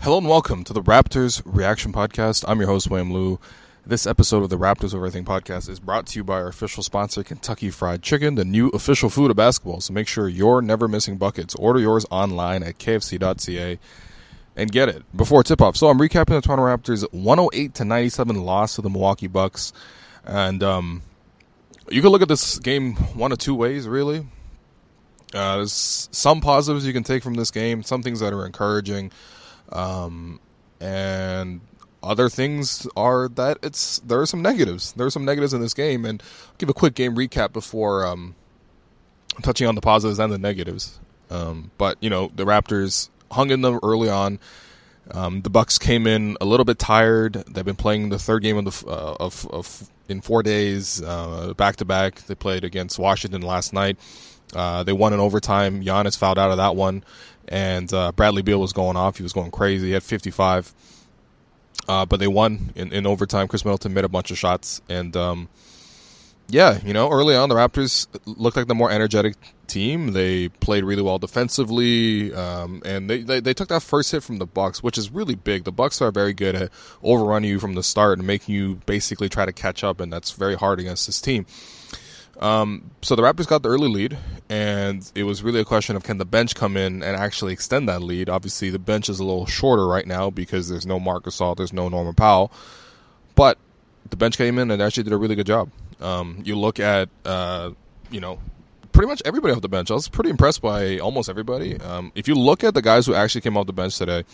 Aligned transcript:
Hello 0.00 0.18
and 0.18 0.28
welcome 0.28 0.62
to 0.64 0.72
the 0.72 0.82
Raptors 0.82 1.42
Reaction 1.44 1.92
Podcast. 1.92 2.44
I'm 2.46 2.60
your 2.60 2.68
host, 2.68 2.90
William 2.90 3.12
Lou. 3.12 3.40
This 3.84 4.06
episode 4.06 4.42
of 4.42 4.50
the 4.50 4.58
Raptors 4.58 4.94
Over 4.94 5.06
Everything 5.06 5.24
podcast 5.24 5.68
is 5.68 5.80
brought 5.80 6.06
to 6.08 6.18
you 6.18 6.24
by 6.24 6.34
our 6.34 6.48
official 6.48 6.82
sponsor, 6.82 7.22
Kentucky 7.22 7.70
Fried 7.70 8.02
Chicken, 8.02 8.34
the 8.34 8.44
new 8.44 8.68
official 8.68 9.10
food 9.10 9.30
of 9.30 9.36
basketball. 9.36 9.80
So 9.80 9.92
make 9.92 10.08
sure 10.08 10.28
you're 10.28 10.62
never 10.62 10.86
missing 10.88 11.16
buckets. 11.16 11.54
Order 11.56 11.80
yours 11.80 12.06
online 12.10 12.62
at 12.62 12.78
kfc.ca 12.78 13.78
and 14.56 14.72
get 14.72 14.88
it 14.88 15.02
before 15.16 15.42
tip 15.42 15.60
off. 15.60 15.76
So 15.76 15.88
I'm 15.88 15.98
recapping 15.98 16.26
the 16.26 16.40
Toronto 16.40 16.64
Raptors 16.64 17.12
108 17.12 17.74
to 17.74 17.84
97 17.84 18.42
loss 18.44 18.76
to 18.76 18.82
the 18.82 18.90
Milwaukee 18.90 19.28
Bucks. 19.28 19.72
And 20.24 20.62
um, 20.62 21.02
you 21.88 22.00
can 22.02 22.10
look 22.10 22.22
at 22.22 22.28
this 22.28 22.58
game 22.58 22.94
one 22.94 23.32
of 23.32 23.38
two 23.38 23.54
ways, 23.54 23.86
really. 23.88 24.26
Uh, 25.34 25.56
there's 25.56 26.08
some 26.12 26.40
positives 26.40 26.86
you 26.86 26.92
can 26.92 27.02
take 27.02 27.22
from 27.22 27.34
this 27.34 27.50
game, 27.50 27.82
some 27.82 28.02
things 28.02 28.20
that 28.20 28.32
are 28.32 28.46
encouraging, 28.46 29.10
um, 29.72 30.40
and 30.80 31.60
other 32.02 32.28
things 32.28 32.86
are 32.96 33.28
that 33.30 33.58
it's 33.62 33.98
there 34.00 34.20
are 34.20 34.26
some 34.26 34.42
negatives. 34.42 34.92
There 34.92 35.06
are 35.06 35.10
some 35.10 35.24
negatives 35.24 35.52
in 35.52 35.60
this 35.60 35.74
game, 35.74 36.04
and 36.04 36.22
I'll 36.22 36.54
give 36.58 36.68
a 36.68 36.74
quick 36.74 36.94
game 36.94 37.16
recap 37.16 37.52
before 37.52 38.06
um, 38.06 38.34
touching 39.42 39.66
on 39.66 39.74
the 39.74 39.80
positives 39.80 40.18
and 40.18 40.32
the 40.32 40.38
negatives. 40.38 40.98
Um, 41.30 41.70
but 41.78 41.98
you 42.00 42.10
know, 42.10 42.30
the 42.34 42.44
Raptors 42.44 43.10
hung 43.30 43.50
in 43.50 43.62
them 43.62 43.80
early 43.82 44.08
on. 44.08 44.38
Um, 45.10 45.42
the 45.42 45.50
Bucks 45.50 45.78
came 45.78 46.06
in 46.06 46.36
a 46.40 46.44
little 46.44 46.64
bit 46.64 46.78
tired. 46.78 47.34
They've 47.34 47.64
been 47.64 47.76
playing 47.76 48.08
the 48.08 48.18
third 48.18 48.42
game 48.42 48.56
of 48.56 48.64
the 48.64 48.90
uh, 48.90 49.16
of, 49.20 49.46
of 49.50 49.90
in 50.08 50.20
four 50.20 50.42
days, 50.42 51.00
back 51.00 51.76
to 51.76 51.84
back. 51.84 52.22
They 52.26 52.34
played 52.34 52.64
against 52.64 52.98
Washington 52.98 53.42
last 53.42 53.72
night. 53.72 53.98
Uh, 54.54 54.82
they 54.82 54.92
won 54.92 55.12
in 55.12 55.20
overtime. 55.20 55.82
Giannis 55.82 56.16
fouled 56.16 56.38
out 56.38 56.50
of 56.50 56.58
that 56.58 56.76
one, 56.76 57.04
and 57.48 57.92
uh, 57.92 58.12
Bradley 58.12 58.42
Beal 58.42 58.60
was 58.60 58.72
going 58.72 58.96
off. 58.96 59.16
He 59.16 59.22
was 59.22 59.32
going 59.32 59.50
crazy. 59.50 59.88
He 59.88 59.92
had 59.92 60.02
55. 60.02 60.72
Uh, 61.88 62.04
but 62.04 62.18
they 62.18 62.26
won 62.26 62.72
in, 62.74 62.92
in 62.92 63.06
overtime. 63.06 63.46
Khris 63.46 63.64
Middleton 63.64 63.94
made 63.94 64.04
a 64.04 64.08
bunch 64.08 64.30
of 64.30 64.38
shots, 64.38 64.80
and 64.88 65.16
um, 65.16 65.48
yeah, 66.48 66.80
you 66.84 66.92
know, 66.92 67.10
early 67.10 67.34
on 67.34 67.48
the 67.48 67.54
Raptors 67.54 68.06
looked 68.24 68.56
like 68.56 68.66
the 68.66 68.74
more 68.74 68.90
energetic 68.90 69.34
team. 69.66 70.12
They 70.12 70.48
played 70.48 70.84
really 70.84 71.02
well 71.02 71.18
defensively, 71.18 72.32
um, 72.34 72.82
and 72.84 73.10
they, 73.10 73.22
they, 73.22 73.40
they 73.40 73.54
took 73.54 73.68
that 73.68 73.82
first 73.82 74.12
hit 74.12 74.22
from 74.22 74.38
the 74.38 74.46
Bucks, 74.46 74.82
which 74.82 74.96
is 74.96 75.10
really 75.10 75.34
big. 75.34 75.64
The 75.64 75.72
Bucks 75.72 76.00
are 76.00 76.12
very 76.12 76.32
good 76.32 76.54
at 76.54 76.70
overrunning 77.02 77.50
you 77.50 77.58
from 77.58 77.74
the 77.74 77.82
start 77.82 78.18
and 78.18 78.26
making 78.26 78.54
you 78.54 78.76
basically 78.86 79.28
try 79.28 79.44
to 79.44 79.52
catch 79.52 79.82
up, 79.82 80.00
and 80.00 80.12
that's 80.12 80.32
very 80.32 80.54
hard 80.54 80.78
against 80.78 81.06
this 81.06 81.20
team. 81.20 81.46
Um, 82.38 82.90
so 83.02 83.16
the 83.16 83.22
Raptors 83.22 83.46
got 83.46 83.62
the 83.62 83.68
early 83.68 83.88
lead, 83.88 84.18
and 84.48 85.10
it 85.14 85.24
was 85.24 85.42
really 85.42 85.60
a 85.60 85.64
question 85.64 85.96
of 85.96 86.02
can 86.02 86.18
the 86.18 86.24
bench 86.24 86.54
come 86.54 86.76
in 86.76 87.02
and 87.02 87.16
actually 87.16 87.52
extend 87.52 87.88
that 87.88 88.02
lead. 88.02 88.28
Obviously, 88.28 88.70
the 88.70 88.78
bench 88.78 89.08
is 89.08 89.20
a 89.20 89.24
little 89.24 89.46
shorter 89.46 89.86
right 89.86 90.06
now 90.06 90.30
because 90.30 90.68
there's 90.68 90.86
no 90.86 91.00
Marc 91.00 91.24
Gasol, 91.24 91.56
there's 91.56 91.72
no 91.72 91.88
Norman 91.88 92.14
Powell, 92.14 92.52
but 93.34 93.58
the 94.10 94.16
bench 94.16 94.36
came 94.36 94.58
in 94.58 94.70
and 94.70 94.82
actually 94.82 95.04
did 95.04 95.12
a 95.12 95.16
really 95.16 95.34
good 95.34 95.46
job. 95.46 95.70
Um, 96.00 96.42
you 96.44 96.56
look 96.56 96.78
at, 96.78 97.08
uh, 97.24 97.70
you 98.10 98.20
know, 98.20 98.38
pretty 98.92 99.08
much 99.08 99.22
everybody 99.24 99.54
off 99.54 99.62
the 99.62 99.68
bench. 99.68 99.90
I 99.90 99.94
was 99.94 100.08
pretty 100.08 100.30
impressed 100.30 100.62
by 100.62 100.98
almost 100.98 101.28
everybody. 101.28 101.78
Um, 101.80 102.12
if 102.14 102.28
you 102.28 102.34
look 102.34 102.64
at 102.64 102.74
the 102.74 102.82
guys 102.82 103.06
who 103.06 103.14
actually 103.14 103.40
came 103.40 103.56
off 103.56 103.66
the 103.66 103.72
bench 103.72 103.96
today, 103.96 104.24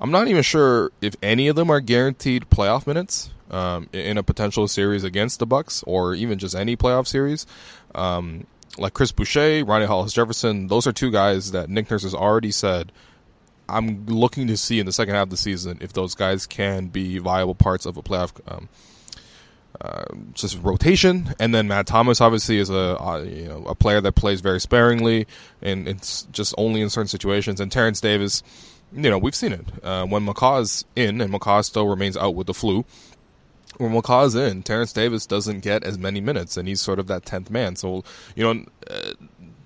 I'm 0.00 0.10
not 0.10 0.28
even 0.28 0.42
sure 0.42 0.92
if 1.00 1.16
any 1.22 1.48
of 1.48 1.56
them 1.56 1.70
are 1.70 1.80
guaranteed 1.80 2.50
playoff 2.50 2.86
minutes 2.86 3.30
um, 3.50 3.88
in 3.92 4.18
a 4.18 4.22
potential 4.22 4.68
series 4.68 5.04
against 5.04 5.38
the 5.38 5.46
Bucks 5.46 5.82
or 5.86 6.14
even 6.14 6.38
just 6.38 6.54
any 6.54 6.76
playoff 6.76 7.06
series. 7.06 7.46
Um, 7.94 8.46
like 8.78 8.92
Chris 8.92 9.12
Boucher, 9.12 9.64
Rondae 9.64 9.86
Hollis 9.86 10.12
Jefferson, 10.12 10.66
those 10.66 10.86
are 10.86 10.92
two 10.92 11.10
guys 11.10 11.52
that 11.52 11.70
Nick 11.70 11.90
Nurse 11.90 12.02
has 12.02 12.14
already 12.14 12.50
said 12.50 12.92
I'm 13.68 14.06
looking 14.06 14.46
to 14.48 14.56
see 14.56 14.78
in 14.78 14.86
the 14.86 14.92
second 14.92 15.14
half 15.14 15.24
of 15.24 15.30
the 15.30 15.36
season 15.36 15.78
if 15.80 15.92
those 15.92 16.14
guys 16.14 16.46
can 16.46 16.86
be 16.86 17.18
viable 17.18 17.54
parts 17.54 17.86
of 17.86 17.96
a 17.96 18.02
playoff. 18.02 18.32
Um, 18.46 18.68
uh, 19.80 20.04
just 20.32 20.62
rotation, 20.62 21.34
and 21.38 21.54
then 21.54 21.68
Matt 21.68 21.86
Thomas 21.86 22.22
obviously 22.22 22.56
is 22.58 22.70
a 22.70 22.98
uh, 22.98 23.22
you 23.22 23.46
know 23.46 23.64
a 23.66 23.74
player 23.74 24.00
that 24.00 24.12
plays 24.12 24.40
very 24.40 24.58
sparingly, 24.58 25.26
and 25.60 25.86
it's 25.86 26.22
just 26.32 26.54
only 26.56 26.80
in 26.80 26.88
certain 26.88 27.08
situations. 27.08 27.60
And 27.60 27.70
Terrence 27.70 28.00
Davis, 28.00 28.42
you 28.92 29.10
know, 29.10 29.18
we've 29.18 29.34
seen 29.34 29.52
it 29.52 29.66
uh, 29.82 30.06
when 30.06 30.24
McCaw's 30.24 30.84
in, 30.94 31.20
and 31.20 31.32
McCaw 31.32 31.64
still 31.64 31.86
remains 31.86 32.16
out 32.16 32.34
with 32.34 32.46
the 32.46 32.54
flu 32.54 32.84
when 33.78 33.92
McCaw's 33.92 34.34
in, 34.34 34.62
Terrence 34.62 34.92
Davis 34.92 35.26
doesn't 35.26 35.60
get 35.60 35.84
as 35.84 35.98
many 35.98 36.20
minutes, 36.20 36.56
and 36.56 36.68
he's 36.68 36.80
sort 36.80 36.98
of 36.98 37.06
that 37.08 37.24
tenth 37.24 37.50
man. 37.50 37.76
So 37.76 38.04
you 38.34 38.42
know, 38.44 38.64
uh, 38.90 39.12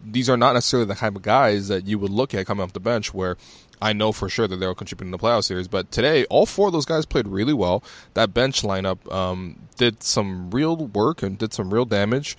these 0.04 0.28
are 0.28 0.36
not 0.36 0.54
necessarily 0.54 0.86
the 0.86 0.94
type 0.94 1.16
of 1.16 1.22
guys 1.22 1.68
that 1.68 1.86
you 1.86 1.98
would 1.98 2.10
look 2.10 2.34
at 2.34 2.46
coming 2.46 2.62
off 2.62 2.72
the 2.72 2.80
bench 2.80 3.12
where. 3.14 3.36
I 3.82 3.94
know 3.94 4.12
for 4.12 4.28
sure 4.28 4.46
that 4.46 4.56
they'll 4.56 4.74
contribute 4.74 5.06
in 5.06 5.10
the 5.10 5.16
playoff 5.16 5.44
series, 5.44 5.66
but 5.66 5.90
today 5.90 6.26
all 6.26 6.44
four 6.44 6.66
of 6.66 6.74
those 6.74 6.84
guys 6.84 7.06
played 7.06 7.26
really 7.26 7.54
well. 7.54 7.82
That 8.12 8.34
bench 8.34 8.60
lineup 8.60 9.10
um, 9.10 9.58
did 9.78 10.02
some 10.02 10.50
real 10.50 10.76
work 10.76 11.22
and 11.22 11.38
did 11.38 11.54
some 11.54 11.72
real 11.72 11.86
damage. 11.86 12.36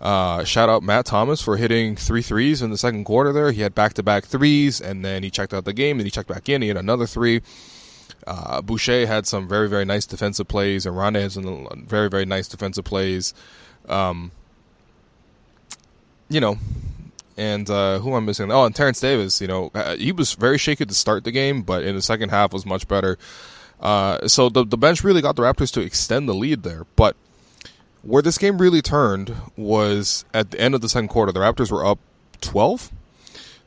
Uh, 0.00 0.44
shout 0.44 0.68
out 0.68 0.82
Matt 0.82 1.06
Thomas 1.06 1.40
for 1.40 1.56
hitting 1.56 1.96
three 1.96 2.22
threes 2.22 2.60
in 2.60 2.70
the 2.70 2.76
second 2.78 3.04
quarter. 3.04 3.32
There, 3.32 3.52
he 3.52 3.62
had 3.62 3.74
back 3.74 3.94
to 3.94 4.02
back 4.02 4.24
threes, 4.24 4.80
and 4.80 5.04
then 5.04 5.22
he 5.22 5.30
checked 5.30 5.54
out 5.54 5.64
the 5.64 5.72
game. 5.72 5.98
Then 5.98 6.06
he 6.06 6.10
checked 6.10 6.28
back 6.28 6.48
in. 6.48 6.62
He 6.62 6.68
had 6.68 6.76
another 6.76 7.06
three. 7.06 7.42
Uh, 8.26 8.60
Boucher 8.62 9.06
had 9.06 9.26
some 9.26 9.48
very, 9.48 9.68
very 9.68 9.84
nice 9.84 10.06
defensive 10.06 10.48
plays, 10.48 10.86
and 10.86 10.96
Rondae 10.96 11.22
had 11.22 11.32
some 11.32 11.86
very, 11.86 12.08
very 12.08 12.24
nice 12.24 12.48
defensive 12.48 12.84
plays. 12.84 13.34
Um, 13.88 14.30
you 16.28 16.40
know, 16.40 16.58
and 17.36 17.68
uh, 17.68 17.98
who 17.98 18.10
am 18.10 18.16
I 18.16 18.20
missing? 18.20 18.50
Oh, 18.50 18.64
and 18.64 18.74
Terrence 18.74 19.00
Davis. 19.00 19.40
You 19.40 19.46
know, 19.46 19.70
uh, 19.74 19.96
he 19.96 20.12
was 20.12 20.34
very 20.34 20.58
shaky 20.58 20.86
to 20.86 20.94
start 20.94 21.24
the 21.24 21.32
game, 21.32 21.62
but 21.62 21.84
in 21.84 21.94
the 21.94 22.02
second 22.02 22.30
half 22.30 22.52
was 22.52 22.64
much 22.64 22.88
better. 22.88 23.18
Uh, 23.80 24.26
so 24.28 24.48
the 24.48 24.64
the 24.64 24.78
bench 24.78 25.04
really 25.04 25.20
got 25.20 25.36
the 25.36 25.42
Raptors 25.42 25.72
to 25.72 25.80
extend 25.80 26.28
the 26.28 26.34
lead 26.34 26.62
there. 26.62 26.86
But 26.96 27.16
where 28.04 28.22
this 28.22 28.38
game 28.38 28.58
really 28.58 28.82
turned 28.82 29.34
was 29.56 30.24
at 30.32 30.50
the 30.50 30.60
end 30.60 30.74
of 30.74 30.80
the 30.80 30.88
second 30.88 31.08
quarter. 31.08 31.32
The 31.32 31.40
Raptors 31.40 31.70
were 31.70 31.84
up 31.84 31.98
twelve. 32.40 32.90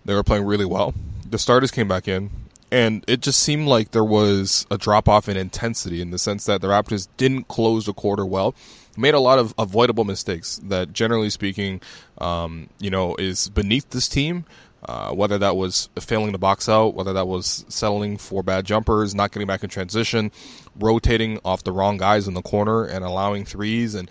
They 0.05 0.13
were 0.13 0.23
playing 0.23 0.45
really 0.45 0.65
well. 0.65 0.93
The 1.29 1.37
starters 1.37 1.71
came 1.71 1.87
back 1.87 2.07
in 2.07 2.29
and 2.71 3.03
it 3.07 3.21
just 3.21 3.41
seemed 3.41 3.67
like 3.67 3.91
there 3.91 4.03
was 4.03 4.67
a 4.69 4.77
drop 4.77 5.07
off 5.07 5.29
in 5.29 5.37
intensity 5.37 6.01
in 6.01 6.11
the 6.11 6.17
sense 6.17 6.45
that 6.45 6.61
the 6.61 6.67
Raptors 6.67 7.07
didn't 7.17 7.47
close 7.47 7.85
the 7.85 7.93
quarter 7.93 8.25
well, 8.25 8.55
made 8.97 9.13
a 9.13 9.19
lot 9.19 9.39
of 9.39 9.53
avoidable 9.57 10.03
mistakes 10.03 10.59
that, 10.63 10.91
generally 10.91 11.29
speaking, 11.29 11.81
um, 12.17 12.69
you 12.79 12.89
know, 12.89 13.15
is 13.15 13.49
beneath 13.49 13.89
this 13.91 14.09
team. 14.09 14.45
Uh, 14.87 15.11
whether 15.11 15.37
that 15.37 15.57
was 15.57 15.89
failing 15.99 16.31
to 16.31 16.37
box 16.37 16.69
out, 16.69 16.93
whether 16.93 17.11
that 17.11 17.27
was 17.27 17.65
settling 17.67 18.17
for 18.17 18.41
bad 18.41 18.65
jumpers, 18.65 19.13
not 19.13 19.33
getting 19.33 19.45
back 19.45 19.61
in 19.61 19.69
transition, 19.69 20.31
rotating 20.79 21.37
off 21.43 21.61
the 21.65 21.73
wrong 21.73 21.97
guys 21.97 22.25
in 22.25 22.33
the 22.35 22.41
corner, 22.41 22.85
and 22.85 23.03
allowing 23.03 23.43
threes. 23.43 23.95
And 23.95 24.09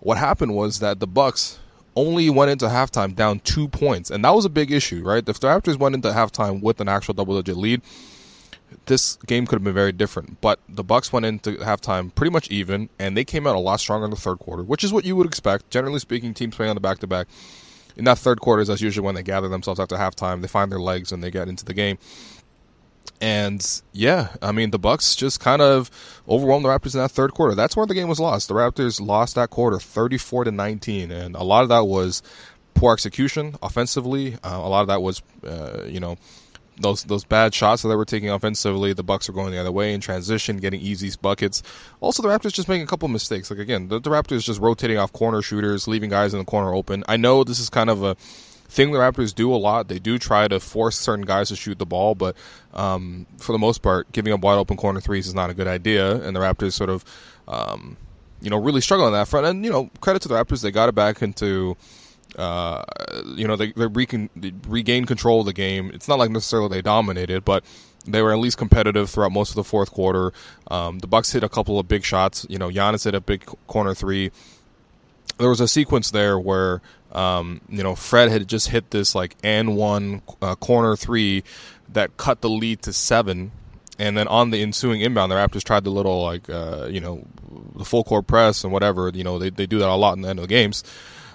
what 0.00 0.18
happened 0.18 0.56
was 0.56 0.80
that 0.80 0.98
the 0.98 1.06
Bucks 1.06 1.60
only 1.94 2.28
went 2.28 2.50
into 2.50 2.66
halftime 2.66 3.14
down 3.14 3.38
two 3.38 3.68
points, 3.68 4.10
and 4.10 4.24
that 4.24 4.34
was 4.34 4.44
a 4.44 4.50
big 4.50 4.72
issue, 4.72 5.04
right? 5.04 5.26
If 5.28 5.38
the 5.38 5.46
Raptors 5.46 5.78
went 5.78 5.94
into 5.94 6.08
halftime 6.08 6.60
with 6.60 6.80
an 6.80 6.88
actual 6.88 7.14
double-digit 7.14 7.56
lead, 7.56 7.80
this 8.86 9.16
game 9.26 9.46
could 9.46 9.56
have 9.56 9.64
been 9.64 9.74
very 9.74 9.92
different. 9.92 10.40
But 10.40 10.58
the 10.68 10.82
Bucks 10.82 11.12
went 11.12 11.24
into 11.24 11.52
halftime 11.58 12.12
pretty 12.12 12.32
much 12.32 12.50
even, 12.50 12.88
and 12.98 13.16
they 13.16 13.24
came 13.24 13.46
out 13.46 13.54
a 13.54 13.60
lot 13.60 13.78
stronger 13.78 14.06
in 14.06 14.10
the 14.10 14.16
third 14.16 14.40
quarter, 14.40 14.64
which 14.64 14.82
is 14.82 14.92
what 14.92 15.04
you 15.04 15.14
would 15.14 15.26
expect. 15.28 15.70
Generally 15.70 16.00
speaking, 16.00 16.34
teams 16.34 16.56
playing 16.56 16.70
on 16.70 16.76
the 16.76 16.80
back-to-back 16.80 17.28
in 17.96 18.04
that 18.04 18.18
third 18.18 18.40
quarter 18.40 18.62
is 18.62 18.68
that's 18.68 18.80
usually 18.80 19.04
when 19.04 19.14
they 19.14 19.22
gather 19.22 19.48
themselves 19.48 19.80
after 19.80 19.96
halftime. 19.96 20.42
They 20.42 20.48
find 20.48 20.70
their 20.70 20.80
legs 20.80 21.12
and 21.12 21.22
they 21.22 21.30
get 21.30 21.48
into 21.48 21.64
the 21.64 21.74
game. 21.74 21.98
And 23.20 23.82
yeah, 23.92 24.28
I 24.42 24.52
mean 24.52 24.70
the 24.70 24.78
Bucks 24.78 25.16
just 25.16 25.40
kind 25.40 25.62
of 25.62 25.90
overwhelmed 26.28 26.64
the 26.64 26.68
Raptors 26.68 26.94
in 26.94 27.00
that 27.00 27.10
third 27.10 27.32
quarter. 27.32 27.54
That's 27.54 27.76
where 27.76 27.86
the 27.86 27.94
game 27.94 28.08
was 28.08 28.20
lost. 28.20 28.48
The 28.48 28.54
Raptors 28.54 29.00
lost 29.00 29.36
that 29.36 29.48
quarter, 29.48 29.78
thirty-four 29.78 30.44
to 30.44 30.50
nineteen, 30.50 31.10
and 31.10 31.34
a 31.34 31.42
lot 31.42 31.62
of 31.62 31.70
that 31.70 31.86
was 31.86 32.22
poor 32.74 32.92
execution 32.92 33.56
offensively. 33.62 34.34
Uh, 34.44 34.60
a 34.62 34.68
lot 34.68 34.82
of 34.82 34.88
that 34.88 35.00
was, 35.00 35.22
uh, 35.46 35.84
you 35.86 35.98
know, 35.98 36.18
those 36.78 37.04
those 37.04 37.24
bad 37.24 37.54
shots 37.54 37.82
that 37.82 37.88
they 37.88 37.96
were 37.96 38.04
taking 38.04 38.30
offensively. 38.30 38.92
The 38.92 39.02
Bucks 39.02 39.28
were 39.28 39.34
going 39.34 39.52
the 39.52 39.58
other 39.58 39.72
way 39.72 39.94
in 39.94 40.00
transition, 40.00 40.58
getting 40.58 40.80
easy 40.80 41.10
buckets. 41.20 41.62
Also, 42.00 42.22
the 42.22 42.28
Raptors 42.28 42.52
just 42.52 42.68
making 42.68 42.84
a 42.84 42.86
couple 42.86 43.08
mistakes. 43.08 43.50
Like 43.50 43.58
again, 43.60 43.88
the, 43.88 44.00
the 44.00 44.10
Raptors 44.10 44.44
just 44.44 44.60
rotating 44.60 44.98
off 44.98 45.12
corner 45.12 45.42
shooters, 45.42 45.88
leaving 45.88 46.10
guys 46.10 46.34
in 46.34 46.38
the 46.38 46.44
corner 46.44 46.74
open. 46.74 47.04
I 47.08 47.16
know 47.16 47.44
this 47.44 47.58
is 47.58 47.70
kind 47.70 47.90
of 47.90 48.02
a 48.02 48.14
thing 48.68 48.92
the 48.92 48.98
Raptors 48.98 49.34
do 49.34 49.54
a 49.54 49.56
lot. 49.56 49.88
They 49.88 49.98
do 49.98 50.18
try 50.18 50.48
to 50.48 50.60
force 50.60 50.98
certain 50.98 51.24
guys 51.24 51.48
to 51.48 51.56
shoot 51.56 51.78
the 51.78 51.86
ball, 51.86 52.14
but 52.14 52.36
um, 52.74 53.26
for 53.38 53.52
the 53.52 53.58
most 53.58 53.82
part, 53.82 54.10
giving 54.12 54.32
up 54.32 54.40
wide 54.40 54.56
open 54.56 54.76
corner 54.76 55.00
threes 55.00 55.26
is 55.26 55.34
not 55.34 55.50
a 55.50 55.54
good 55.54 55.68
idea. 55.68 56.20
And 56.22 56.34
the 56.36 56.40
Raptors 56.40 56.72
sort 56.72 56.90
of, 56.90 57.04
um, 57.48 57.96
you 58.40 58.50
know, 58.50 58.60
really 58.60 58.80
struggle 58.80 59.06
on 59.06 59.12
that 59.12 59.28
front. 59.28 59.46
And 59.46 59.64
you 59.64 59.70
know, 59.70 59.90
credit 60.00 60.22
to 60.22 60.28
the 60.28 60.34
Raptors, 60.34 60.62
they 60.62 60.70
got 60.70 60.88
it 60.88 60.94
back 60.94 61.22
into. 61.22 61.76
Uh, 62.36 62.84
you 63.34 63.46
know, 63.46 63.56
they, 63.56 63.72
they, 63.72 63.86
recon, 63.86 64.30
they 64.36 64.52
regained 64.68 65.06
control 65.06 65.40
of 65.40 65.46
the 65.46 65.52
game. 65.52 65.90
It's 65.94 66.08
not 66.08 66.18
like 66.18 66.30
necessarily 66.30 66.68
they 66.68 66.82
dominated, 66.82 67.44
but 67.44 67.64
they 68.06 68.22
were 68.22 68.32
at 68.32 68.38
least 68.38 68.58
competitive 68.58 69.10
throughout 69.10 69.32
most 69.32 69.50
of 69.50 69.56
the 69.56 69.64
fourth 69.64 69.90
quarter. 69.90 70.32
Um, 70.70 70.98
the 70.98 71.06
Bucks 71.06 71.32
hit 71.32 71.42
a 71.42 71.48
couple 71.48 71.78
of 71.78 71.88
big 71.88 72.04
shots. 72.04 72.46
You 72.48 72.58
know, 72.58 72.68
Giannis 72.68 73.04
hit 73.04 73.14
a 73.14 73.20
big 73.20 73.44
corner 73.66 73.94
three. 73.94 74.30
There 75.38 75.48
was 75.48 75.60
a 75.60 75.68
sequence 75.68 76.10
there 76.10 76.38
where 76.38 76.80
um, 77.12 77.62
you 77.68 77.82
know, 77.82 77.94
Fred 77.94 78.30
had 78.30 78.46
just 78.46 78.68
hit 78.68 78.90
this 78.90 79.14
like 79.14 79.36
and 79.42 79.76
one 79.76 80.22
uh, 80.42 80.54
corner 80.54 80.96
three 80.96 81.44
that 81.92 82.16
cut 82.16 82.42
the 82.42 82.50
lead 82.50 82.82
to 82.82 82.92
seven, 82.92 83.52
and 83.98 84.16
then 84.16 84.28
on 84.28 84.50
the 84.50 84.60
ensuing 84.60 85.00
inbound, 85.00 85.32
the 85.32 85.36
Raptors 85.36 85.64
tried 85.64 85.84
the 85.84 85.90
little 85.90 86.22
like 86.22 86.48
uh, 86.50 86.88
you 86.90 87.00
know 87.00 87.24
the 87.74 87.84
full 87.84 88.04
court 88.04 88.26
press 88.26 88.64
and 88.64 88.72
whatever. 88.72 89.10
You 89.14 89.24
know, 89.24 89.38
they 89.38 89.50
they 89.50 89.66
do 89.66 89.78
that 89.78 89.88
a 89.88 89.94
lot 89.94 90.16
in 90.16 90.22
the 90.22 90.28
end 90.28 90.38
of 90.38 90.42
the 90.42 90.48
games. 90.48 90.84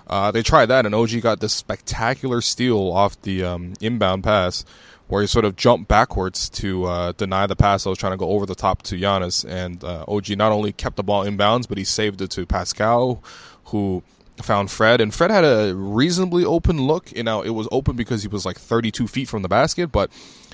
Uh, 0.07 0.31
they 0.31 0.43
tried 0.43 0.67
that, 0.67 0.85
and 0.85 0.93
OG 0.93 1.21
got 1.21 1.39
this 1.39 1.53
spectacular 1.53 2.41
steal 2.41 2.91
off 2.91 3.21
the 3.21 3.43
um, 3.43 3.73
inbound 3.79 4.23
pass, 4.23 4.65
where 5.07 5.21
he 5.21 5.27
sort 5.27 5.45
of 5.45 5.55
jumped 5.55 5.87
backwards 5.87 6.49
to 6.49 6.85
uh, 6.85 7.11
deny 7.13 7.47
the 7.47 7.55
pass 7.55 7.83
that 7.83 7.89
was 7.89 7.99
trying 7.99 8.13
to 8.13 8.17
go 8.17 8.29
over 8.29 8.45
the 8.45 8.55
top 8.55 8.81
to 8.83 8.95
Giannis. 8.95 9.45
And 9.47 9.83
uh, 9.83 10.05
OG 10.07 10.31
not 10.31 10.51
only 10.51 10.71
kept 10.71 10.95
the 10.95 11.03
ball 11.03 11.25
inbounds, 11.25 11.67
but 11.67 11.77
he 11.77 11.83
saved 11.83 12.21
it 12.21 12.31
to 12.31 12.45
Pascal, 12.45 13.23
who 13.65 14.03
found 14.41 14.71
Fred, 14.71 15.01
and 15.01 15.13
Fred 15.13 15.31
had 15.31 15.43
a 15.43 15.73
reasonably 15.75 16.45
open 16.45 16.81
look. 16.81 17.11
You 17.11 17.23
know, 17.23 17.41
it 17.41 17.51
was 17.51 17.67
open 17.71 17.95
because 17.95 18.23
he 18.23 18.27
was 18.27 18.45
like 18.45 18.57
32 18.57 19.07
feet 19.07 19.29
from 19.29 19.41
the 19.41 19.49
basket, 19.49 19.91
but 19.91 20.11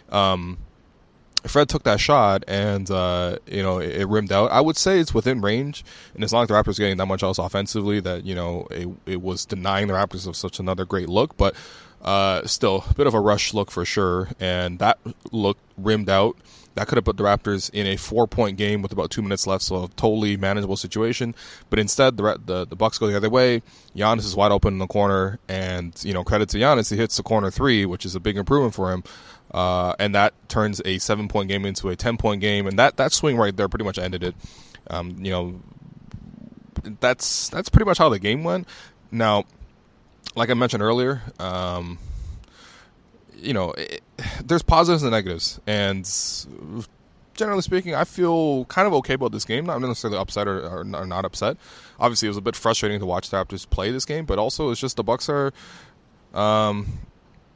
um, 0.09 0.57
Fred 1.47 1.69
took 1.69 1.83
that 1.83 1.99
shot, 1.99 2.43
and 2.47 2.89
uh, 2.89 3.37
you 3.47 3.63
know 3.63 3.79
it, 3.79 4.01
it, 4.01 4.07
rimmed 4.07 4.31
out. 4.31 4.51
I 4.51 4.61
would 4.61 4.77
say 4.77 4.99
it's 4.99 5.13
within 5.13 5.41
range, 5.41 5.83
and 6.13 6.23
as 6.23 6.33
long 6.33 6.43
as 6.43 6.49
the 6.49 6.53
Raptors 6.53 6.77
getting 6.77 6.97
that 6.97 7.05
much 7.05 7.23
else 7.23 7.37
offensively 7.37 7.99
that 8.01 8.25
you 8.25 8.35
know 8.35 8.67
it, 8.71 8.89
it 9.05 9.21
was 9.21 9.45
denying 9.45 9.87
the 9.87 9.93
Raptors 9.93 10.27
of 10.27 10.35
such 10.35 10.59
another 10.59 10.85
great 10.85 11.09
look, 11.09 11.37
but. 11.37 11.55
Uh, 11.99 12.45
still 12.45 12.85
a 12.91 12.93
bit 12.93 13.07
of 13.07 13.15
a 13.15 13.19
rush 13.19 13.55
look 13.55 13.71
for 13.71 13.83
sure, 13.83 14.29
and 14.39 14.77
that 14.77 14.99
look 15.31 15.57
rimmed 15.77 16.09
out 16.09 16.37
that 16.77 16.87
could 16.87 16.97
have 16.97 17.05
put 17.05 17.17
the 17.17 17.23
Raptors 17.23 17.71
in 17.73 17.87
a 17.87 17.95
four 17.95 18.27
point 18.27 18.55
game 18.55 18.83
with 18.83 18.91
about 18.91 19.09
two 19.09 19.23
minutes 19.23 19.47
left, 19.47 19.63
so 19.63 19.85
a 19.85 19.87
totally 19.89 20.37
manageable 20.37 20.77
situation. 20.77 21.33
But 21.71 21.79
instead, 21.79 22.17
the 22.17 22.39
the, 22.45 22.67
the 22.67 22.75
Bucks 22.75 22.99
go 22.99 23.07
the 23.07 23.17
other 23.17 23.31
way. 23.31 23.63
Giannis 23.95 24.19
is 24.19 24.35
wide 24.35 24.51
open 24.51 24.75
in 24.75 24.77
the 24.77 24.85
corner, 24.85 25.39
and 25.49 25.99
you 26.05 26.13
know 26.13 26.23
credit 26.23 26.49
to 26.49 26.59
Giannis, 26.59 26.91
he 26.91 26.95
hits 26.95 27.17
the 27.17 27.23
corner 27.23 27.49
three, 27.49 27.87
which 27.87 28.05
is 28.05 28.13
a 28.13 28.19
big 28.19 28.37
improvement 28.37 28.75
for 28.75 28.93
him. 28.93 29.03
Uh, 29.51 29.95
and 29.97 30.13
that 30.13 30.33
turns 30.49 30.79
a 30.85 30.99
seven 30.99 31.27
point 31.27 31.49
game 31.49 31.65
into 31.65 31.89
a 31.89 31.95
ten 31.95 32.15
point 32.15 32.41
game, 32.41 32.67
and 32.67 32.77
that 32.77 32.97
that 32.97 33.11
swing 33.11 33.37
right 33.37 33.57
there 33.57 33.67
pretty 33.67 33.85
much 33.85 33.97
ended 33.97 34.21
it. 34.21 34.35
Um, 34.91 35.17
you 35.19 35.31
know, 35.31 35.59
that's 36.99 37.49
that's 37.49 37.69
pretty 37.69 37.85
much 37.85 37.97
how 37.97 38.09
the 38.09 38.19
game 38.19 38.43
went. 38.43 38.67
Now, 39.11 39.45
like 40.35 40.51
I 40.51 40.53
mentioned 40.53 40.83
earlier, 40.83 41.23
um, 41.39 41.97
you 43.37 43.53
know, 43.53 43.71
it, 43.71 44.01
there's 44.43 44.63
positives 44.63 45.03
and 45.03 45.11
negatives, 45.11 45.59
and 45.67 46.05
generally 47.37 47.61
speaking, 47.61 47.95
I 47.95 48.03
feel 48.03 48.65
kind 48.65 48.87
of 48.87 48.93
okay 48.95 49.13
about 49.13 49.31
this 49.31 49.45
game. 49.45 49.65
Not 49.65 49.79
necessarily 49.79 50.19
upset 50.19 50.47
or, 50.47 50.59
or, 50.59 50.79
or, 50.79 51.05
not 51.05 51.23
upset. 51.23 51.57
Obviously, 51.99 52.27
it 52.27 52.31
was 52.31 52.37
a 52.37 52.41
bit 52.41 52.55
frustrating 52.55 52.99
to 52.99 53.05
watch 53.05 53.29
the 53.29 53.37
Raptors 53.37 53.69
play 53.69 53.91
this 53.91 54.05
game, 54.05 54.25
but 54.25 54.39
also 54.39 54.71
it's 54.71 54.81
just 54.81 54.97
the 54.97 55.03
Bucks 55.03 55.29
are, 55.29 55.53
um, 56.33 56.87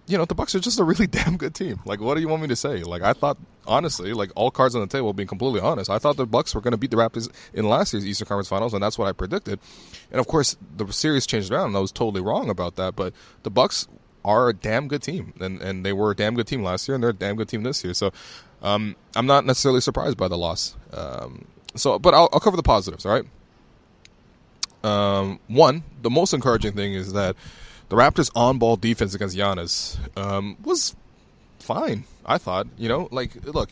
you 0.07 0.17
know, 0.17 0.25
the 0.25 0.35
Bucks 0.35 0.55
are 0.55 0.59
just 0.59 0.79
a 0.79 0.83
really 0.83 1.07
damn 1.07 1.35
good 1.35 1.53
team. 1.53 1.79
Like, 1.85 1.99
what 1.99 2.15
do 2.15 2.21
you 2.21 2.29
want 2.29 2.41
me 2.43 2.47
to 2.49 2.55
say? 2.55 2.83
Like, 2.83 3.01
I 3.01 3.13
thought 3.13 3.37
honestly, 3.67 4.13
like 4.13 4.31
all 4.35 4.51
cards 4.51 4.75
on 4.75 4.81
the 4.81 4.87
table, 4.87 5.13
being 5.13 5.27
completely 5.27 5.59
honest, 5.59 5.89
I 5.89 5.99
thought 5.99 6.17
the 6.17 6.25
Bucks 6.25 6.55
were 6.55 6.61
going 6.61 6.71
to 6.71 6.77
beat 6.77 6.91
the 6.91 6.97
Raptors 6.97 7.29
in 7.53 7.67
last 7.67 7.93
year's 7.93 8.05
Eastern 8.05 8.27
Conference 8.27 8.49
Finals, 8.49 8.73
and 8.73 8.81
that's 8.81 8.97
what 8.97 9.07
I 9.07 9.11
predicted. 9.11 9.59
And 10.11 10.19
of 10.19 10.27
course, 10.27 10.55
the 10.77 10.91
series 10.91 11.25
changed 11.25 11.51
around, 11.51 11.67
and 11.67 11.77
I 11.77 11.79
was 11.79 11.91
totally 11.91 12.21
wrong 12.21 12.49
about 12.49 12.75
that. 12.75 12.95
But 12.95 13.13
the 13.43 13.49
Bucks 13.49 13.87
are 14.23 14.50
a 14.50 14.53
damn 14.53 14.88
good 14.88 15.01
team, 15.01 15.33
and 15.39 15.62
and 15.62 15.85
they 15.85 15.94
were 15.94 16.12
a 16.12 16.15
damn 16.15 16.35
good 16.35 16.47
team 16.47 16.63
last 16.63 16.88
year, 16.88 16.95
and 16.95 17.03
they're 17.03 17.12
a 17.12 17.13
damn 17.13 17.35
good 17.35 17.50
team 17.50 17.63
this 17.63 17.83
year. 17.83 17.94
So 17.94 18.12
um, 18.62 18.95
I'm 19.15 19.25
not 19.25 19.45
necessarily 19.45 19.81
surprised 19.81 20.18
by 20.18 20.27
the 20.27 20.38
loss. 20.38 20.75
Um, 20.94 21.45
so, 21.75 21.97
but 22.00 22.13
I'll, 22.13 22.29
I'll, 22.33 22.39
cover 22.39 22.57
the 22.57 22.63
positives. 22.63 23.06
All 23.06 23.13
right. 23.13 23.25
Um, 24.83 25.39
one, 25.47 25.83
the 26.01 26.09
most 26.09 26.33
encouraging 26.33 26.73
thing 26.73 26.94
is 26.94 27.13
that 27.13 27.35
the 27.89 27.95
Raptors' 27.95 28.31
on-ball 28.35 28.77
defense 28.77 29.13
against 29.13 29.38
Giannis 29.38 29.97
um, 30.18 30.57
was 30.63 30.95
fine. 31.59 32.06
I 32.25 32.38
thought, 32.38 32.67
you 32.77 32.89
know, 32.89 33.07
like 33.12 33.45
look. 33.45 33.69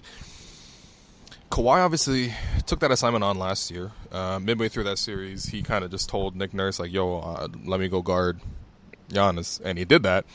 Kawhi 1.51 1.83
obviously 1.83 2.31
took 2.67 2.79
that 2.81 2.91
assignment 2.91 3.23
on 3.23 3.39
last 3.39 3.71
year. 3.71 3.91
Uh, 4.11 4.37
midway 4.39 4.69
through 4.69 4.83
that 4.83 4.99
series, 4.99 5.45
he 5.47 5.63
kind 5.63 5.83
of 5.83 5.89
just 5.89 6.07
told 6.07 6.35
Nick 6.35 6.53
Nurse, 6.53 6.79
like, 6.79 6.93
yo, 6.93 7.17
uh, 7.17 7.47
let 7.65 7.79
me 7.79 7.87
go 7.87 8.03
guard 8.03 8.39
Giannis, 9.09 9.61
and 9.63 9.77
he 9.77 9.85
did 9.85 10.03
that, 10.03 10.25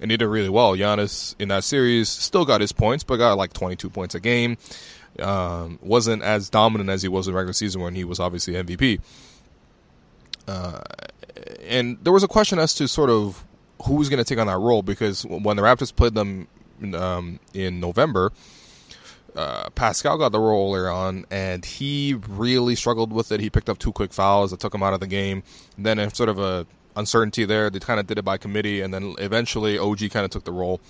and 0.00 0.10
he 0.10 0.16
did 0.16 0.26
really 0.26 0.48
well. 0.48 0.76
Giannis 0.76 1.34
in 1.38 1.48
that 1.48 1.64
series 1.64 2.08
still 2.08 2.44
got 2.44 2.60
his 2.60 2.72
points, 2.72 3.04
but 3.04 3.16
got 3.16 3.36
like 3.36 3.52
22 3.52 3.90
points 3.90 4.14
a 4.14 4.20
game. 4.20 4.56
Um, 5.18 5.78
wasn't 5.82 6.22
as 6.22 6.48
dominant 6.48 6.88
as 6.88 7.02
he 7.02 7.08
was 7.08 7.28
in 7.28 7.34
regular 7.34 7.52
season 7.52 7.80
when 7.80 7.94
he 7.94 8.04
was 8.04 8.20
obviously 8.20 8.54
MVP. 8.54 9.00
Uh, 10.46 10.80
and 11.66 11.98
there 12.02 12.12
was 12.12 12.22
a 12.22 12.28
question 12.28 12.58
as 12.58 12.74
to 12.74 12.88
sort 12.88 13.10
of 13.10 13.44
who 13.84 13.94
was 13.94 14.08
going 14.08 14.22
to 14.22 14.24
take 14.24 14.38
on 14.38 14.46
that 14.46 14.58
role 14.58 14.82
because 14.82 15.24
when 15.24 15.56
the 15.56 15.62
Raptors 15.62 15.94
played 15.94 16.14
them 16.14 16.48
um, 16.94 17.40
in 17.54 17.80
November, 17.80 18.32
uh, 19.36 19.70
Pascal 19.70 20.18
got 20.18 20.32
the 20.32 20.40
role 20.40 20.74
earlier 20.74 20.90
on, 20.90 21.24
and 21.30 21.64
he 21.64 22.14
really 22.28 22.74
struggled 22.74 23.12
with 23.12 23.30
it. 23.32 23.40
He 23.40 23.50
picked 23.50 23.68
up 23.68 23.78
two 23.78 23.92
quick 23.92 24.12
fouls 24.12 24.50
that 24.50 24.60
took 24.60 24.74
him 24.74 24.82
out 24.82 24.94
of 24.94 25.00
the 25.00 25.06
game. 25.06 25.42
And 25.76 25.86
then, 25.86 25.98
in 25.98 26.12
sort 26.12 26.28
of 26.28 26.38
a 26.38 26.66
uncertainty 27.00 27.44
there. 27.44 27.68
They 27.70 27.80
kind 27.80 27.98
of 27.98 28.06
did 28.06 28.18
it 28.18 28.24
by 28.24 28.38
committee, 28.38 28.80
and 28.80 28.94
then 28.94 29.16
eventually 29.18 29.78
OG 29.78 30.10
kind 30.10 30.24
of 30.24 30.30
took 30.30 30.44
the 30.44 30.52
role, 30.52 30.80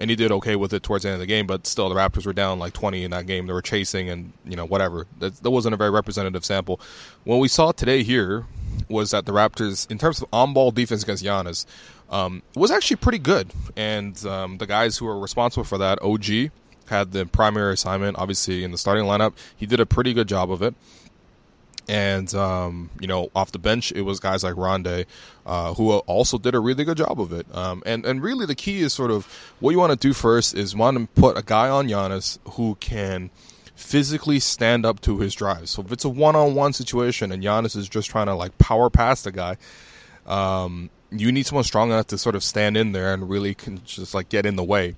and 0.00 0.10
he 0.10 0.16
did 0.16 0.32
okay 0.32 0.56
with 0.56 0.72
it 0.72 0.82
towards 0.82 1.04
the 1.04 1.10
end 1.10 1.14
of 1.14 1.20
the 1.20 1.26
game. 1.26 1.46
But 1.46 1.66
still, 1.66 1.88
the 1.88 1.94
Raptors 1.94 2.26
were 2.26 2.32
down 2.32 2.58
like 2.58 2.72
20 2.72 3.04
in 3.04 3.12
that 3.12 3.26
game. 3.26 3.46
They 3.46 3.52
were 3.52 3.62
chasing, 3.62 4.10
and 4.10 4.32
you 4.44 4.56
know 4.56 4.66
whatever. 4.66 5.06
That, 5.20 5.36
that 5.36 5.50
wasn't 5.50 5.74
a 5.74 5.76
very 5.76 5.90
representative 5.90 6.44
sample. 6.44 6.80
What 7.24 7.36
we 7.36 7.48
saw 7.48 7.70
today 7.70 8.02
here 8.02 8.46
was 8.88 9.12
that 9.12 9.26
the 9.26 9.32
Raptors, 9.32 9.88
in 9.90 9.98
terms 9.98 10.20
of 10.20 10.28
on-ball 10.32 10.72
defense 10.72 11.02
against 11.02 11.24
Giannis, 11.24 11.66
um, 12.10 12.42
was 12.56 12.70
actually 12.70 12.96
pretty 12.96 13.18
good. 13.18 13.52
And 13.76 14.24
um, 14.26 14.58
the 14.58 14.66
guys 14.66 14.98
who 14.98 15.06
were 15.06 15.18
responsible 15.18 15.64
for 15.64 15.78
that, 15.78 16.00
OG, 16.02 16.50
had 16.86 17.12
the 17.12 17.26
primary 17.26 17.74
assignment. 17.74 18.18
Obviously, 18.18 18.64
in 18.64 18.70
the 18.70 18.78
starting 18.78 19.04
lineup, 19.04 19.34
he 19.56 19.66
did 19.66 19.80
a 19.80 19.86
pretty 19.86 20.12
good 20.12 20.28
job 20.28 20.50
of 20.50 20.62
it 20.62 20.74
and 21.92 22.34
um, 22.34 22.88
you 23.00 23.06
know 23.06 23.30
off 23.36 23.52
the 23.52 23.58
bench 23.58 23.92
it 23.92 24.00
was 24.00 24.18
guys 24.18 24.42
like 24.42 24.54
Rondae, 24.54 25.04
uh, 25.44 25.74
who 25.74 25.90
also 25.92 26.38
did 26.38 26.54
a 26.54 26.60
really 26.60 26.84
good 26.84 26.96
job 26.96 27.20
of 27.20 27.32
it. 27.34 27.46
Um, 27.54 27.82
and 27.84 28.06
and 28.06 28.22
really 28.22 28.46
the 28.46 28.54
key 28.54 28.80
is 28.80 28.94
sort 28.94 29.10
of 29.10 29.26
what 29.60 29.72
you 29.72 29.78
want 29.78 29.92
to 29.92 29.98
do 29.98 30.14
first 30.14 30.54
is 30.54 30.74
want 30.74 30.96
to 30.96 31.20
put 31.20 31.36
a 31.36 31.42
guy 31.42 31.68
on 31.68 31.88
Giannis 31.88 32.38
who 32.52 32.76
can 32.76 33.30
physically 33.74 34.40
stand 34.40 34.86
up 34.86 35.02
to 35.02 35.18
his 35.18 35.34
drive. 35.34 35.68
So 35.68 35.82
if 35.82 35.92
it's 35.92 36.04
a 36.04 36.08
one-on-one 36.08 36.72
situation 36.72 37.30
and 37.30 37.42
Giannis 37.42 37.76
is 37.76 37.88
just 37.88 38.08
trying 38.08 38.26
to 38.26 38.34
like 38.34 38.56
power 38.56 38.88
past 38.88 39.24
the 39.24 39.32
guy, 39.32 39.58
um, 40.26 40.88
you 41.10 41.30
need 41.30 41.44
someone 41.44 41.64
strong 41.64 41.90
enough 41.90 42.06
to 42.06 42.16
sort 42.16 42.36
of 42.36 42.42
stand 42.42 42.78
in 42.78 42.92
there 42.92 43.12
and 43.12 43.28
really 43.28 43.54
can 43.54 43.84
just 43.84 44.14
like 44.14 44.30
get 44.30 44.46
in 44.46 44.56
the 44.56 44.64
way 44.64 44.94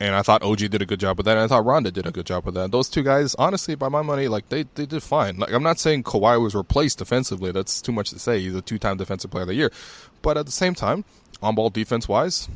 and 0.00 0.14
I 0.14 0.22
thought 0.22 0.42
OG 0.42 0.58
did 0.58 0.80
a 0.80 0.86
good 0.86 0.98
job 0.98 1.18
with 1.18 1.26
that, 1.26 1.36
and 1.36 1.40
I 1.40 1.46
thought 1.46 1.64
Rondae 1.64 1.92
did 1.92 2.06
a 2.06 2.10
good 2.10 2.24
job 2.24 2.46
with 2.46 2.54
that. 2.54 2.72
Those 2.72 2.88
two 2.88 3.02
guys, 3.02 3.34
honestly, 3.34 3.74
by 3.74 3.90
my 3.90 4.00
money, 4.00 4.28
like 4.28 4.48
they, 4.48 4.64
they 4.74 4.86
did 4.86 5.02
fine. 5.02 5.36
Like 5.36 5.52
I'm 5.52 5.62
not 5.62 5.78
saying 5.78 6.04
Kawhi 6.04 6.40
was 6.42 6.54
replaced 6.54 6.98
defensively. 6.98 7.52
That's 7.52 7.82
too 7.82 7.92
much 7.92 8.10
to 8.10 8.18
say. 8.18 8.40
He's 8.40 8.54
a 8.54 8.62
two 8.62 8.78
time 8.78 8.96
defensive 8.96 9.30
player 9.30 9.42
of 9.42 9.48
the 9.48 9.54
year, 9.54 9.70
but 10.22 10.38
at 10.38 10.46
the 10.46 10.52
same 10.52 10.74
time, 10.74 11.04
on 11.42 11.54
ball 11.54 11.68
defense 11.70 12.08
wise, 12.08 12.48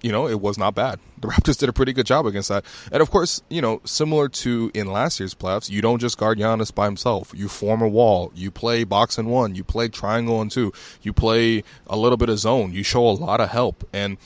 you 0.00 0.12
know, 0.12 0.28
it 0.28 0.40
was 0.40 0.56
not 0.56 0.74
bad. 0.74 1.00
The 1.18 1.28
Raptors 1.28 1.56
did 1.56 1.70
a 1.70 1.72
pretty 1.72 1.94
good 1.94 2.04
job 2.04 2.26
against 2.26 2.50
that. 2.50 2.62
And 2.92 3.00
of 3.00 3.10
course, 3.10 3.40
you 3.48 3.62
know, 3.62 3.80
similar 3.84 4.28
to 4.28 4.70
in 4.74 4.86
last 4.92 5.18
year's 5.18 5.34
playoffs, 5.34 5.70
you 5.70 5.80
don't 5.80 5.98
just 5.98 6.18
guard 6.18 6.38
Giannis 6.38 6.72
by 6.72 6.84
himself. 6.84 7.32
You 7.34 7.48
form 7.48 7.80
a 7.80 7.88
wall. 7.88 8.30
You 8.34 8.50
play 8.50 8.84
box 8.84 9.16
and 9.16 9.28
one. 9.30 9.54
You 9.54 9.64
play 9.64 9.88
triangle 9.88 10.42
and 10.42 10.50
two. 10.50 10.74
You 11.00 11.14
play 11.14 11.64
a 11.86 11.96
little 11.96 12.18
bit 12.18 12.28
of 12.28 12.38
zone. 12.38 12.74
You 12.74 12.82
show 12.82 13.08
a 13.08 13.10
lot 13.10 13.40
of 13.40 13.48
help. 13.48 13.88
And, 13.94 14.18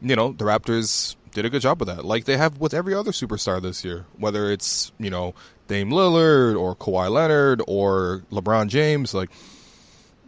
you 0.00 0.14
know, 0.14 0.32
the 0.32 0.44
Raptors 0.44 1.15
did 1.36 1.44
a 1.44 1.50
good 1.50 1.60
job 1.60 1.78
with 1.78 1.88
that, 1.88 2.02
like 2.02 2.24
they 2.24 2.38
have 2.38 2.58
with 2.58 2.72
every 2.72 2.94
other 2.94 3.10
superstar 3.10 3.60
this 3.60 3.84
year. 3.84 4.06
Whether 4.16 4.50
it's 4.50 4.90
you 4.98 5.10
know 5.10 5.34
Dame 5.68 5.90
Lillard 5.90 6.58
or 6.58 6.74
Kawhi 6.74 7.10
Leonard 7.10 7.60
or 7.68 8.24
LeBron 8.32 8.68
James, 8.68 9.12
like 9.12 9.28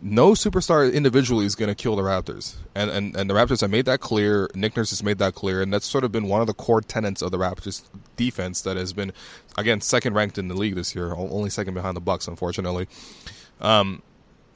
no 0.02 0.32
superstar 0.32 0.92
individually 0.92 1.46
is 1.46 1.54
going 1.54 1.70
to 1.70 1.74
kill 1.74 1.96
the 1.96 2.02
Raptors, 2.02 2.56
and, 2.74 2.90
and 2.90 3.16
and 3.16 3.30
the 3.30 3.32
Raptors 3.32 3.62
have 3.62 3.70
made 3.70 3.86
that 3.86 4.00
clear. 4.00 4.50
Nick 4.54 4.76
Nurse 4.76 4.90
has 4.90 5.02
made 5.02 5.16
that 5.16 5.34
clear, 5.34 5.62
and 5.62 5.72
that's 5.72 5.86
sort 5.86 6.04
of 6.04 6.12
been 6.12 6.28
one 6.28 6.42
of 6.42 6.46
the 6.46 6.52
core 6.52 6.82
tenets 6.82 7.22
of 7.22 7.30
the 7.30 7.38
Raptors 7.38 7.82
defense 8.16 8.60
that 8.60 8.76
has 8.76 8.92
been, 8.92 9.14
again, 9.56 9.80
second 9.80 10.12
ranked 10.12 10.36
in 10.36 10.48
the 10.48 10.54
league 10.54 10.74
this 10.74 10.94
year, 10.94 11.14
only 11.14 11.48
second 11.48 11.72
behind 11.72 11.96
the 11.96 12.02
Bucks, 12.02 12.28
unfortunately. 12.28 12.86
Um, 13.62 14.02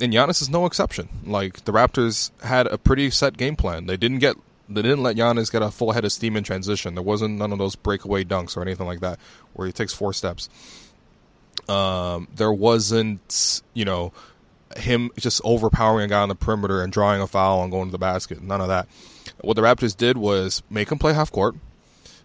and 0.03 0.13
Giannis 0.13 0.43
is 0.43 0.51
no 0.51 0.67
exception. 0.67 1.09
Like 1.25 1.65
the 1.65 1.73
Raptors 1.73 2.31
had 2.43 2.67
a 2.67 2.77
pretty 2.77 3.09
set 3.09 3.39
game 3.39 3.57
plan. 3.57 3.87
They 3.87 3.97
didn't 3.97 4.19
get 4.19 4.37
they 4.69 4.83
didn't 4.83 5.03
let 5.03 5.17
Giannis 5.17 5.51
get 5.51 5.63
a 5.63 5.71
full 5.71 5.93
head 5.93 6.05
of 6.05 6.13
steam 6.13 6.37
in 6.37 6.45
transition. 6.45 6.95
There 6.95 7.03
wasn't 7.03 7.39
none 7.39 7.53
of 7.53 7.59
those 7.59 7.77
breakaway 7.77 8.25
dunks 8.25 8.57
or 8.57 8.63
anything 8.63 8.87
like 8.87 9.01
that 9.01 9.19
where 9.55 9.67
he 9.67 9.73
takes 9.73 9.93
four 9.93 10.13
steps. 10.13 10.49
Um, 11.69 12.29
there 12.35 12.53
wasn't, 12.53 13.63
you 13.75 13.85
know, 13.85 14.13
him 14.77 15.11
just 15.19 15.41
overpowering 15.45 16.07
a 16.07 16.09
guy 16.09 16.23
on 16.23 16.29
the 16.29 16.35
perimeter 16.35 16.83
and 16.83 16.93
drawing 16.93 17.21
a 17.21 17.27
foul 17.27 17.63
and 17.63 17.71
going 17.71 17.89
to 17.89 17.93
the 17.93 17.99
basket. 17.99 18.43
None 18.43 18.61
of 18.61 18.69
that. 18.69 18.89
What 19.43 19.55
the 19.55 19.63
Raptors 19.63 19.97
did 19.97 20.17
was 20.17 20.63
make 20.71 20.91
him 20.91 20.99
play 20.99 21.13
half 21.13 21.31
court 21.31 21.55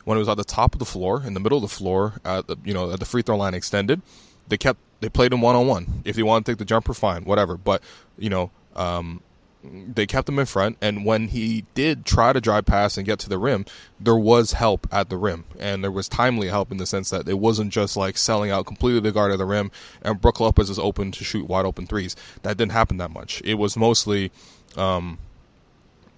when 0.06 0.18
it 0.18 0.20
was 0.20 0.30
at 0.30 0.38
the 0.38 0.44
top 0.44 0.74
of 0.74 0.80
the 0.80 0.86
floor, 0.86 1.22
in 1.24 1.34
the 1.34 1.40
middle 1.40 1.58
of 1.58 1.62
the 1.62 1.76
floor, 1.76 2.14
at 2.24 2.48
the, 2.48 2.56
you 2.64 2.74
know, 2.74 2.92
at 2.92 3.00
the 3.00 3.06
free 3.06 3.22
throw 3.22 3.38
line 3.38 3.54
extended. 3.54 4.02
They 4.48 4.58
kept 4.58 4.80
they 5.02 5.10
played 5.10 5.34
him 5.34 5.42
one 5.42 5.56
on 5.56 5.68
one. 5.68 6.02
If 6.06 6.16
they 6.16 6.24
want 6.24 6.46
to 6.46 6.52
take 6.52 6.60
the 6.60 6.66
jumper, 6.66 6.94
fine, 6.94 7.26
whatever. 7.26 7.58
But 7.58 7.84
you 8.18 8.30
know, 8.30 8.52
um, 8.76 9.22
they 9.64 10.06
kept 10.06 10.30
him 10.30 10.40
in 10.40 10.46
front, 10.46 10.78
and 10.82 11.06
when 11.06 11.30
he 11.30 11.66
did 11.74 12.06
try 12.06 12.32
to 12.32 12.40
drive 12.40 12.66
past 12.66 12.98
and 12.98 13.06
get 13.06 13.20
to 13.20 13.30
the 13.30 13.38
rim, 13.38 13.66
there 14.00 14.16
was 14.16 14.54
help 14.54 14.88
at 14.92 15.10
the 15.10 15.18
rim, 15.18 15.46
and 15.60 15.84
there 15.84 15.92
was 15.92 16.08
timely 16.08 16.48
help 16.48 16.72
in 16.72 16.78
the 16.78 16.86
sense 16.86 17.10
that 17.10 17.28
it 17.28 17.40
wasn't 17.40 17.72
just 17.72 17.98
like 17.98 18.18
selling 18.18 18.52
out 18.52 18.66
completely 18.66 19.00
the 19.00 19.12
guard 19.12 19.32
at 19.32 19.38
the 19.38 19.46
rim, 19.46 19.72
and 20.02 20.22
Brook 20.22 20.40
Lopez 20.40 20.70
is 20.70 20.80
open 20.80 21.12
to 21.12 21.24
shoot 21.24 21.48
wide 21.48 21.66
open 21.66 21.88
threes. 21.88 22.16
That 22.44 22.58
didn't 22.58 22.72
happen 22.72 22.98
that 22.98 23.12
much. 23.12 23.42
It 23.44 23.56
was 23.56 23.76
mostly, 23.76 24.32
um, 24.76 25.18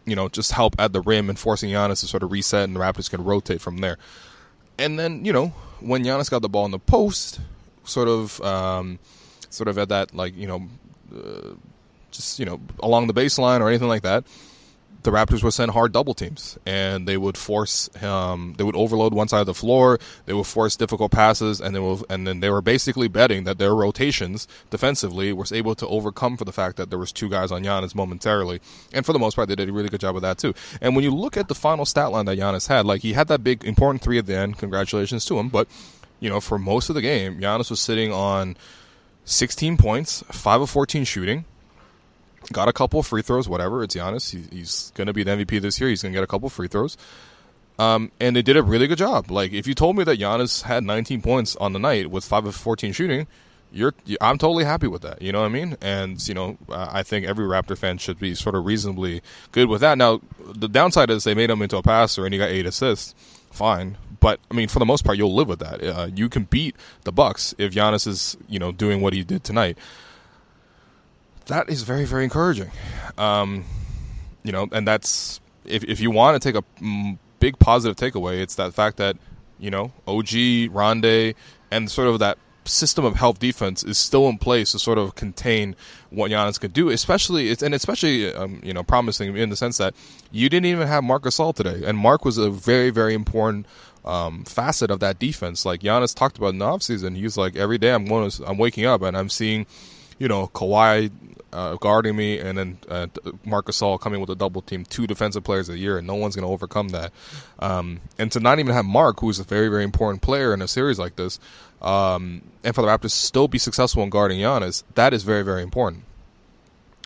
you 0.05 0.15
know, 0.15 0.27
just 0.29 0.51
help 0.51 0.75
at 0.77 0.93
the 0.93 1.01
rim 1.01 1.29
and 1.29 1.39
forcing 1.39 1.69
Giannis 1.69 2.01
to 2.01 2.07
sort 2.07 2.23
of 2.23 2.31
reset, 2.31 2.65
and 2.65 2.75
the 2.75 2.79
Raptors 2.79 3.09
can 3.09 3.23
rotate 3.23 3.61
from 3.61 3.77
there. 3.77 3.97
And 4.77 4.99
then 4.99 5.25
you 5.25 5.33
know 5.33 5.47
when 5.79 6.03
Giannis 6.03 6.29
got 6.29 6.41
the 6.41 6.49
ball 6.49 6.65
in 6.65 6.71
the 6.71 6.79
post, 6.79 7.39
sort 7.83 8.07
of, 8.07 8.41
um, 8.41 8.99
sort 9.49 9.67
of 9.69 9.77
at 9.77 9.89
that 9.89 10.13
like 10.13 10.35
you 10.35 10.47
know. 10.47 10.67
Uh, 11.15 11.55
just 12.11 12.39
you 12.39 12.45
know 12.45 12.59
along 12.79 13.07
the 13.07 13.13
baseline 13.13 13.61
or 13.61 13.69
anything 13.69 13.87
like 13.87 14.03
that, 14.03 14.23
the 15.03 15.11
Raptors 15.11 15.43
would 15.43 15.53
send 15.53 15.71
hard 15.71 15.93
double 15.93 16.13
teams 16.13 16.57
and 16.65 17.07
they 17.07 17.15
would 17.15 17.37
force 17.37 17.89
um, 18.03 18.55
they 18.57 18.63
would 18.63 18.75
overload 18.75 19.13
one 19.13 19.27
side 19.27 19.39
of 19.41 19.45
the 19.45 19.53
floor. 19.53 19.97
They 20.25 20.33
would 20.33 20.47
force 20.47 20.75
difficult 20.75 21.11
passes 21.11 21.61
and 21.61 21.73
they 21.73 21.79
will 21.79 22.05
and 22.09 22.27
then 22.27 22.41
they 22.41 22.49
were 22.49 22.61
basically 22.61 23.07
betting 23.07 23.45
that 23.45 23.57
their 23.57 23.73
rotations 23.73 24.47
defensively 24.69 25.31
was 25.31 25.51
able 25.51 25.75
to 25.75 25.87
overcome 25.87 26.35
for 26.35 26.45
the 26.45 26.51
fact 26.51 26.75
that 26.77 26.89
there 26.89 26.99
was 26.99 27.11
two 27.11 27.29
guys 27.29 27.51
on 27.51 27.63
Giannis 27.63 27.95
momentarily. 27.95 28.59
And 28.93 29.05
for 29.05 29.13
the 29.13 29.19
most 29.19 29.35
part, 29.35 29.47
they 29.47 29.55
did 29.55 29.69
a 29.69 29.73
really 29.73 29.89
good 29.89 30.01
job 30.01 30.15
of 30.15 30.21
that 30.21 30.37
too. 30.37 30.53
And 30.81 30.95
when 30.95 31.03
you 31.03 31.11
look 31.11 31.37
at 31.37 31.47
the 31.47 31.55
final 31.55 31.85
stat 31.85 32.11
line 32.11 32.25
that 32.25 32.37
Giannis 32.37 32.67
had, 32.67 32.85
like 32.85 33.01
he 33.01 33.13
had 33.13 33.29
that 33.29 33.43
big 33.43 33.63
important 33.63 34.01
three 34.01 34.17
at 34.17 34.25
the 34.25 34.35
end. 34.35 34.57
Congratulations 34.57 35.25
to 35.25 35.39
him, 35.39 35.47
but 35.47 35.67
you 36.19 36.29
know 36.29 36.41
for 36.41 36.59
most 36.59 36.89
of 36.89 36.95
the 36.95 37.01
game, 37.01 37.39
Giannis 37.39 37.69
was 37.69 37.79
sitting 37.79 38.11
on 38.11 38.57
16 39.23 39.77
points, 39.77 40.23
five 40.29 40.59
of 40.59 40.69
14 40.69 41.05
shooting 41.05 41.45
got 42.51 42.67
a 42.67 42.73
couple 42.73 43.01
free 43.03 43.21
throws, 43.21 43.47
whatever. 43.47 43.83
It's 43.83 43.95
Giannis. 43.95 44.31
He, 44.31 44.57
he's 44.57 44.91
going 44.95 45.07
to 45.07 45.13
be 45.13 45.23
the 45.23 45.31
MVP 45.31 45.61
this 45.61 45.79
year. 45.79 45.89
He's 45.89 46.01
going 46.01 46.13
to 46.13 46.17
get 46.17 46.23
a 46.23 46.27
couple 46.27 46.49
free 46.49 46.67
throws. 46.67 46.97
Um, 47.77 48.11
and 48.19 48.35
they 48.35 48.41
did 48.41 48.57
a 48.57 48.63
really 48.63 48.87
good 48.87 48.97
job. 48.97 49.31
Like, 49.31 49.53
if 49.53 49.65
you 49.65 49.73
told 49.73 49.95
me 49.95 50.03
that 50.03 50.19
Giannis 50.19 50.63
had 50.63 50.83
19 50.83 51.21
points 51.21 51.55
on 51.55 51.73
the 51.73 51.79
night 51.79 52.11
with 52.11 52.25
5 52.25 52.47
of 52.47 52.55
14 52.55 52.91
shooting, 52.91 53.27
you're 53.71 53.93
I'm 54.19 54.37
totally 54.37 54.65
happy 54.65 54.87
with 54.87 55.03
that. 55.03 55.21
You 55.21 55.31
know 55.31 55.41
what 55.41 55.45
I 55.45 55.49
mean? 55.49 55.77
And 55.81 56.27
you 56.27 56.33
know, 56.33 56.57
I 56.69 57.03
think 57.03 57.25
every 57.25 57.45
Raptor 57.45 57.77
fan 57.77 57.97
should 57.99 58.19
be 58.19 58.33
sort 58.33 58.55
of 58.55 58.65
reasonably 58.65 59.21
good 59.51 59.69
with 59.69 59.81
that. 59.81 59.97
Now, 59.97 60.21
the 60.39 60.67
downside 60.67 61.09
is 61.09 61.23
they 61.23 61.35
made 61.35 61.49
him 61.49 61.61
into 61.61 61.77
a 61.77 61.83
passer 61.83 62.25
and 62.25 62.33
he 62.33 62.39
got 62.39 62.49
eight 62.49 62.65
assists. 62.65 63.13
Fine, 63.51 63.97
but 64.19 64.39
I 64.51 64.53
mean, 64.53 64.67
for 64.67 64.79
the 64.79 64.85
most 64.85 65.03
part, 65.03 65.17
you'll 65.17 65.33
live 65.33 65.47
with 65.47 65.59
that. 65.59 65.83
Uh, 65.83 66.09
you 66.13 66.29
can 66.29 66.43
beat 66.43 66.75
the 67.03 67.11
Bucks 67.11 67.55
if 67.57 67.73
Giannis 67.73 68.05
is 68.05 68.37
you 68.47 68.59
know 68.59 68.71
doing 68.71 69.01
what 69.01 69.13
he 69.13 69.23
did 69.23 69.43
tonight 69.43 69.77
that 71.49 71.69
is 71.69 71.83
very 71.83 72.05
very 72.05 72.23
encouraging. 72.23 72.71
Um, 73.17 73.65
you 74.43 74.51
know, 74.51 74.67
and 74.71 74.87
that's 74.87 75.39
if 75.65 75.83
if 75.83 75.99
you 75.99 76.11
want 76.11 76.41
to 76.41 76.51
take 76.51 76.61
a 76.61 77.17
big 77.39 77.59
positive 77.59 77.97
takeaway, 77.97 78.41
it's 78.41 78.55
that 78.55 78.73
fact 78.73 78.97
that 78.97 79.17
you 79.59 79.69
know 79.69 79.91
OG 80.07 80.27
Rondae 80.71 81.35
and 81.71 81.91
sort 81.91 82.07
of 82.07 82.19
that 82.19 82.37
system 82.65 83.03
of 83.03 83.15
help 83.15 83.39
defense 83.39 83.83
is 83.83 83.97
still 83.97 84.29
in 84.29 84.37
place 84.37 84.71
to 84.71 84.79
sort 84.79 84.97
of 84.97 85.15
contain 85.15 85.75
what 86.11 86.31
Giannis 86.31 86.59
could 86.59 86.73
do, 86.73 86.89
especially 86.89 87.49
and 87.49 87.73
especially 87.73 88.33
um, 88.33 88.61
you 88.63 88.73
know 88.73 88.83
promising 88.83 89.35
in 89.35 89.49
the 89.49 89.55
sense 89.55 89.77
that 89.77 89.93
you 90.31 90.49
didn't 90.49 90.67
even 90.67 90.87
have 90.87 91.03
Marc 91.03 91.23
Gasol 91.23 91.53
today, 91.53 91.83
and 91.85 91.97
Marc 91.97 92.25
was 92.25 92.37
a 92.37 92.49
very 92.49 92.89
very 92.89 93.13
important 93.13 93.65
um, 94.05 94.43
facet 94.45 94.91
of 94.91 94.99
that 94.99 95.19
defense. 95.19 95.65
Like 95.65 95.81
Giannis 95.81 96.15
talked 96.15 96.37
about 96.37 96.49
in 96.49 96.59
the 96.59 96.65
offseason, 96.65 97.15
he's 97.15 97.37
like 97.37 97.55
every 97.55 97.77
day 97.77 97.91
I'm 97.91 98.05
going 98.05 98.29
to, 98.29 98.45
I'm 98.45 98.57
waking 98.57 98.85
up 98.85 99.01
and 99.01 99.17
I'm 99.17 99.29
seeing 99.29 99.65
you 100.19 100.27
know 100.27 100.47
Kawhi 100.47 101.11
uh, 101.51 101.75
guarding 101.77 102.15
me, 102.15 102.39
and 102.39 102.57
then 102.57 102.77
uh, 102.87 103.07
Marc 103.45 103.67
Gasol 103.67 103.99
coming 103.99 104.21
with 104.21 104.29
a 104.29 104.35
double 104.35 104.61
team, 104.61 104.85
two 104.85 105.07
defensive 105.07 105.43
players 105.43 105.69
a 105.69 105.77
year, 105.77 105.97
and 105.97 106.05
no 106.05 106.15
one's 106.15 106.35
going 106.35 106.47
to 106.47 106.51
overcome 106.51 106.89
that. 106.89 107.11
Um, 107.59 108.01
and 108.17 108.31
to 108.31 108.39
not 108.39 108.59
even 108.59 108.73
have 108.73 108.85
Marc, 108.85 109.19
who's 109.19 109.39
a 109.39 109.43
very, 109.43 109.69
very 109.69 109.83
important 109.83 110.21
player 110.21 110.53
in 110.53 110.61
a 110.61 110.67
series 110.67 110.99
like 110.99 111.15
this, 111.15 111.39
um, 111.81 112.41
and 112.63 112.75
for 112.75 112.81
the 112.81 112.87
Raptors 112.87 113.01
to 113.01 113.09
still 113.09 113.47
be 113.47 113.57
successful 113.57 114.03
in 114.03 114.09
guarding 114.09 114.39
Giannis, 114.39 114.83
that 114.95 115.13
is 115.13 115.23
very, 115.23 115.43
very 115.43 115.63
important. 115.63 116.03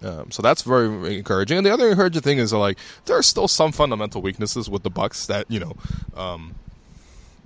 Um, 0.02 0.32
so 0.32 0.42
that's 0.42 0.64
very, 0.64 0.90
very, 0.90 1.18
encouraging. 1.18 1.58
And 1.58 1.66
the 1.66 1.72
other 1.72 1.90
encouraging 1.90 2.22
thing 2.22 2.38
is 2.38 2.52
like 2.52 2.78
there 3.06 3.18
are 3.18 3.24
still 3.24 3.48
some 3.48 3.72
fundamental 3.72 4.22
weaknesses 4.22 4.70
with 4.70 4.84
the 4.84 4.90
Bucks 4.90 5.28
that 5.28 5.50
you 5.50 5.60
know 5.60 5.74
um, 6.16 6.56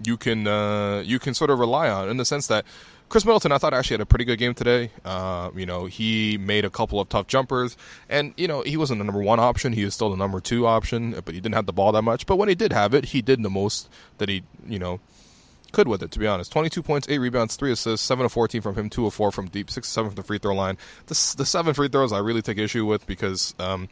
you 0.04 0.18
can 0.18 0.48
uh, 0.48 1.04
you 1.06 1.20
can 1.20 1.34
sort 1.34 1.50
of 1.50 1.60
rely 1.60 1.90
on 1.90 2.10
in 2.10 2.18
the 2.18 2.26
sense 2.26 2.48
that 2.48 2.66
Khris 3.10 3.24
Middleton, 3.24 3.54
I 3.54 3.58
thought 3.58 3.74
actually 3.74 3.96
had 3.96 4.02
a 4.02 4.06
pretty 4.06 4.26
good 4.26 4.38
game 4.38 4.54
today. 4.54 4.92
Uh, 5.06 5.50
you 5.56 5.66
know, 5.66 5.86
he 5.86 6.38
made 6.38 6.66
a 6.66 6.70
couple 6.70 7.00
of 7.00 7.08
tough 7.08 7.28
jumpers, 7.28 7.78
and 8.10 8.34
you 8.36 8.48
know 8.48 8.64
he 8.64 8.76
wasn't 8.76 9.00
the 9.00 9.06
number 9.06 9.22
one 9.22 9.40
option. 9.40 9.72
He 9.72 9.86
was 9.86 9.94
still 9.94 10.10
the 10.10 10.18
number 10.18 10.42
two 10.42 10.68
option, 10.68 11.12
but 11.12 11.34
he 11.34 11.40
didn't 11.40 11.56
have 11.56 11.68
the 11.68 11.74
ball 11.74 11.94
that 11.94 12.02
much. 12.02 12.26
But 12.26 12.36
when 12.36 12.50
he 12.50 12.56
did 12.56 12.74
have 12.74 12.94
it, 12.94 13.06
he 13.06 13.22
did 13.22 13.42
the 13.44 13.50
most 13.50 13.90
that 14.18 14.28
he 14.28 14.44
you 14.68 14.78
know 14.78 15.00
could 15.72 15.88
with 15.88 16.04
it. 16.04 16.12
To 16.12 16.20
be 16.20 16.28
honest, 16.28 16.52
twenty-two 16.52 16.84
points, 16.84 17.08
eight 17.10 17.20
rebounds, 17.20 17.56
three 17.56 17.72
assists, 17.72 18.06
seven 18.06 18.26
of 18.26 18.34
fourteen 18.34 18.62
from 18.62 18.76
him, 18.76 18.90
two 18.90 19.06
of 19.06 19.14
four 19.14 19.32
from 19.32 19.48
deep, 19.48 19.72
six 19.72 19.88
seven 19.88 20.12
from 20.12 20.16
the 20.16 20.24
free 20.24 20.38
throw 20.38 20.54
line. 20.54 20.78
The, 21.06 21.36
the 21.38 21.46
seven 21.46 21.74
free 21.74 21.88
throws 21.88 22.12
I 22.12 22.20
really 22.20 22.42
take 22.42 22.58
issue 22.58 22.86
with 22.86 23.08
because. 23.08 23.56
Um, 23.58 23.88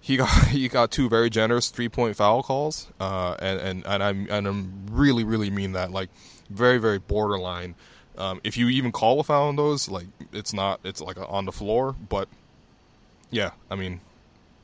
he 0.00 0.16
got 0.16 0.28
he 0.48 0.68
got 0.68 0.90
two 0.90 1.08
very 1.08 1.30
generous 1.30 1.70
three 1.70 1.88
point 1.88 2.16
foul 2.16 2.42
calls, 2.42 2.88
uh, 3.00 3.36
and 3.40 3.60
and 3.60 3.86
and 3.86 4.02
I'm 4.02 4.26
and 4.30 4.46
I'm 4.46 4.86
really 4.90 5.24
really 5.24 5.50
mean 5.50 5.72
that 5.72 5.90
like 5.90 6.10
very 6.50 6.78
very 6.78 6.98
borderline 6.98 7.74
um, 8.18 8.40
if 8.42 8.56
you 8.56 8.68
even 8.68 8.90
call 8.90 9.20
a 9.20 9.24
foul 9.24 9.48
on 9.48 9.56
those, 9.56 9.88
like 9.88 10.06
it's 10.32 10.52
not, 10.52 10.80
it's 10.82 11.00
like 11.00 11.16
on 11.16 11.44
the 11.44 11.52
floor. 11.52 11.94
But 12.08 12.28
yeah, 13.30 13.52
I 13.70 13.76
mean, 13.76 14.00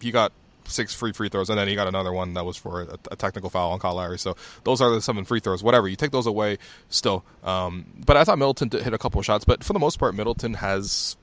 he 0.00 0.10
got 0.10 0.32
six 0.64 0.92
free 0.92 1.12
free 1.12 1.28
throws, 1.28 1.48
and 1.50 1.58
then 1.58 1.68
he 1.68 1.76
got 1.76 1.86
another 1.86 2.12
one 2.12 2.34
that 2.34 2.44
was 2.44 2.56
for 2.56 2.82
a, 2.82 2.98
a, 3.12 3.16
technical 3.16 3.48
foul 3.50 3.70
on 3.70 3.78
Kyle 3.78 3.94
Lowry. 3.94 4.18
So 4.18 4.36
those 4.64 4.80
are 4.80 4.90
the 4.90 5.00
seven 5.00 5.24
free 5.24 5.38
throws. 5.38 5.62
Whatever 5.62 5.86
you 5.86 5.94
take 5.94 6.10
those 6.10 6.26
away, 6.26 6.58
still. 6.88 7.24
Um, 7.44 7.86
but 8.04 8.16
I 8.16 8.24
thought 8.24 8.38
Middleton 8.38 8.70
hit 8.70 8.92
a 8.92 8.98
couple 8.98 9.20
of 9.20 9.24
shots, 9.24 9.44
but 9.44 9.62
for 9.62 9.72
the 9.72 9.78
most 9.78 10.00
part, 10.00 10.16
Middleton 10.16 10.54
has, 10.54 11.16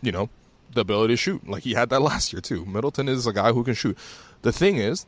you 0.00 0.12
know, 0.12 0.30
the 0.72 0.80
ability 0.80 1.14
to 1.14 1.16
shoot. 1.18 1.48
Like 1.48 1.62
he 1.62 1.74
had 1.74 1.90
that 1.90 2.02
last 2.02 2.32
year 2.32 2.40
too. 2.40 2.64
Middleton 2.64 3.08
is 3.08 3.26
a 3.26 3.32
guy 3.32 3.52
who 3.52 3.64
can 3.64 3.74
shoot. 3.74 3.96
The 4.42 4.52
thing 4.52 4.76
is, 4.76 5.06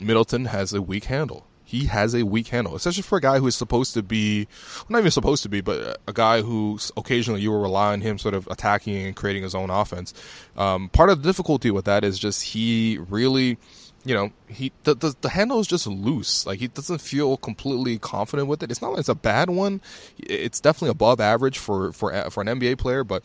Middleton 0.00 0.46
has 0.46 0.72
a 0.72 0.82
weak 0.82 1.04
handle 1.04 1.46
he 1.66 1.86
has 1.86 2.14
a 2.14 2.22
weak 2.22 2.48
handle, 2.48 2.76
especially 2.76 3.02
for 3.02 3.18
a 3.18 3.20
guy 3.20 3.40
who 3.40 3.48
is 3.48 3.56
supposed 3.56 3.92
to 3.94 4.02
be, 4.02 4.46
not 4.88 5.00
even 5.00 5.10
supposed 5.10 5.42
to 5.42 5.48
be, 5.48 5.60
but 5.60 6.00
a 6.06 6.12
guy 6.12 6.40
who 6.40 6.78
occasionally 6.96 7.40
you 7.40 7.50
will 7.50 7.60
rely 7.60 7.92
on 7.92 8.00
him 8.00 8.18
sort 8.18 8.34
of 8.34 8.46
attacking 8.46 9.04
and 9.04 9.16
creating 9.16 9.42
his 9.42 9.54
own 9.54 9.68
offense. 9.68 10.14
Um, 10.56 10.88
part 10.90 11.10
of 11.10 11.22
the 11.22 11.28
difficulty 11.28 11.72
with 11.72 11.84
that 11.86 12.04
is 12.04 12.20
just 12.20 12.44
he 12.44 12.98
really, 13.10 13.58
you 14.04 14.14
know, 14.14 14.30
he 14.46 14.70
the, 14.84 14.94
the, 14.94 15.16
the 15.22 15.28
handle 15.28 15.58
is 15.58 15.66
just 15.66 15.88
loose. 15.88 16.46
Like 16.46 16.60
he 16.60 16.68
doesn't 16.68 17.00
feel 17.00 17.36
completely 17.36 17.98
confident 17.98 18.48
with 18.48 18.62
it. 18.62 18.70
It's 18.70 18.80
not 18.80 18.92
like 18.92 19.00
it's 19.00 19.08
a 19.08 19.16
bad 19.16 19.50
one. 19.50 19.80
It's 20.18 20.60
definitely 20.60 20.90
above 20.90 21.20
average 21.20 21.58
for 21.58 21.92
for 21.92 22.12
for 22.30 22.42
an 22.42 22.60
NBA 22.60 22.78
player, 22.78 23.02
but 23.02 23.24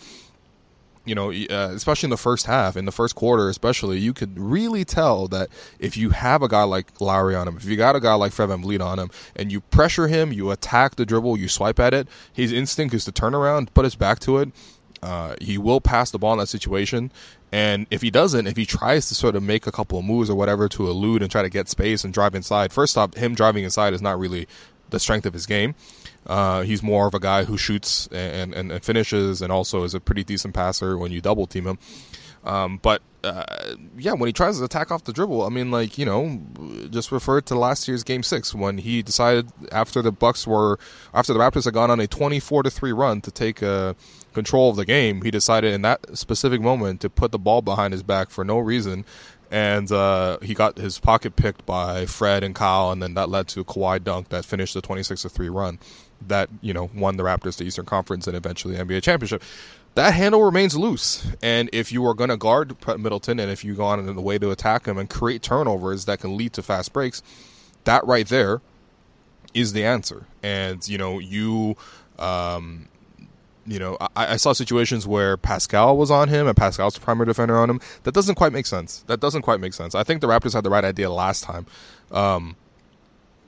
you 1.06 1.16
know, 1.16 1.32
uh, 1.32 1.72
especially 1.74 2.08
in 2.08 2.12
the 2.12 2.18
first 2.18 2.46
half, 2.46 2.78
in 2.78 2.86
the 2.86 2.92
first 2.92 3.16
quarter, 3.16 3.50
especially, 3.50 3.98
you 3.98 4.14
could 4.14 4.38
really 4.38 4.86
tell 4.86 5.28
that 5.30 5.50
if 5.80 5.98
you 5.98 6.12
have 6.12 6.44
a 6.44 6.48
guy 6.48 6.64
like 6.64 7.02
Lowry 7.02 7.36
on 7.36 7.48
him, 7.48 7.58
if 7.58 7.66
you 7.66 7.76
got 7.76 7.96
a 7.96 8.00
guy 8.00 8.14
like 8.14 8.32
Fred 8.32 8.50
VanVleet 8.50 8.82
on 8.82 9.00
him, 9.00 9.10
and 9.36 9.52
you 9.52 9.62
pressure 9.62 10.08
him, 10.08 10.32
you 10.32 10.52
attack 10.52 10.96
the 10.96 11.06
dribble, 11.06 11.38
you 11.38 11.48
swipe 11.48 11.80
at 11.80 11.94
it, 11.94 12.08
his 12.32 12.52
instinct 12.52 12.94
is 12.94 13.06
to 13.06 13.12
turn 13.12 13.34
around, 13.34 13.74
put 13.74 13.84
his 13.84 13.96
back 13.96 14.20
to 14.20 14.38
it. 14.38 14.52
Uh, 15.02 15.36
he 15.42 15.58
will 15.58 15.82
pass 15.82 16.12
the 16.12 16.20
ball 16.20 16.34
in 16.34 16.40
that 16.40 16.48
situation. 16.48 17.12
And 17.52 17.88
if 17.90 18.04
he 18.04 18.12
doesn't, 18.12 18.46
if 18.46 18.56
he 18.56 18.66
tries 18.66 19.08
to 19.08 19.16
sort 19.16 19.36
of 19.36 19.42
make 19.42 19.66
a 19.66 19.72
couple 19.72 19.98
of 19.98 20.06
moves 20.06 20.30
or 20.30 20.36
whatever 20.36 20.70
to 20.70 20.88
elude 20.88 21.24
and 21.24 21.32
try 21.32 21.42
to 21.42 21.50
get 21.50 21.68
space 21.68 22.04
and 22.04 22.14
drive 22.14 22.36
inside, 22.36 22.72
first 22.72 22.98
off, 22.98 23.16
him 23.16 23.34
driving 23.34 23.64
inside 23.64 23.94
is 23.94 24.02
not 24.02 24.20
really 24.20 24.48
the 24.92 25.00
strength 25.00 25.26
of 25.26 25.34
his 25.34 25.48
game. 25.48 25.74
Uh, 26.26 26.62
he's 26.62 26.84
more 26.84 27.08
of 27.08 27.14
a 27.14 27.20
guy 27.20 27.44
who 27.44 27.58
shoots 27.58 28.08
and, 28.12 28.54
and, 28.54 28.72
and, 28.72 28.84
finishes, 28.84 29.42
and 29.42 29.52
also 29.52 29.84
is 29.84 29.94
a 29.94 30.00
pretty 30.00 30.24
decent 30.24 30.54
passer 30.54 30.98
when 30.98 31.12
you 31.12 31.20
double 31.20 31.48
team 31.48 31.66
him. 31.66 31.80
Um, 32.44 32.78
but 32.82 33.02
uh, 33.24 33.76
yeah, 33.98 34.14
when 34.14 34.28
he 34.28 34.34
tries 34.34 34.58
to 34.58 34.64
attack 34.64 34.92
off 34.92 35.04
the 35.04 35.14
dribble, 35.14 35.44
I 35.44 35.50
mean, 35.50 35.70
like 35.70 35.98
you 35.98 36.06
know, 36.06 36.42
just 36.90 37.12
refer 37.12 37.42
to 37.42 37.56
last 37.56 37.88
year's 37.88 38.04
Game 38.04 38.24
Six 38.24 38.56
when 38.56 38.80
he 38.80 39.04
decided 39.04 39.52
after 39.72 40.02
the 40.02 40.12
Bucks 40.12 40.48
were 40.48 40.80
after 41.14 41.34
the 41.34 41.40
Raptors 41.40 41.66
had 41.66 41.76
gone 41.76 41.92
on 41.92 42.00
a 42.00 42.08
twenty-four 42.08 42.64
to 42.64 42.72
three 42.72 42.92
run 42.92 43.22
to 43.22 43.32
take 43.32 43.62
uh, 43.62 43.94
control 44.34 44.72
of 44.72 44.76
the 44.76 44.86
game, 44.86 45.22
he 45.22 45.30
decided 45.30 45.74
in 45.74 45.84
that 45.84 46.18
specific 46.18 46.62
moment 46.62 47.02
to 47.02 47.10
put 47.12 47.32
the 47.32 47.40
ball 47.40 47.62
behind 47.62 47.94
his 47.94 48.02
back 48.02 48.32
for 48.32 48.44
no 48.44 48.58
reason 48.58 49.06
and 49.52 49.92
uh, 49.92 50.38
he 50.42 50.54
got 50.54 50.78
his 50.78 50.98
pocket 50.98 51.36
picked 51.36 51.66
by 51.66 52.06
Fred 52.06 52.42
and 52.42 52.56
Kyle, 52.56 52.90
and 52.90 53.04
then 53.04 53.16
that 53.16 53.28
led 53.28 53.50
to 53.50 53.60
a 53.60 53.66
Kawhi 53.66 54.02
dunk 54.02 54.30
that 54.30 54.46
finished 54.46 54.74
the 54.74 54.82
26 54.82 55.24
3 55.24 55.50
run 55.50 55.78
that 56.28 56.50
you 56.62 56.74
know 56.74 56.90
won 56.96 57.18
the 57.18 57.24
Raptors 57.24 57.58
the 57.58 57.66
Eastern 57.66 57.86
Conference 57.86 58.28
and 58.28 58.36
eventually 58.36 58.76
the 58.76 58.84
NBA 58.84 59.04
championship. 59.04 59.44
That 59.96 60.14
handle 60.14 60.42
remains 60.44 60.78
loose, 60.78 61.28
and 61.42 61.70
if 61.74 61.92
you 61.92 62.06
are 62.06 62.14
going 62.14 62.30
to 62.30 62.38
guard 62.38 62.76
Middleton, 62.98 63.40
and 63.40 63.52
if 63.52 63.66
you 63.66 63.76
go 63.76 63.84
on 63.84 64.00
in 64.00 64.16
the 64.16 64.22
way 64.22 64.38
to 64.38 64.50
attack 64.50 64.86
him 64.86 64.98
and 64.98 65.10
create 65.10 65.42
turnovers 65.42 66.06
that 66.06 66.22
can 66.22 66.38
lead 66.38 66.54
to 66.54 66.62
fast 66.62 66.94
breaks, 66.94 67.22
that 67.84 68.06
right 68.06 68.28
there 68.28 68.62
is 69.54 69.74
the 69.74 69.84
answer. 69.84 70.26
And 70.42 70.88
you 70.88 70.98
know 70.98 71.20
you. 71.20 71.76
Um, 72.18 72.88
you 73.66 73.78
know, 73.80 73.98
I, 74.16 74.34
I, 74.34 74.36
saw 74.38 74.54
situations 74.54 75.06
where 75.06 75.38
Pascal 75.38 75.96
was 75.96 76.10
on 76.10 76.30
him 76.30 76.48
and 76.48 76.58
Pascal's 76.58 76.96
the 76.96 77.00
primary 77.00 77.28
defender 77.28 77.58
on 77.58 77.70
him. 77.70 77.80
That 78.04 78.14
doesn't 78.14 78.36
quite 78.36 78.52
make 78.52 78.66
sense. 78.66 79.04
That 79.08 79.20
doesn't 79.20 79.44
quite 79.44 79.60
make 79.60 79.74
sense. 79.74 79.94
I 79.94 80.04
think 80.04 80.22
the 80.22 80.28
Raptors 80.28 80.54
had 80.54 80.64
the 80.64 80.70
right 80.70 80.84
idea 80.84 81.12
last 81.12 81.44
time. 81.44 81.68
Um, 82.12 82.56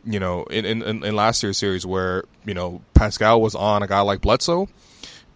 you 0.06 0.20
know, 0.20 0.44
in, 0.46 0.66
in, 0.66 1.04
in 1.04 1.16
last 1.16 1.44
year's 1.44 1.58
series 1.58 1.86
where, 1.86 2.24
you 2.46 2.54
know, 2.54 2.82
Pascal 2.94 3.42
was 3.42 3.56
on 3.56 3.84
a 3.84 3.88
guy 3.88 4.02
like 4.02 4.22
Bledsoe 4.22 4.68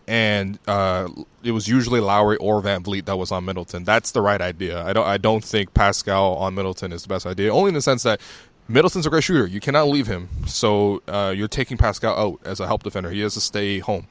and 0.08 0.58
uh, 0.68 1.10
it 1.44 1.52
was 1.52 1.68
usually 1.68 2.00
Lowry 2.00 2.38
or 2.38 2.62
VanVleet 2.62 3.06
that 3.06 3.18
was 3.18 3.32
on 3.32 3.46
Middleton. 3.46 3.84
That's 3.84 4.12
the 4.12 4.22
right 4.22 4.40
idea. 4.40 4.84
I 4.84 4.94
don't 4.94 5.06
I 5.06 5.18
don't 5.18 5.44
think 5.44 5.74
Pascal 5.74 6.36
on 6.36 6.56
Middleton 6.56 6.94
is 6.94 7.04
the 7.04 7.10
best 7.10 7.26
idea. 7.26 7.54
Only 7.54 7.70
in 7.70 7.74
the 7.74 7.82
sense 7.82 8.04
that 8.04 8.22
Middleton's 8.70 9.06
a 9.06 9.10
great 9.10 9.24
shooter. 9.24 9.46
You 9.46 9.60
cannot 9.60 9.90
leave 9.90 10.08
him. 10.08 10.30
So 10.46 11.02
uh, 11.08 11.34
you're 11.36 11.50
taking 11.50 11.78
Pascal 11.78 12.18
out 12.18 12.40
as 12.46 12.60
a 12.60 12.68
help 12.68 12.84
defender. 12.84 13.10
He 13.12 13.20
has 13.22 13.34
to 13.34 13.42
stay 13.42 13.80
home. 13.80 14.08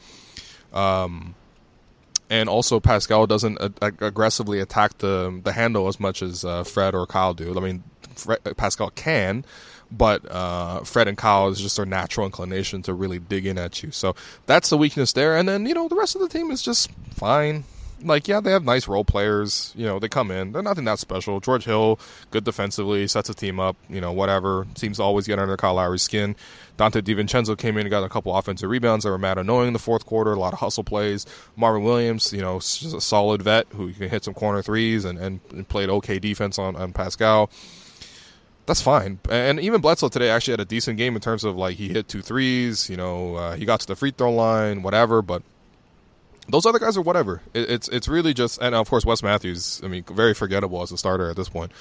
Um, 0.73 1.35
and 2.29 2.49
also 2.49 2.81
Pascal 2.81 3.27
doesn't 3.27 3.59
aggressively 3.81 4.61
attack 4.61 4.99
the 4.99 5.41
the 5.43 5.53
handle 5.53 5.89
as 5.89 5.99
much 5.99 6.23
as 6.23 6.45
uh, 6.45 6.65
Fred 6.65 6.95
or 6.95 7.07
Kyle 7.07 7.33
do. 7.33 7.57
I 7.57 7.61
mean, 7.61 7.85
Fred, 8.17 8.41
Pascal 8.57 8.91
can, 8.91 9.47
but 9.91 10.29
uh, 10.31 10.81
Fred 10.81 11.09
and 11.09 11.17
Kyle 11.17 11.49
is 11.49 11.61
just 11.61 11.77
their 11.77 11.87
natural 11.87 12.27
inclination 12.27 12.83
to 12.83 12.95
really 12.95 13.19
dig 13.19 13.47
in 13.47 13.59
at 13.59 13.83
you. 13.83 13.91
So 13.91 14.15
that's 14.47 14.71
the 14.71 14.79
weakness 14.79 15.13
there. 15.13 15.37
And 15.37 15.49
then 15.49 15.67
you 15.67 15.75
know 15.75 15.89
the 15.89 15.97
rest 15.97 16.15
of 16.15 16.23
the 16.23 16.29
team 16.29 16.51
is 16.51 16.63
just 16.63 16.91
fine. 17.11 17.65
Like 18.03 18.29
yeah, 18.29 18.41
they 18.41 18.51
have 18.51 18.65
nice 18.65 18.89
role 18.89 19.05
players. 19.05 19.73
You 19.75 19.87
know 19.87 19.99
they 19.99 20.09
come 20.09 20.31
in. 20.31 20.53
They're 20.53 20.63
nothing 20.63 20.85
that 20.85 20.99
special. 20.99 21.41
George 21.41 21.65
Hill, 21.65 21.99
good 22.31 22.45
defensively, 22.45 23.07
sets 23.07 23.31
a 23.31 23.35
team 23.35 23.59
up. 23.59 23.77
You 23.89 24.01
know 24.01 24.13
whatever. 24.13 24.67
Seems 24.75 24.99
to 24.99 25.03
always 25.03 25.27
get 25.27 25.39
under 25.39 25.57
Kyle 25.57 25.75
Lowry's 25.75 26.03
skin. 26.03 26.37
Donte 26.77 27.01
DiVincenzo 27.01 27.57
came 27.57 27.79
in 27.79 27.87
and 27.87 27.91
got 27.91 28.05
a 28.05 28.09
couple 28.11 28.37
offensive 28.37 28.69
rebounds 28.69 29.05
that 29.05 29.11
were 29.11 29.17
mad 29.17 29.39
annoying 29.39 29.69
in 29.69 29.73
the 29.73 29.79
fourth 29.79 30.05
quarter. 30.05 30.33
A 30.33 30.39
lot 30.39 30.53
of 30.53 30.59
hustle 30.59 30.85
plays. 30.85 31.25
Marvin 31.57 31.85
Williams, 31.85 32.35
you 32.35 32.43
know, 32.43 32.59
just 32.59 32.95
a 32.95 33.01
solid 33.01 33.41
vet 33.41 33.67
who 33.71 33.91
can 33.95 34.11
hit 34.11 34.25
some 34.25 34.35
corner 34.35 34.61
threes 34.61 35.07
and, 35.07 35.19
and, 35.19 35.41
and 35.53 35.67
played 35.67 35.89
okay 35.89 36.19
defense 36.19 36.59
on, 36.59 36.77
on 36.77 36.93
Pascal 36.93 37.51
that's 38.67 38.83
fine. 38.83 39.21
And 39.31 39.61
even 39.61 39.81
Bledsoe 39.81 40.09
today 40.09 40.29
actually 40.29 40.53
had 40.53 40.61
a 40.61 40.65
decent 40.65 40.99
game 40.99 41.15
in 41.15 41.23
terms 41.23 41.45
of 41.45 41.57
like 41.57 41.77
he 41.77 41.89
hit 41.89 42.09
two 42.09 42.21
threes. 42.21 42.91
You 42.91 42.97
know, 42.97 43.37
uh, 43.37 43.57
he 43.57 43.65
got 43.65 43.81
to 43.81 43.87
the 43.87 43.97
free 43.97 44.11
throw 44.11 44.33
line, 44.33 44.83
whatever. 44.83 45.23
But 45.23 45.43
those 46.49 46.67
other 46.67 46.79
guys 46.79 46.97
are 46.97 47.03
whatever. 47.03 47.43
It, 47.55 47.71
it's 47.71 47.89
it's 47.89 48.09
really 48.09 48.35
just 48.35 48.61
and 48.61 48.75
of 48.75 48.91
course 48.91 49.05
Wes 49.05 49.23
Matthews. 49.23 49.81
I 49.85 49.89
mean, 49.89 50.05
very 50.05 50.35
forgettable 50.35 50.83
as 50.83 50.91
a 50.93 50.99
starter 50.99 51.31
at 51.31 51.37
this 51.37 51.49
point. 51.49 51.73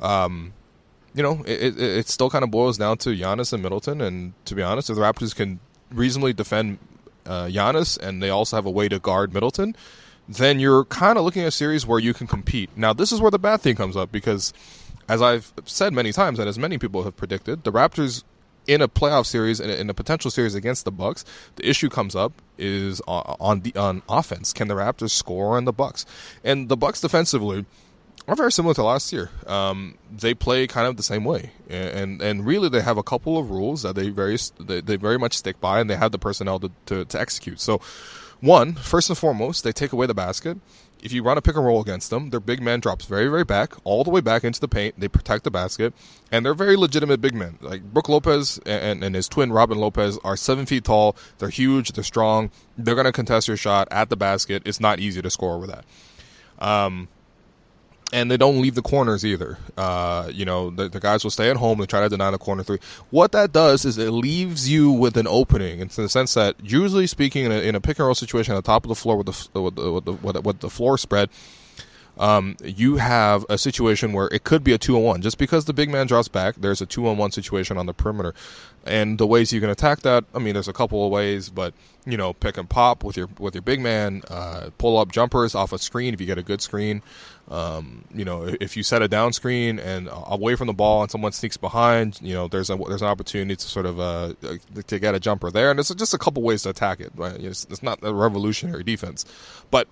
Um, 0.00 0.54
you 1.14 1.22
know, 1.22 1.42
it, 1.46 1.76
it, 1.76 1.78
it 1.78 2.08
still 2.08 2.30
kind 2.30 2.42
of 2.42 2.50
boils 2.50 2.78
down 2.78 2.98
to 2.98 3.10
Giannis 3.10 3.52
and 3.52 3.62
Middleton. 3.62 4.00
And 4.00 4.32
to 4.46 4.54
be 4.54 4.62
honest, 4.62 4.88
if 4.88 4.96
the 4.96 5.02
Raptors 5.02 5.36
can 5.36 5.60
reasonably 5.90 6.32
defend 6.32 6.78
uh, 7.26 7.44
Giannis 7.44 7.98
and 7.98 8.22
they 8.22 8.30
also 8.30 8.56
have 8.56 8.66
a 8.66 8.70
way 8.70 8.88
to 8.88 8.98
guard 8.98 9.34
Middleton, 9.34 9.76
then 10.28 10.58
you're 10.58 10.84
kind 10.86 11.18
of 11.18 11.24
looking 11.24 11.42
at 11.42 11.48
a 11.48 11.52
series 11.52 11.86
where 11.86 11.98
you 11.98 12.14
can 12.14 12.26
compete. 12.26 12.70
Now, 12.76 12.92
this 12.92 13.12
is 13.12 13.20
where 13.20 13.30
the 13.30 13.38
bad 13.38 13.60
thing 13.60 13.76
comes 13.76 13.96
up 13.96 14.10
because 14.10 14.54
as 15.08 15.22
I've 15.22 15.52
said 15.64 15.92
many 15.92 16.12
times, 16.12 16.38
and 16.38 16.48
as 16.48 16.58
many 16.58 16.78
people 16.78 17.02
have 17.04 17.16
predicted, 17.16 17.64
the 17.64 17.72
Raptors 17.72 18.24
in 18.66 18.80
a 18.80 18.88
playoff 18.88 19.26
series 19.26 19.60
in 19.60 19.90
a, 19.90 19.94
potential 19.94 20.30
series 20.30 20.54
against 20.54 20.84
the 20.84 20.92
Bucks, 20.92 21.24
the 21.56 21.68
issue 21.68 21.88
comes 21.88 22.14
up 22.14 22.32
is 22.58 23.00
on 23.06 23.36
on, 23.40 23.60
the, 23.60 23.74
on 23.74 24.02
offense. 24.08 24.52
Can 24.52 24.68
the 24.68 24.74
Raptors 24.74 25.10
score 25.10 25.56
on 25.56 25.64
the 25.64 25.72
Bucks? 25.72 26.06
And 26.44 26.68
the 26.68 26.76
Bucks 26.76 27.00
defensively 27.00 27.66
are 28.28 28.36
very 28.36 28.52
similar 28.52 28.74
to 28.74 28.82
last 28.84 29.12
year. 29.12 29.30
Um, 29.46 29.98
they 30.10 30.34
play 30.34 30.66
kind 30.66 30.86
of 30.86 30.96
the 30.96 31.02
same 31.02 31.24
way, 31.24 31.50
and 31.68 32.22
and 32.22 32.46
really 32.46 32.68
they 32.68 32.82
have 32.82 32.98
a 32.98 33.02
couple 33.02 33.36
of 33.38 33.50
rules 33.50 33.82
that 33.82 33.96
they 33.96 34.10
very 34.10 34.38
they, 34.60 34.80
they 34.80 34.96
very 34.96 35.18
much 35.18 35.36
stick 35.36 35.60
by, 35.60 35.80
and 35.80 35.90
they 35.90 35.96
have 35.96 36.12
the 36.12 36.18
personnel 36.18 36.60
to, 36.60 36.70
to, 36.86 37.04
to 37.04 37.20
execute. 37.20 37.60
So, 37.60 37.80
one 38.40 38.74
first 38.74 39.08
and 39.08 39.18
foremost, 39.18 39.64
they 39.64 39.72
take 39.72 39.92
away 39.92 40.06
the 40.06 40.14
basket, 40.14 40.58
if 41.02 41.12
you 41.12 41.22
run 41.22 41.36
a 41.36 41.42
pick 41.42 41.56
and 41.56 41.64
roll 41.64 41.80
against 41.80 42.10
them, 42.10 42.30
their 42.30 42.40
big 42.40 42.62
man 42.62 42.80
drops 42.80 43.04
very, 43.04 43.28
very 43.28 43.44
back, 43.44 43.74
all 43.84 44.04
the 44.04 44.10
way 44.10 44.20
back 44.20 44.44
into 44.44 44.60
the 44.60 44.68
paint. 44.68 44.98
They 44.98 45.08
protect 45.08 45.44
the 45.44 45.50
basket, 45.50 45.92
and 46.30 46.46
they're 46.46 46.54
very 46.54 46.76
legitimate 46.76 47.20
big 47.20 47.34
men. 47.34 47.58
Like 47.60 47.82
Brook 47.82 48.08
Lopez 48.08 48.60
and, 48.64 49.02
and 49.02 49.14
his 49.14 49.28
twin 49.28 49.52
Robin 49.52 49.78
Lopez 49.78 50.18
are 50.24 50.36
seven 50.36 50.64
feet 50.64 50.84
tall. 50.84 51.16
They're 51.38 51.48
huge. 51.48 51.92
They're 51.92 52.04
strong. 52.04 52.50
They're 52.78 52.94
going 52.94 53.04
to 53.04 53.12
contest 53.12 53.48
your 53.48 53.56
shot 53.56 53.88
at 53.90 54.08
the 54.08 54.16
basket. 54.16 54.62
It's 54.64 54.80
not 54.80 55.00
easy 55.00 55.20
to 55.20 55.30
score 55.30 55.56
over 55.56 55.66
that. 55.66 55.84
Um, 56.58 57.08
and 58.12 58.30
they 58.30 58.36
don't 58.36 58.60
leave 58.60 58.74
the 58.74 58.82
corners 58.82 59.24
either. 59.24 59.56
Uh, 59.76 60.28
you 60.32 60.44
know, 60.44 60.70
the, 60.70 60.88
the, 60.88 61.00
guys 61.00 61.24
will 61.24 61.30
stay 61.30 61.50
at 61.50 61.56
home 61.56 61.80
and 61.80 61.88
try 61.88 62.02
to 62.02 62.08
deny 62.08 62.30
the 62.30 62.38
corner 62.38 62.62
three. 62.62 62.78
What 63.10 63.32
that 63.32 63.52
does 63.52 63.84
is 63.84 63.96
it 63.96 64.10
leaves 64.10 64.68
you 64.68 64.90
with 64.90 65.16
an 65.16 65.26
opening, 65.26 65.80
in 65.80 65.88
the 65.88 66.08
sense 66.08 66.34
that, 66.34 66.56
usually 66.62 67.06
speaking, 67.06 67.46
in 67.46 67.52
a, 67.52 67.56
in 67.56 67.74
a 67.74 67.80
pick 67.80 67.98
and 67.98 68.06
roll 68.06 68.14
situation 68.14 68.54
at 68.54 68.62
the 68.62 68.66
top 68.66 68.84
of 68.84 68.90
the 68.90 68.94
floor 68.94 69.16
with 69.16 69.26
the 69.26 69.60
with 69.60 69.74
the, 69.76 69.92
with 69.92 70.04
the, 70.04 70.12
with 70.12 70.34
the, 70.34 70.40
with 70.42 70.60
the 70.60 70.70
floor 70.70 70.98
spread, 70.98 71.30
um, 72.18 72.56
you 72.62 72.96
have 72.96 73.46
a 73.48 73.56
situation 73.56 74.12
where 74.12 74.28
it 74.28 74.44
could 74.44 74.62
be 74.62 74.72
a 74.72 74.78
two 74.78 74.96
on 74.96 75.02
one. 75.02 75.22
Just 75.22 75.38
because 75.38 75.64
the 75.64 75.72
big 75.72 75.88
man 75.88 76.06
drops 76.06 76.28
back, 76.28 76.56
there's 76.56 76.82
a 76.82 76.86
two 76.86 77.08
on 77.08 77.16
one 77.16 77.30
situation 77.30 77.78
on 77.78 77.86
the 77.86 77.94
perimeter. 77.94 78.34
And 78.84 79.18
the 79.18 79.26
ways 79.26 79.52
you 79.52 79.60
can 79.60 79.70
attack 79.70 80.00
that, 80.00 80.24
I 80.34 80.40
mean, 80.40 80.54
there's 80.54 80.68
a 80.68 80.72
couple 80.72 81.04
of 81.04 81.12
ways, 81.12 81.50
but 81.50 81.72
you 82.04 82.16
know, 82.16 82.32
pick 82.32 82.56
and 82.56 82.68
pop 82.68 83.04
with 83.04 83.16
your 83.16 83.28
with 83.38 83.54
your 83.54 83.62
big 83.62 83.80
man, 83.80 84.22
uh, 84.28 84.70
pull 84.78 84.98
up 84.98 85.12
jumpers 85.12 85.54
off 85.54 85.72
a 85.72 85.78
screen 85.78 86.14
if 86.14 86.20
you 86.20 86.26
get 86.26 86.36
a 86.36 86.42
good 86.42 86.60
screen. 86.60 87.00
Um, 87.48 88.04
you 88.12 88.24
know, 88.24 88.44
if 88.60 88.76
you 88.76 88.82
set 88.82 89.02
a 89.02 89.08
down 89.08 89.32
screen 89.32 89.78
and 89.78 90.08
away 90.10 90.56
from 90.56 90.66
the 90.66 90.72
ball 90.72 91.02
and 91.02 91.10
someone 91.10 91.30
sneaks 91.32 91.56
behind, 91.56 92.18
you 92.20 92.34
know, 92.34 92.48
there's 92.48 92.70
a 92.70 92.76
there's 92.76 93.02
an 93.02 93.08
opportunity 93.08 93.54
to 93.54 93.66
sort 93.66 93.86
of 93.86 94.00
uh, 94.00 94.34
to 94.86 94.98
get 94.98 95.14
a 95.14 95.20
jumper 95.20 95.50
there, 95.50 95.70
and 95.70 95.78
it's 95.78 95.94
just 95.94 96.14
a 96.14 96.18
couple 96.18 96.42
ways 96.42 96.64
to 96.64 96.70
attack 96.70 96.98
it. 97.00 97.12
Right? 97.14 97.38
It's, 97.38 97.64
it's 97.70 97.82
not 97.82 98.00
a 98.02 98.12
revolutionary 98.12 98.82
defense, 98.82 99.24
but 99.70 99.86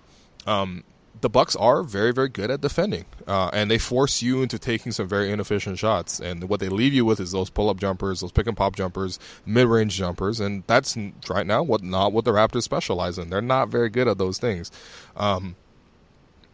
um, 0.45 0.83
the 1.21 1.29
Bucks 1.29 1.55
are 1.55 1.83
very, 1.83 2.11
very 2.11 2.29
good 2.29 2.51
at 2.51 2.61
defending, 2.61 3.05
uh, 3.27 3.49
and 3.53 3.69
they 3.69 3.77
force 3.77 4.21
you 4.21 4.41
into 4.41 4.59
taking 4.59 4.91
some 4.91 5.07
very 5.07 5.31
inefficient 5.31 5.79
shots. 5.79 6.19
And 6.19 6.49
what 6.49 6.59
they 6.59 6.69
leave 6.69 6.93
you 6.93 7.05
with 7.05 7.19
is 7.19 7.31
those 7.31 7.49
pull-up 7.49 7.77
jumpers, 7.77 8.19
those 8.19 8.31
pick 8.31 8.47
and 8.47 8.57
pop 8.57 8.75
jumpers, 8.75 9.19
mid-range 9.45 9.95
jumpers, 9.95 10.39
and 10.39 10.63
that's 10.67 10.97
right 11.29 11.45
now 11.45 11.63
what 11.63 11.83
not 11.83 12.11
what 12.11 12.25
the 12.25 12.31
Raptors 12.31 12.63
specialize 12.63 13.17
in. 13.17 13.29
They're 13.29 13.41
not 13.41 13.69
very 13.69 13.89
good 13.89 14.07
at 14.07 14.17
those 14.17 14.37
things. 14.39 14.71
Um, 15.15 15.55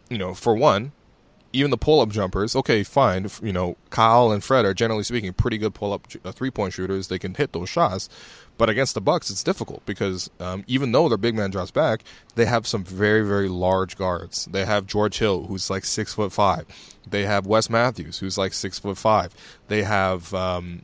you 0.08 0.18
know, 0.18 0.34
for 0.34 0.54
one, 0.54 0.92
even 1.52 1.70
the 1.70 1.78
pull-up 1.78 2.10
jumpers, 2.10 2.54
okay, 2.54 2.82
fine. 2.82 3.28
You 3.42 3.52
know, 3.52 3.76
Kyle 3.90 4.30
and 4.30 4.42
Fred 4.42 4.64
are 4.64 4.74
generally 4.74 5.02
speaking 5.04 5.32
pretty 5.32 5.58
good 5.58 5.74
pull-up 5.74 6.06
uh, 6.24 6.32
three-point 6.32 6.74
shooters. 6.74 7.08
They 7.08 7.18
can 7.18 7.34
hit 7.34 7.52
those 7.52 7.68
shots, 7.68 8.08
but 8.58 8.68
against 8.68 8.94
the 8.94 9.00
Bucks, 9.00 9.30
it's 9.30 9.42
difficult 9.42 9.84
because 9.86 10.28
um, 10.40 10.64
even 10.66 10.92
though 10.92 11.08
their 11.08 11.18
big 11.18 11.34
man 11.34 11.50
drops 11.50 11.70
back, 11.70 12.02
they 12.34 12.44
have 12.44 12.66
some 12.66 12.84
very 12.84 13.26
very 13.26 13.48
large 13.48 13.96
guards. 13.96 14.46
They 14.46 14.64
have 14.64 14.86
George 14.86 15.18
Hill, 15.18 15.44
who's 15.44 15.70
like 15.70 15.84
six 15.84 16.14
foot 16.14 16.32
five. 16.32 16.66
They 17.08 17.24
have 17.24 17.46
Wes 17.46 17.70
Matthews, 17.70 18.18
who's 18.18 18.36
like 18.36 18.52
six 18.52 18.78
foot 18.78 18.98
five. 18.98 19.34
They 19.68 19.84
have 19.84 20.34
um, 20.34 20.82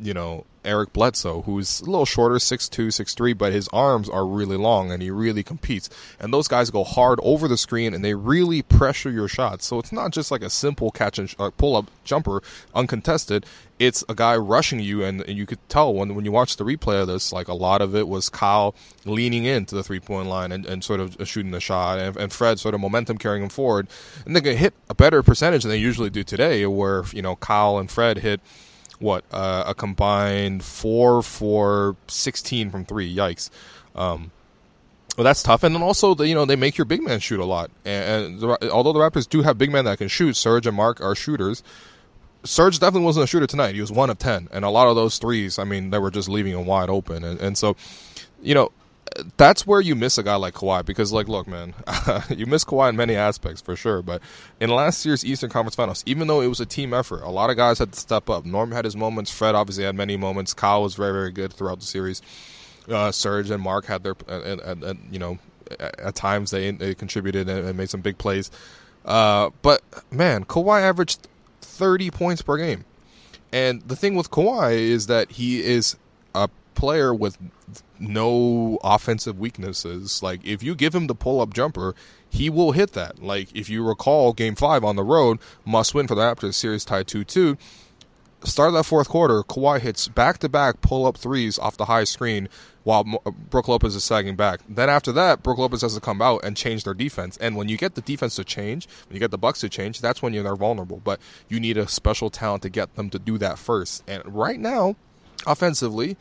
you 0.00 0.14
know 0.14 0.44
Eric 0.66 0.92
Bledsoe, 0.92 1.42
who's 1.42 1.80
a 1.80 1.84
little 1.84 2.04
shorter, 2.04 2.34
6'2", 2.34 2.88
6'3", 2.88 3.38
but 3.38 3.52
his 3.52 3.68
arms 3.72 4.08
are 4.08 4.26
really 4.26 4.56
long 4.56 4.90
and 4.90 5.00
he 5.00 5.10
really 5.10 5.42
competes. 5.42 5.88
And 6.20 6.34
those 6.34 6.48
guys 6.48 6.70
go 6.70 6.84
hard 6.84 7.20
over 7.22 7.46
the 7.46 7.56
screen 7.56 7.94
and 7.94 8.04
they 8.04 8.14
really 8.14 8.62
pressure 8.62 9.10
your 9.10 9.28
shots. 9.28 9.64
So 9.64 9.78
it's 9.78 9.92
not 9.92 10.10
just 10.10 10.30
like 10.30 10.42
a 10.42 10.50
simple 10.50 10.90
catch 10.90 11.18
and 11.18 11.32
uh, 11.38 11.50
pull 11.56 11.76
up 11.76 11.90
jumper 12.04 12.42
uncontested. 12.74 13.46
It's 13.78 14.02
a 14.08 14.14
guy 14.14 14.36
rushing 14.36 14.80
you, 14.80 15.04
and, 15.04 15.20
and, 15.20 15.36
you 15.36 15.44
could 15.44 15.58
tell 15.68 15.92
when 15.92 16.14
when 16.14 16.24
you 16.24 16.32
watch 16.32 16.56
the 16.56 16.64
replay 16.64 17.02
of 17.02 17.08
this, 17.08 17.30
like 17.30 17.46
a 17.46 17.52
lot 17.52 17.82
of 17.82 17.94
it 17.94 18.08
was 18.08 18.30
Kyle 18.30 18.74
leaning 19.04 19.44
into 19.44 19.74
the 19.74 19.82
three 19.82 20.00
point 20.00 20.28
line 20.28 20.50
and, 20.50 20.64
and 20.64 20.82
sort 20.82 20.98
of 20.98 21.14
shooting 21.28 21.50
the 21.50 21.60
shot, 21.60 21.98
and, 21.98 22.16
and 22.16 22.32
Fred 22.32 22.58
sort 22.58 22.74
of 22.74 22.80
momentum 22.80 23.18
carrying 23.18 23.42
him 23.42 23.50
forward, 23.50 23.86
and 24.24 24.34
they 24.34 24.40
can 24.40 24.56
hit 24.56 24.72
a 24.88 24.94
better 24.94 25.22
percentage 25.22 25.62
than 25.62 25.68
they 25.68 25.76
usually 25.76 26.08
do 26.08 26.24
today, 26.24 26.64
where 26.64 27.04
you 27.12 27.20
know 27.20 27.36
Kyle 27.36 27.76
and 27.76 27.90
Fred 27.90 28.16
hit 28.16 28.40
what 28.98 29.24
uh, 29.32 29.64
a 29.66 29.74
combined 29.74 30.64
four 30.64 31.22
for 31.22 31.96
sixteen 32.08 32.70
from 32.70 32.84
three. 32.84 33.14
Yikes. 33.14 33.50
Um, 33.94 34.30
well, 35.16 35.24
that's 35.24 35.42
tough, 35.42 35.62
and 35.62 35.74
then 35.74 35.82
also 35.82 36.14
the, 36.14 36.28
you 36.28 36.34
know 36.34 36.44
they 36.44 36.56
make 36.56 36.76
your 36.76 36.84
big 36.84 37.02
man 37.02 37.20
shoot 37.20 37.40
a 37.40 37.44
lot. 37.44 37.70
And, 37.84 38.24
and 38.24 38.40
the, 38.40 38.70
although 38.70 38.92
the 38.92 39.00
Raptors 39.00 39.28
do 39.28 39.42
have 39.42 39.56
big 39.56 39.72
men 39.72 39.84
that 39.86 39.98
can 39.98 40.08
shoot, 40.08 40.36
Serge 40.36 40.66
and 40.66 40.76
Marc 40.76 41.00
are 41.00 41.14
shooters. 41.14 41.62
Serge 42.44 42.78
definitely 42.78 43.06
wasn't 43.06 43.24
a 43.24 43.26
shooter 43.26 43.46
tonight. 43.46 43.74
He 43.74 43.80
was 43.80 43.90
one 43.90 44.10
of 44.10 44.18
ten, 44.18 44.48
and 44.52 44.64
a 44.64 44.70
lot 44.70 44.88
of 44.88 44.94
those 44.94 45.18
threes, 45.18 45.58
I 45.58 45.64
mean, 45.64 45.90
they 45.90 45.98
were 45.98 46.10
just 46.12 46.28
leaving 46.28 46.52
him 46.52 46.64
wide 46.64 46.90
open. 46.90 47.24
And, 47.24 47.40
and 47.40 47.58
so, 47.58 47.76
you 48.40 48.54
know, 48.54 48.70
that's 49.36 49.66
where 49.66 49.80
you 49.80 49.94
miss 49.94 50.18
a 50.18 50.22
guy 50.22 50.36
like 50.36 50.54
Kawhi 50.54 50.84
because, 50.84 51.12
like, 51.12 51.28
look, 51.28 51.46
man, 51.46 51.74
you 52.30 52.46
miss 52.46 52.64
Kawhi 52.64 52.90
in 52.90 52.96
many 52.96 53.14
aspects 53.14 53.60
for 53.60 53.76
sure. 53.76 54.02
But 54.02 54.22
in 54.60 54.70
last 54.70 55.04
year's 55.06 55.24
Eastern 55.24 55.50
Conference 55.50 55.74
Finals, 55.74 56.02
even 56.06 56.28
though 56.28 56.40
it 56.40 56.48
was 56.48 56.60
a 56.60 56.66
team 56.66 56.92
effort, 56.92 57.22
a 57.22 57.30
lot 57.30 57.50
of 57.50 57.56
guys 57.56 57.78
had 57.78 57.92
to 57.92 57.98
step 57.98 58.28
up. 58.28 58.44
Norm 58.44 58.72
had 58.72 58.84
his 58.84 58.96
moments. 58.96 59.30
Fred 59.30 59.54
obviously 59.54 59.84
had 59.84 59.94
many 59.94 60.16
moments. 60.16 60.54
Kyle 60.54 60.82
was 60.82 60.94
very, 60.94 61.12
very 61.12 61.30
good 61.30 61.52
throughout 61.52 61.80
the 61.80 61.86
series. 61.86 62.22
Uh, 62.88 63.10
Serge 63.10 63.50
and 63.50 63.62
Marc 63.62 63.86
had 63.86 64.02
their, 64.02 64.14
and, 64.28 64.60
and, 64.60 64.84
and 64.84 65.08
you 65.10 65.18
know, 65.18 65.38
at 65.80 66.14
times 66.14 66.50
they, 66.50 66.70
they 66.70 66.94
contributed 66.94 67.48
and 67.48 67.76
made 67.76 67.90
some 67.90 68.00
big 68.00 68.18
plays. 68.18 68.50
Uh, 69.04 69.50
but 69.62 69.82
man, 70.10 70.44
Kawhi 70.44 70.82
averaged 70.82 71.26
30 71.60 72.10
points 72.10 72.42
per 72.42 72.56
game. 72.56 72.84
And 73.52 73.82
the 73.82 73.96
thing 73.96 74.14
with 74.14 74.30
Kawhi 74.30 74.72
is 74.74 75.06
that 75.06 75.32
he 75.32 75.62
is 75.62 75.96
player 76.76 77.12
with 77.12 77.38
no 77.98 78.78
offensive 78.84 79.38
weaknesses. 79.38 80.22
Like 80.22 80.44
if 80.44 80.62
you 80.62 80.74
give 80.74 80.94
him 80.94 81.06
the 81.08 81.14
pull 81.14 81.40
up 81.40 81.52
jumper, 81.52 81.94
he 82.28 82.48
will 82.48 82.72
hit 82.72 82.92
that. 82.92 83.22
Like 83.22 83.48
if 83.54 83.68
you 83.68 83.86
recall 83.86 84.32
game 84.32 84.54
5 84.54 84.84
on 84.84 84.96
the 84.96 85.04
road, 85.04 85.38
must 85.64 85.94
win 85.94 86.06
for 86.06 86.14
the 86.14 86.22
Raptors 86.22 86.54
series 86.54 86.84
tied 86.84 87.06
2-2. 87.06 87.58
Start 88.44 88.68
of 88.68 88.74
that 88.74 88.84
fourth 88.84 89.08
quarter, 89.08 89.42
Kawhi 89.42 89.80
hits 89.80 90.06
back 90.08 90.38
to 90.38 90.48
back 90.48 90.80
pull 90.80 91.06
up 91.06 91.16
threes 91.16 91.58
off 91.58 91.76
the 91.76 91.86
high 91.86 92.04
screen 92.04 92.48
while 92.84 93.04
uh, 93.26 93.30
Brook 93.32 93.66
Lopez 93.66 93.96
is 93.96 94.04
sagging 94.04 94.36
back. 94.36 94.60
Then 94.68 94.88
after 94.88 95.10
that, 95.12 95.42
Brook 95.42 95.58
Lopez 95.58 95.80
has 95.80 95.94
to 95.94 96.00
come 96.00 96.22
out 96.22 96.44
and 96.44 96.56
change 96.56 96.84
their 96.84 96.94
defense. 96.94 97.36
And 97.38 97.56
when 97.56 97.68
you 97.68 97.76
get 97.76 97.96
the 97.96 98.00
defense 98.00 98.36
to 98.36 98.44
change, 98.44 98.86
when 99.08 99.16
you 99.16 99.20
get 99.20 99.32
the 99.32 99.38
Bucks 99.38 99.60
to 99.60 99.68
change, 99.68 100.00
that's 100.00 100.22
when 100.22 100.32
you're 100.32 100.54
vulnerable. 100.54 101.00
But 101.02 101.18
you 101.48 101.58
need 101.58 101.76
a 101.76 101.88
special 101.88 102.30
talent 102.30 102.62
to 102.62 102.68
get 102.68 102.94
them 102.94 103.10
to 103.10 103.18
do 103.18 103.38
that 103.38 103.58
first. 103.58 104.04
And 104.06 104.22
right 104.32 104.60
now, 104.60 104.94
offensively, 105.48 106.16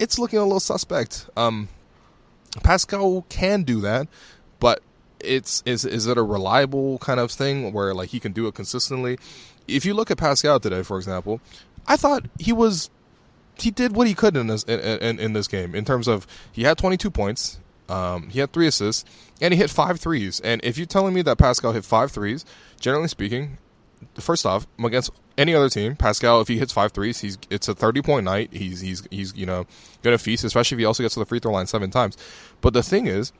it's 0.00 0.18
looking 0.18 0.40
a 0.40 0.42
little 0.42 0.58
suspect. 0.58 1.28
Um, 1.36 1.68
Pascal 2.64 3.24
can 3.28 3.62
do 3.62 3.80
that, 3.82 4.08
but 4.58 4.82
it's 5.20 5.62
is 5.66 5.84
is 5.84 6.06
it 6.06 6.18
a 6.18 6.22
reliable 6.22 6.98
kind 6.98 7.20
of 7.20 7.30
thing 7.30 7.72
where 7.72 7.94
like 7.94 8.08
he 8.08 8.18
can 8.18 8.32
do 8.32 8.48
it 8.48 8.54
consistently? 8.54 9.18
If 9.68 9.84
you 9.84 9.94
look 9.94 10.10
at 10.10 10.18
Pascal 10.18 10.58
today, 10.58 10.82
for 10.82 10.96
example, 10.96 11.40
I 11.86 11.96
thought 11.96 12.24
he 12.38 12.52
was 12.52 12.90
he 13.56 13.70
did 13.70 13.94
what 13.94 14.06
he 14.06 14.14
could 14.14 14.36
in 14.36 14.48
this 14.48 14.64
in, 14.64 14.80
in, 14.80 15.20
in 15.20 15.32
this 15.34 15.46
game 15.46 15.74
in 15.74 15.84
terms 15.84 16.08
of 16.08 16.26
he 16.50 16.62
had 16.62 16.78
22 16.78 17.10
points, 17.10 17.60
um, 17.88 18.30
he 18.30 18.40
had 18.40 18.52
three 18.52 18.66
assists, 18.66 19.04
and 19.40 19.52
he 19.52 19.60
hit 19.60 19.70
five 19.70 20.00
threes. 20.00 20.40
And 20.40 20.60
if 20.64 20.78
you're 20.78 20.86
telling 20.86 21.12
me 21.12 21.22
that 21.22 21.38
Pascal 21.38 21.72
hit 21.72 21.84
five 21.84 22.10
threes, 22.10 22.44
generally 22.80 23.08
speaking, 23.08 23.58
first 24.16 24.46
off, 24.46 24.66
against 24.82 25.10
any 25.38 25.54
other 25.54 25.68
team, 25.68 25.96
Pascal, 25.96 26.40
if 26.40 26.48
he 26.48 26.58
hits 26.58 26.72
five 26.72 26.92
threes, 26.92 27.20
he's 27.20 27.38
it's 27.48 27.68
a 27.68 27.74
30 27.74 28.02
point 28.02 28.24
night. 28.24 28.50
He's 28.52 28.80
he's 28.80 29.06
he's 29.10 29.34
you 29.36 29.46
know 29.46 29.66
gonna 30.02 30.18
feast, 30.18 30.44
especially 30.44 30.76
if 30.76 30.78
he 30.80 30.84
also 30.84 31.02
gets 31.02 31.14
to 31.14 31.20
the 31.20 31.26
free 31.26 31.38
throw 31.38 31.52
line 31.52 31.66
seven 31.66 31.90
times. 31.90 32.16
But 32.60 32.74
the 32.74 32.82
thing 32.82 33.06
is, 33.06 33.32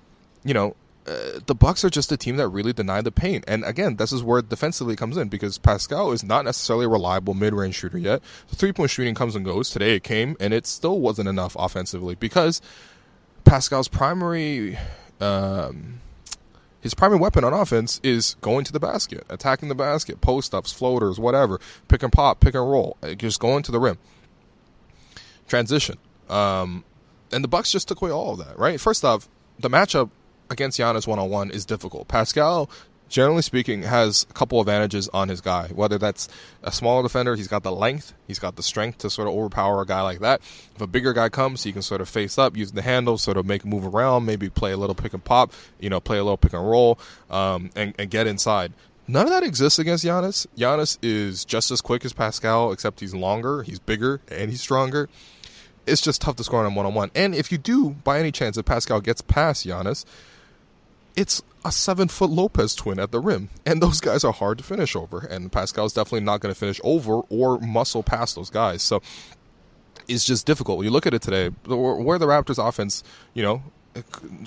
you 0.44 0.54
know, 0.54 0.76
uh, 1.06 1.40
the 1.46 1.54
Bucks 1.54 1.84
are 1.84 1.90
just 1.90 2.12
a 2.12 2.16
team 2.16 2.36
that 2.36 2.48
really 2.48 2.72
deny 2.72 3.00
the 3.00 3.10
paint. 3.10 3.44
And 3.48 3.64
again, 3.64 3.96
this 3.96 4.12
is 4.12 4.22
where 4.22 4.42
defensively 4.42 4.96
comes 4.96 5.16
in 5.16 5.28
because 5.28 5.58
Pascal 5.58 6.12
is 6.12 6.22
not 6.22 6.44
necessarily 6.44 6.84
a 6.84 6.88
reliable 6.88 7.34
mid-range 7.34 7.74
shooter 7.74 7.98
yet. 7.98 8.22
The 8.48 8.56
three-point 8.56 8.90
shooting 8.90 9.14
comes 9.14 9.34
and 9.34 9.44
goes. 9.44 9.70
Today 9.70 9.96
it 9.96 10.04
came, 10.04 10.36
and 10.40 10.52
it 10.52 10.66
still 10.66 11.00
wasn't 11.00 11.28
enough 11.28 11.56
offensively 11.58 12.14
because 12.14 12.60
Pascal's 13.44 13.88
primary. 13.88 14.78
Um, 15.20 16.00
his 16.80 16.94
primary 16.94 17.20
weapon 17.20 17.44
on 17.44 17.52
offense 17.52 18.00
is 18.02 18.36
going 18.40 18.64
to 18.64 18.72
the 18.72 18.80
basket, 18.80 19.24
attacking 19.28 19.68
the 19.68 19.74
basket, 19.74 20.20
post 20.20 20.54
ups, 20.54 20.72
floaters, 20.72 21.18
whatever, 21.18 21.60
pick 21.88 22.02
and 22.02 22.12
pop, 22.12 22.40
pick 22.40 22.54
and 22.54 22.70
roll, 22.70 22.96
uh, 23.02 23.14
just 23.14 23.40
going 23.40 23.62
to 23.64 23.72
the 23.72 23.78
rim. 23.78 23.98
Transition. 25.46 25.98
Um, 26.28 26.84
and 27.32 27.44
the 27.44 27.48
Bucks 27.48 27.70
just 27.70 27.88
took 27.88 28.00
away 28.00 28.10
all 28.10 28.32
of 28.32 28.38
that, 28.38 28.58
right? 28.58 28.80
First 28.80 29.04
off, 29.04 29.28
the 29.58 29.68
matchup 29.68 30.10
against 30.48 30.78
Giannis 30.78 31.06
one 31.06 31.18
on 31.18 31.28
one 31.28 31.50
is 31.50 31.64
difficult. 31.64 32.08
Pascal, 32.08 32.70
generally 33.10 33.42
speaking, 33.42 33.82
has 33.82 34.24
a 34.30 34.32
couple 34.32 34.60
advantages 34.60 35.08
on 35.08 35.28
his 35.28 35.42
guy. 35.42 35.68
Whether 35.68 35.98
that's 35.98 36.28
a 36.62 36.72
smaller 36.72 37.02
defender, 37.02 37.34
he's 37.34 37.48
got 37.48 37.62
the 37.62 37.72
length, 37.72 38.14
he's 38.26 38.38
got 38.38 38.56
the 38.56 38.62
strength 38.62 38.98
to 38.98 39.10
sort 39.10 39.28
of 39.28 39.34
overpower 39.34 39.82
a 39.82 39.86
guy 39.86 40.00
like 40.00 40.20
that. 40.20 40.40
If 40.74 40.80
a 40.80 40.86
bigger 40.86 41.12
guy 41.12 41.28
comes, 41.28 41.64
he 41.64 41.72
can 41.72 41.82
sort 41.82 42.00
of 42.00 42.08
face 42.08 42.38
up, 42.38 42.56
use 42.56 42.72
the 42.72 42.82
handle, 42.82 43.18
sort 43.18 43.36
of 43.36 43.44
make 43.44 43.64
a 43.64 43.66
move 43.66 43.84
around, 43.84 44.24
maybe 44.24 44.48
play 44.48 44.72
a 44.72 44.76
little 44.76 44.94
pick 44.94 45.12
and 45.12 45.22
pop, 45.22 45.52
you 45.80 45.90
know, 45.90 46.00
play 46.00 46.18
a 46.18 46.24
little 46.24 46.38
pick 46.38 46.54
and 46.54 46.66
roll, 46.66 46.98
um, 47.28 47.70
and, 47.76 47.94
and 47.98 48.10
get 48.10 48.26
inside. 48.26 48.72
None 49.08 49.26
of 49.26 49.30
that 49.30 49.42
exists 49.42 49.80
against 49.80 50.04
Giannis. 50.04 50.46
Giannis 50.56 50.96
is 51.02 51.44
just 51.44 51.72
as 51.72 51.80
quick 51.80 52.04
as 52.04 52.12
Pascal, 52.12 52.70
except 52.70 53.00
he's 53.00 53.12
longer, 53.12 53.64
he's 53.64 53.80
bigger, 53.80 54.20
and 54.30 54.50
he's 54.50 54.60
stronger. 54.60 55.08
It's 55.84 56.00
just 56.00 56.20
tough 56.20 56.36
to 56.36 56.44
score 56.44 56.60
on 56.60 56.66
him 56.66 56.76
one 56.76 56.86
on 56.86 56.94
one. 56.94 57.10
And 57.16 57.34
if 57.34 57.50
you 57.50 57.58
do, 57.58 57.90
by 57.90 58.20
any 58.20 58.30
chance, 58.30 58.56
if 58.56 58.66
Pascal 58.66 59.00
gets 59.00 59.20
past 59.20 59.66
Giannis, 59.66 60.04
it's 61.16 61.42
a 61.64 61.72
seven 61.72 62.08
foot 62.08 62.30
Lopez 62.30 62.74
twin 62.74 62.98
at 62.98 63.12
the 63.12 63.20
rim, 63.20 63.50
and 63.66 63.82
those 63.82 64.00
guys 64.00 64.24
are 64.24 64.32
hard 64.32 64.58
to 64.58 64.64
finish 64.64 64.96
over. 64.96 65.18
And 65.18 65.52
Pascal's 65.52 65.92
definitely 65.92 66.24
not 66.24 66.40
going 66.40 66.54
to 66.54 66.58
finish 66.58 66.80
over 66.82 67.20
or 67.28 67.58
muscle 67.58 68.02
past 68.02 68.34
those 68.36 68.50
guys. 68.50 68.82
So 68.82 69.02
it's 70.08 70.24
just 70.24 70.46
difficult. 70.46 70.78
When 70.78 70.84
you 70.84 70.90
look 70.90 71.06
at 71.06 71.14
it 71.14 71.22
today, 71.22 71.48
where 71.66 72.18
the 72.18 72.26
Raptors' 72.26 72.58
offense, 72.64 73.04
you 73.34 73.42
know, 73.42 73.62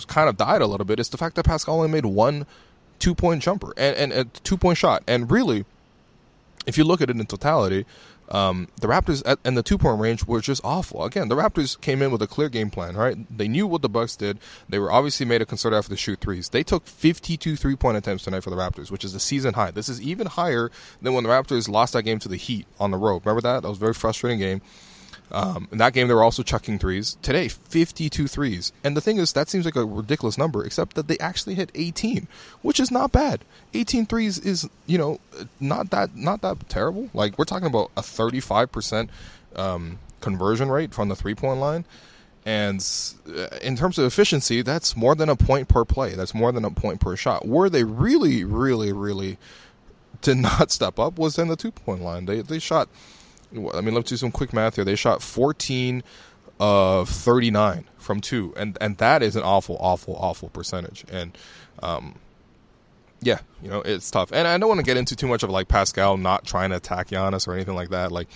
kind 0.07 0.29
of 0.29 0.37
died 0.37 0.61
a 0.61 0.67
little 0.67 0.85
bit 0.85 0.99
is 0.99 1.09
the 1.09 1.17
fact 1.17 1.35
that 1.35 1.45
Pascal 1.45 1.75
only 1.75 1.89
made 1.89 2.05
one 2.05 2.45
two 2.99 3.13
point 3.13 3.43
jumper 3.43 3.73
and, 3.77 3.95
and 3.95 4.13
a 4.13 4.25
two 4.25 4.57
point 4.57 4.77
shot. 4.77 5.03
And 5.07 5.29
really, 5.29 5.65
if 6.65 6.77
you 6.77 6.83
look 6.83 7.01
at 7.01 7.09
it 7.09 7.17
in 7.17 7.25
totality, 7.25 7.85
um, 8.29 8.67
the 8.81 8.87
Raptors 8.87 9.21
at, 9.25 9.39
and 9.43 9.57
the 9.57 9.63
two 9.63 9.77
point 9.77 9.99
range 9.99 10.25
were 10.25 10.41
just 10.41 10.61
awful. 10.63 11.03
Again, 11.03 11.29
the 11.29 11.35
Raptors 11.35 11.79
came 11.79 12.01
in 12.01 12.11
with 12.11 12.21
a 12.21 12.27
clear 12.27 12.49
game 12.49 12.69
plan, 12.69 12.95
right? 12.95 13.17
They 13.35 13.47
knew 13.47 13.67
what 13.67 13.81
the 13.81 13.89
Bucks 13.89 14.15
did. 14.15 14.39
They 14.69 14.79
were 14.79 14.91
obviously 14.91 15.25
made 15.25 15.41
a 15.41 15.45
concerted 15.45 15.77
effort 15.77 15.89
to 15.89 15.97
shoot 15.97 16.19
threes. 16.19 16.49
They 16.49 16.63
took 16.63 16.85
52 16.87 17.55
three 17.55 17.75
point 17.75 17.97
attempts 17.97 18.23
tonight 18.23 18.41
for 18.41 18.49
the 18.49 18.55
Raptors, 18.55 18.91
which 18.91 19.03
is 19.03 19.13
a 19.13 19.19
season 19.19 19.53
high. 19.53 19.71
This 19.71 19.89
is 19.89 20.01
even 20.01 20.27
higher 20.27 20.71
than 21.01 21.13
when 21.13 21.23
the 21.23 21.29
Raptors 21.29 21.69
lost 21.69 21.93
that 21.93 22.03
game 22.03 22.19
to 22.19 22.29
the 22.29 22.37
Heat 22.37 22.65
on 22.79 22.91
the 22.91 22.97
road. 22.97 23.25
Remember 23.25 23.41
that? 23.41 23.61
That 23.61 23.69
was 23.69 23.77
a 23.77 23.81
very 23.81 23.93
frustrating 23.93 24.39
game. 24.39 24.61
Um, 25.33 25.67
in 25.71 25.79
that 25.79 25.93
game, 25.93 26.07
they 26.07 26.13
were 26.13 26.23
also 26.23 26.43
chucking 26.43 26.77
threes. 26.77 27.17
Today, 27.23 27.47
52 27.47 28.27
threes. 28.27 28.71
And 28.83 28.95
the 28.95 29.01
thing 29.01 29.17
is, 29.17 29.33
that 29.33 29.49
seems 29.49 29.65
like 29.65 29.75
a 29.75 29.83
ridiculous 29.83 30.37
number, 30.37 30.63
except 30.63 30.95
that 30.95 31.07
they 31.07 31.17
actually 31.17 31.55
hit 31.55 31.71
18, 31.73 32.27
which 32.61 32.79
is 32.79 32.91
not 32.91 33.11
bad. 33.11 33.43
18 33.73 34.05
threes 34.05 34.37
is, 34.37 34.69
you 34.85 34.99
know, 34.99 35.19
not 35.59 35.89
that 35.89 36.15
not 36.15 36.41
that 36.41 36.69
terrible. 36.69 37.09
Like, 37.15 37.37
we're 37.39 37.45
talking 37.45 37.67
about 37.67 37.89
a 37.97 38.01
35% 38.01 39.09
um, 39.55 39.97
conversion 40.21 40.69
rate 40.69 40.93
from 40.93 41.09
the 41.09 41.15
three 41.15 41.35
point 41.35 41.59
line. 41.59 41.85
And 42.45 42.85
uh, 43.27 43.47
in 43.61 43.75
terms 43.75 43.97
of 43.97 44.05
efficiency, 44.05 44.61
that's 44.61 44.95
more 44.95 45.15
than 45.15 45.29
a 45.29 45.35
point 45.35 45.67
per 45.67 45.83
play. 45.83 46.13
That's 46.13 46.33
more 46.33 46.51
than 46.51 46.65
a 46.65 46.71
point 46.71 46.99
per 46.99 47.15
shot. 47.15 47.47
Where 47.47 47.69
they 47.69 47.83
really, 47.83 48.43
really, 48.43 48.91
really 48.91 49.37
did 50.21 50.37
not 50.37 50.71
step 50.71 50.99
up 50.99 51.17
was 51.17 51.39
in 51.39 51.47
the 51.47 51.55
two 51.55 51.71
point 51.71 52.01
line. 52.01 52.25
They 52.25 52.41
they 52.41 52.59
shot 52.59 52.89
I 53.53 53.81
mean, 53.81 53.93
let's 53.93 54.09
do 54.09 54.17
some 54.17 54.31
quick 54.31 54.53
math 54.53 54.75
here. 54.75 54.85
They 54.85 54.95
shot 54.95 55.21
14 55.21 56.03
of 56.59 57.09
39 57.09 57.85
from 57.97 58.21
two, 58.21 58.53
and 58.57 58.77
and 58.81 58.97
that 58.97 59.23
is 59.23 59.35
an 59.35 59.43
awful, 59.43 59.77
awful, 59.79 60.15
awful 60.15 60.49
percentage. 60.49 61.05
And 61.11 61.37
um, 61.81 62.19
yeah, 63.21 63.39
you 63.61 63.69
know, 63.69 63.81
it's 63.81 64.09
tough. 64.11 64.31
And 64.31 64.47
I 64.47 64.57
don't 64.57 64.69
want 64.69 64.79
to 64.79 64.85
get 64.85 64.97
into 64.97 65.15
too 65.15 65.27
much 65.27 65.43
of 65.43 65.49
like 65.49 65.67
Pascal 65.67 66.17
not 66.17 66.45
trying 66.45 66.71
to 66.71 66.77
attack 66.77 67.09
Giannis 67.09 67.47
or 67.47 67.53
anything 67.53 67.75
like 67.75 67.89
that. 67.89 68.11
Like 68.11 68.27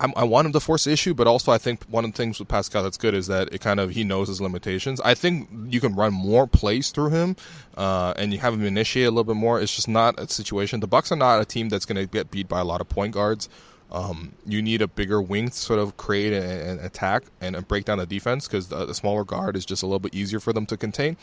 I, 0.00 0.12
I 0.16 0.24
want 0.24 0.46
him 0.46 0.52
to 0.52 0.60
force 0.60 0.84
the 0.84 0.92
issue, 0.92 1.14
but 1.14 1.26
also 1.26 1.52
I 1.52 1.58
think 1.58 1.84
one 1.84 2.04
of 2.04 2.12
the 2.12 2.16
things 2.16 2.38
with 2.38 2.48
Pascal 2.48 2.82
that's 2.82 2.96
good 2.96 3.14
is 3.14 3.26
that 3.28 3.52
it 3.52 3.60
kind 3.60 3.80
of 3.80 3.90
he 3.90 4.04
knows 4.04 4.28
his 4.28 4.40
limitations. 4.40 5.00
I 5.00 5.14
think 5.14 5.48
you 5.68 5.80
can 5.80 5.94
run 5.94 6.12
more 6.12 6.46
plays 6.46 6.90
through 6.90 7.10
him, 7.10 7.36
uh, 7.76 8.14
and 8.16 8.32
you 8.32 8.38
have 8.38 8.54
him 8.54 8.64
initiate 8.64 9.06
a 9.06 9.10
little 9.10 9.24
bit 9.24 9.36
more. 9.36 9.60
It's 9.60 9.74
just 9.74 9.88
not 9.88 10.18
a 10.18 10.28
situation. 10.28 10.80
The 10.80 10.86
Bucks 10.86 11.12
are 11.12 11.16
not 11.16 11.40
a 11.40 11.44
team 11.44 11.68
that's 11.68 11.84
going 11.84 11.96
to 11.96 12.06
get 12.06 12.30
beat 12.30 12.48
by 12.48 12.60
a 12.60 12.64
lot 12.64 12.80
of 12.80 12.88
point 12.88 13.14
guards. 13.14 13.48
Um, 13.90 14.32
you 14.46 14.62
need 14.62 14.80
a 14.80 14.88
bigger 14.88 15.20
wing 15.20 15.50
to 15.50 15.54
sort 15.54 15.78
of 15.78 15.98
create 15.98 16.32
an 16.32 16.80
attack 16.80 17.24
and, 17.42 17.54
and 17.54 17.68
break 17.68 17.84
down 17.84 17.98
the 17.98 18.06
defense 18.06 18.48
because 18.48 18.68
the, 18.68 18.86
the 18.86 18.94
smaller 18.94 19.22
guard 19.22 19.54
is 19.54 19.66
just 19.66 19.82
a 19.82 19.86
little 19.86 19.98
bit 19.98 20.14
easier 20.14 20.40
for 20.40 20.54
them 20.54 20.64
to 20.66 20.78
contain. 20.78 21.18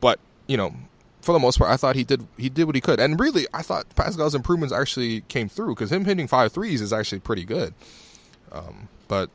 But 0.00 0.18
you 0.48 0.56
know, 0.56 0.74
for 1.26 1.32
the 1.32 1.38
most 1.38 1.58
part, 1.58 1.70
I 1.70 1.76
thought 1.76 1.96
he 1.96 2.04
did 2.04 2.26
he 2.38 2.48
did 2.48 2.64
what 2.64 2.74
he 2.74 2.80
could, 2.80 3.00
and 3.00 3.18
really, 3.20 3.46
I 3.52 3.62
thought 3.62 3.94
Pascal's 3.96 4.34
improvements 4.34 4.72
actually 4.72 5.22
came 5.22 5.48
through 5.48 5.74
because 5.74 5.92
him 5.92 6.04
hitting 6.04 6.28
five 6.28 6.52
threes 6.52 6.80
is 6.80 6.92
actually 6.92 7.18
pretty 7.18 7.44
good. 7.44 7.74
Um, 8.52 8.88
but 9.08 9.28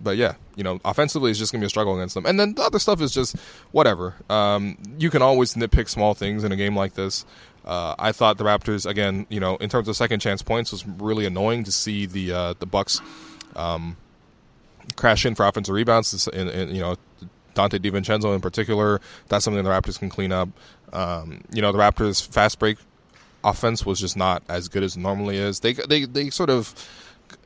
but 0.00 0.16
yeah, 0.16 0.34
you 0.54 0.62
know, 0.62 0.78
offensively 0.84 1.30
it's 1.30 1.38
just 1.38 1.50
gonna 1.50 1.62
be 1.62 1.66
a 1.66 1.70
struggle 1.70 1.96
against 1.96 2.14
them, 2.14 2.26
and 2.26 2.38
then 2.38 2.54
the 2.54 2.62
other 2.62 2.78
stuff 2.78 3.00
is 3.00 3.12
just 3.12 3.34
whatever. 3.72 4.14
Um, 4.28 4.76
you 4.98 5.10
can 5.10 5.22
always 5.22 5.54
nitpick 5.54 5.88
small 5.88 6.14
things 6.14 6.44
in 6.44 6.52
a 6.52 6.56
game 6.56 6.76
like 6.76 6.94
this. 6.94 7.24
Uh, 7.64 7.94
I 7.98 8.12
thought 8.12 8.38
the 8.38 8.44
Raptors 8.44 8.84
again, 8.88 9.26
you 9.30 9.40
know, 9.40 9.56
in 9.56 9.68
terms 9.68 9.88
of 9.88 9.96
second 9.96 10.20
chance 10.20 10.42
points, 10.42 10.70
was 10.70 10.86
really 10.86 11.24
annoying 11.24 11.64
to 11.64 11.72
see 11.72 12.06
the 12.06 12.32
uh, 12.32 12.54
the 12.58 12.66
Bucks 12.66 13.00
um, 13.56 13.96
crash 14.96 15.24
in 15.24 15.34
for 15.34 15.46
offensive 15.46 15.74
rebounds. 15.74 16.28
And, 16.28 16.48
and 16.50 16.76
you 16.76 16.82
know, 16.82 16.96
Donte 17.58 17.78
DiVincenzo 17.78 18.34
in 18.34 18.40
particular, 18.40 19.00
that's 19.28 19.44
something 19.44 19.62
the 19.62 19.70
Raptors 19.70 19.98
can 19.98 20.08
clean 20.08 20.32
up. 20.32 20.48
Um, 20.92 21.42
you 21.52 21.60
know, 21.60 21.72
the 21.72 21.78
Raptors' 21.78 22.26
fast 22.26 22.58
break 22.58 22.78
offense 23.44 23.84
was 23.84 24.00
just 24.00 24.16
not 24.16 24.42
as 24.48 24.68
good 24.68 24.82
as 24.82 24.96
it 24.96 25.00
normally 25.00 25.36
is. 25.36 25.60
They 25.60 25.72
they 25.72 26.04
they 26.04 26.30
sort 26.30 26.50
of, 26.50 26.74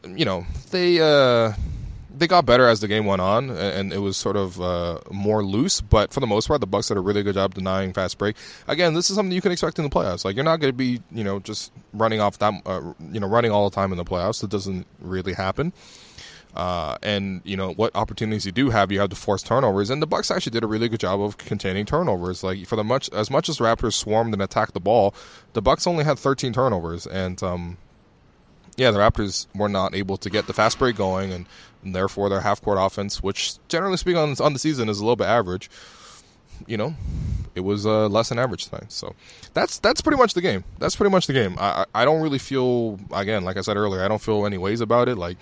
you 0.07 0.25
know, 0.25 0.47
they 0.71 1.01
uh, 1.01 1.53
they 2.17 2.27
got 2.27 2.47
better 2.47 2.69
as 2.69 2.81
the 2.81 2.89
game 2.89 3.07
went 3.07 3.21
on, 3.21 3.51
and 3.51 3.93
it 3.93 3.99
was 3.99 4.17
sort 4.17 4.37
of 4.37 4.61
uh, 4.61 4.99
more 5.11 5.45
loose. 5.45 5.81
But 5.81 6.13
for 6.13 6.21
the 6.21 6.27
most 6.27 6.49
part, 6.49 6.61
the 6.61 6.67
Bucks 6.67 6.89
did 6.89 6.97
a 6.97 7.01
really 7.01 7.23
good 7.23 7.35
job 7.35 7.55
denying 7.55 7.93
fast 7.93 8.19
break. 8.19 8.37
Again, 8.69 8.95
this 8.95 9.11
is 9.11 9.17
something 9.17 9.33
you 9.33 9.41
can 9.41 9.53
expect 9.53 9.79
in 9.79 9.85
the 9.85 9.91
playoffs. 9.91 10.25
Like 10.25 10.37
you're 10.37 10.45
not 10.45 10.61
going 10.61 10.73
to 10.73 10.77
be, 10.77 11.01
you 11.11 11.25
know, 11.25 11.41
just 11.41 11.73
running 11.93 12.21
off 12.21 12.39
that, 12.39 12.55
uh, 12.67 12.93
you 13.11 13.21
know, 13.21 13.27
running 13.27 13.51
all 13.51 13.69
the 13.69 13.75
time 13.75 13.93
in 13.93 13.99
the 13.99 14.05
playoffs. 14.05 14.43
It 14.45 14.51
doesn't 14.51 14.87
really 15.01 15.33
happen. 15.33 15.73
Uh, 16.55 16.99
and 17.03 17.41
you 17.45 17.57
know 17.57 17.73
what 17.73 17.95
opportunities 17.97 18.45
you 18.45 18.53
do 18.53 18.69
have, 18.69 18.93
you 18.93 19.01
have 19.01 19.09
to 19.09 19.17
force 19.17 19.43
turnovers, 19.43 19.89
and 19.89 20.03
the 20.03 20.07
Bucks 20.07 20.31
actually 20.31 20.51
did 20.51 20.63
a 20.63 20.67
really 20.67 20.89
good 20.89 21.01
job 21.01 21.21
of 21.21 21.39
containing 21.39 21.87
turnovers. 21.87 22.43
Like 22.43 22.67
for 22.67 22.77
the 22.77 22.85
much 22.85 23.09
as 23.11 23.31
much 23.31 23.49
as 23.49 23.59
Raptors 23.59 23.95
swarmed 23.95 24.35
and 24.35 24.43
attacked 24.43 24.75
the 24.75 24.81
ball, 24.81 25.15
the 25.55 25.63
Bucks 25.63 25.87
only 25.87 26.05
had 26.05 26.19
13 26.19 26.53
turnovers, 26.53 27.07
and 27.07 27.43
um, 27.43 27.79
yeah, 28.77 28.91
the 28.91 28.99
Raptors 28.99 29.47
were 29.55 29.69
not 29.69 29.95
able 29.95 30.19
to 30.19 30.29
get 30.29 30.47
the 30.47 30.53
fast 30.53 30.79
break 30.79 30.97
going, 30.97 31.33
and, 31.33 31.47
and 31.83 31.95
therefore 31.95 32.29
their 32.29 32.41
half 32.41 32.61
court 32.61 32.79
offense, 32.81 33.23
which 33.23 33.55
generally 33.69 33.97
speaking 33.97 34.19
on, 34.19 34.35
on 34.41 34.53
the 34.53 34.59
season 34.59 34.89
is 34.89 34.99
a 34.99 35.03
little 35.03 35.17
bit 35.17 35.29
average, 35.29 35.71
you 36.67 36.77
know, 36.77 36.95
it 37.55 37.61
was 37.61 37.87
uh, 37.87 38.09
less 38.09 38.29
than 38.29 38.39
average 38.39 38.67
tonight. 38.67 38.93
So 38.93 39.15
that's 39.55 39.79
that's 39.79 40.01
pretty 40.01 40.19
much 40.19 40.35
the 40.35 40.41
game. 40.41 40.65
That's 40.79 40.97
pretty 40.97 41.11
much 41.11 41.27
the 41.27 41.33
game. 41.33 41.57
I 41.59 41.87
I 41.95 42.05
don't 42.05 42.23
really 42.23 42.39
feel 42.39 42.99
again, 43.13 43.45
like 43.45 43.57
I 43.57 43.61
said 43.61 43.77
earlier, 43.77 44.03
I 44.03 44.09
don't 44.09 44.23
feel 44.23 44.47
any 44.47 44.59
ways 44.59 44.81
about 44.81 45.09
it. 45.09 45.17
Like 45.17 45.37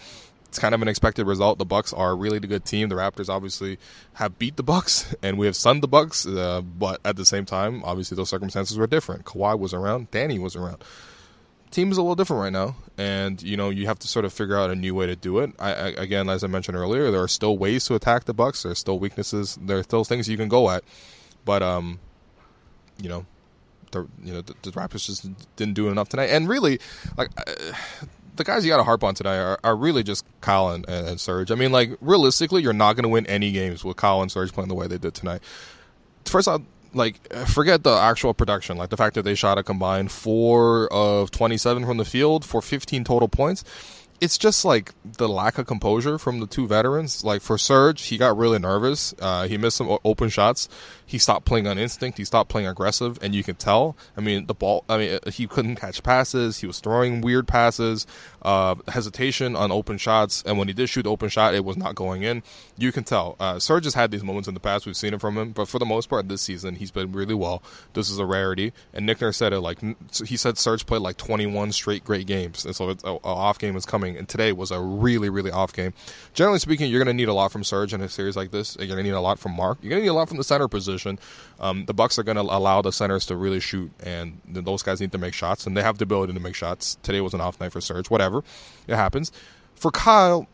it's 0.51 0.59
kind 0.59 0.75
of 0.75 0.83
an 0.83 0.89
expected 0.89 1.29
result. 1.29 1.59
The 1.59 1.65
Bucks 1.65 1.93
are 1.93 2.17
really 2.17 2.39
a 2.39 2.41
really 2.41 2.49
good 2.49 2.65
team. 2.65 2.89
The 2.89 2.97
Raptors 2.97 3.29
obviously 3.29 3.79
have 4.15 4.37
beat 4.37 4.57
the 4.57 4.65
Bucks, 4.65 5.15
and 5.23 5.39
we 5.39 5.47
have 5.47 5.55
sunned 5.55 5.81
the 5.81 5.89
Bucks. 5.89 6.27
Uh, 6.27 6.61
but 6.61 7.01
at 7.05 7.15
the 7.15 7.25
same 7.25 7.45
time, 7.45 7.85
obviously 7.85 8.17
those 8.17 8.29
circumstances 8.29 8.77
were 8.77 8.89
different. 8.89 9.25
Kawhi 9.25 9.57
was 9.57 9.73
around, 9.73 10.11
Danny 10.11 10.41
was 10.41 10.57
around. 10.57 10.83
Team 11.71 11.93
is 11.93 11.99
a 11.99 12.03
little 12.03 12.17
different 12.17 12.43
right 12.43 12.53
now, 12.53 12.75
and 12.99 13.41
you 13.41 13.57
know 13.57 13.71
you 13.71 13.87
have 13.87 14.01
to 14.01 14.09
sort 14.09 14.25
of 14.25 14.33
figure 14.33 14.59
out 14.59 14.71
a 14.71 14.75
new 14.75 14.93
way 14.93 15.07
to 15.07 15.15
do 15.15 15.39
it. 15.39 15.53
I, 15.61 15.73
I, 15.73 15.87
again, 15.91 16.29
as 16.29 16.43
I 16.43 16.49
mentioned 16.49 16.77
earlier, 16.77 17.13
there 17.13 17.23
are 17.23 17.29
still 17.29 17.57
ways 17.57 17.85
to 17.85 17.95
attack 17.95 18.25
the 18.25 18.35
Bucks. 18.35 18.65
There 18.65 18.73
are 18.73 18.75
still 18.75 18.99
weaknesses. 18.99 19.57
There 19.63 19.79
are 19.79 19.85
still 19.85 20.03
things 20.03 20.29
you 20.29 20.37
can 20.37 20.49
go 20.49 20.69
at, 20.69 20.83
but 21.45 21.63
um, 21.63 22.01
you 23.01 23.09
know, 23.09 23.25
the 23.93 24.09
you 24.21 24.33
know 24.33 24.41
the, 24.41 24.55
the 24.63 24.73
Raptors 24.73 25.07
just 25.07 25.29
didn't 25.55 25.75
do 25.75 25.89
enough 25.91 26.09
tonight. 26.09 26.31
And 26.31 26.49
really, 26.49 26.81
like. 27.17 27.31
Uh, 27.37 27.73
the 28.41 28.45
guys 28.45 28.65
you 28.65 28.71
got 28.71 28.79
to 28.79 28.85
harp 28.85 29.05
on 29.05 29.15
today 29.15 29.37
are, 29.37 29.61
are 29.63 29.77
really 29.77 30.03
just 30.03 30.25
Kyle 30.41 30.71
and, 30.71 30.89
and, 30.89 31.21
Serge. 31.21 31.51
I 31.51 31.55
mean, 31.55 31.73
like 31.73 31.91
realistically, 32.01 32.63
you're 32.63 32.73
not 32.73 32.95
going 32.95 33.03
to 33.03 33.09
win 33.09 33.27
any 33.27 33.53
games 33.53 33.85
with 33.85 33.97
Kyle 33.97 34.23
and 34.23 34.33
Serge 34.33 34.53
playing 34.53 34.69
the 34.69 34.75
way 34.75 34.87
they 34.87 34.99
did 34.99 35.13
tonight. 35.13 35.43
First 36.25 36.49
off, 36.49 36.63
like 36.95 37.33
forget 37.47 37.85
the 37.85 37.93
actual 37.93 38.33
production, 38.33 38.79
like 38.79 38.89
the 38.89 38.97
fact 38.97 39.15
that 39.15 39.23
they 39.23 39.35
shot 39.35 39.59
a 39.59 39.63
combined 39.63 40.11
four 40.11 40.91
of 40.93 41.31
27 41.31 41.85
from 41.85 41.99
the 41.99 42.05
field 42.05 42.45
for 42.45 42.63
15 42.63 43.05
total 43.05 43.29
points 43.29 43.63
it's 44.21 44.37
just 44.37 44.65
like 44.65 44.93
the 45.03 45.29
lack 45.29 45.59
of 45.59 45.67
composure 45.67 46.19
from 46.19 46.41
the 46.41 46.47
two 46.47 46.67
veterans. 46.67 47.25
Like 47.25 47.41
for 47.41 47.57
Serge, 47.57 48.03
he 48.03 48.19
got 48.19 48.37
really 48.37 48.59
nervous. 48.59 49.15
Uh, 49.19 49.49
he 49.49 49.57
missed 49.57 49.79
some 49.79 49.99
open 50.05 50.29
shots. 50.29 50.69
He 51.11 51.19
stopped 51.19 51.45
playing 51.45 51.67
on 51.67 51.77
instinct. 51.77 52.19
He 52.19 52.25
stopped 52.25 52.51
playing 52.51 52.69
aggressive, 52.69 53.19
and 53.21 53.35
you 53.35 53.43
can 53.43 53.57
tell. 53.57 53.97
I 54.17 54.21
mean, 54.21 54.47
the 54.47 54.55
ball. 54.55 54.85
I 54.89 54.97
mean, 54.97 55.19
he 55.27 55.49
couldn't 55.49 55.75
catch 55.75 56.05
passes. 56.05 56.59
He 56.61 56.69
was 56.69 56.79
throwing 56.79 57.21
weird 57.21 57.49
passes, 57.49 58.07
uh, 58.43 58.77
hesitation 58.87 59.57
on 59.57 59.73
open 59.73 59.99
shots, 59.99 60.45
and 60.47 60.57
when 60.57 60.69
he 60.69 60.73
did 60.73 60.89
shoot 60.89 61.09
open 61.09 61.29
shot, 61.29 61.53
it 61.53 61.65
was 61.65 61.77
not 61.77 61.97
going 61.97 62.23
in. 62.23 62.45
You 62.79 62.93
can 62.93 63.03
tell. 63.03 63.35
Uh, 63.41 63.59
Serge 63.59 63.87
has 63.87 63.95
had 63.95 64.13
these 64.13 64.23
moments 64.23 64.47
in 64.47 64.55
the 64.55 64.61
past. 64.61 64.87
We've 64.87 64.97
seen 64.97 65.13
it 65.13 65.21
from 65.21 65.37
him, 65.37 65.51
but 65.51 65.67
for 65.67 65.81
the 65.81 65.85
most 65.85 66.09
part, 66.09 66.29
this 66.29 66.43
season 66.43 66.77
he's 66.77 66.93
been 66.93 67.11
really 67.11 67.35
well. 67.35 67.61
This 67.95 68.09
is 68.09 68.21
a 68.21 68.25
rarity, 68.25 68.73
and 68.95 69.05
Nick 69.05 69.21
Nurse 69.21 69.37
said 69.37 69.53
it 69.53 69.59
like 69.59 69.81
he 70.25 70.37
said. 70.37 70.59
Serge 70.59 70.87
played 70.87 71.03
like 71.03 71.17
21 71.17 71.73
straight 71.73 72.05
great 72.05 72.29
games, 72.29 72.65
and 72.65 72.77
so 72.77 72.89
it's, 72.89 73.03
a, 73.03 73.09
a 73.09 73.19
off 73.25 73.59
game 73.59 73.75
is 73.75 73.85
coming. 73.85 74.17
And 74.17 74.29
today 74.29 74.53
was 74.53 74.71
a 74.71 74.81
really, 74.81 75.29
really 75.29 75.51
off 75.51 75.73
game. 75.73 75.93
Generally 76.35 76.61
speaking, 76.61 76.89
you're 76.89 77.03
going 77.03 77.13
to 77.13 77.21
need 77.21 77.29
a 77.29 77.35
lot 77.35 77.51
from 77.51 77.65
Serge 77.65 77.93
in 77.93 78.01
a 78.01 78.09
series 78.09 78.37
like 78.37 78.53
this. 78.53 78.77
You're 78.77 78.87
going 78.87 78.99
to 78.99 79.03
need 79.03 79.11
a 79.11 79.21
lot 79.21 79.41
from 79.41 79.57
Marc. 79.57 79.79
You're 79.83 79.91
going 79.91 80.03
to 80.03 80.05
need 80.05 80.11
a 80.11 80.15
lot 80.15 80.29
from 80.29 80.37
the 80.37 80.45
center 80.45 80.69
position 80.69 81.00
position. 81.01 81.19
Um, 81.59 81.85
the 81.87 81.95
Bucks 81.95 82.19
are 82.19 82.23
going 82.23 82.37
to 82.37 82.43
allow 82.43 82.83
the 82.83 82.93
centers 82.93 83.27
to 83.27 83.37
really 83.37 83.61
shoot, 83.61 83.91
and 84.03 84.41
those 84.47 84.83
guys 84.83 85.01
need 85.01 85.13
to 85.13 85.19
make 85.19 85.35
shots, 85.35 85.67
and 85.67 85.77
they 85.77 85.83
have 85.83 85.99
the 85.99 86.05
ability 86.05 86.33
to 86.33 86.41
make 86.41 86.55
shots. 86.55 86.97
Today 87.03 87.21
was 87.21 87.35
an 87.35 87.41
off 87.41 87.61
night 87.61 87.73
for 87.73 87.81
Serge. 87.81 88.11
Whatever, 88.11 88.43
it 88.87 88.97
happens. 88.97 89.33
For 89.75 89.91
Kyle, 89.91 90.47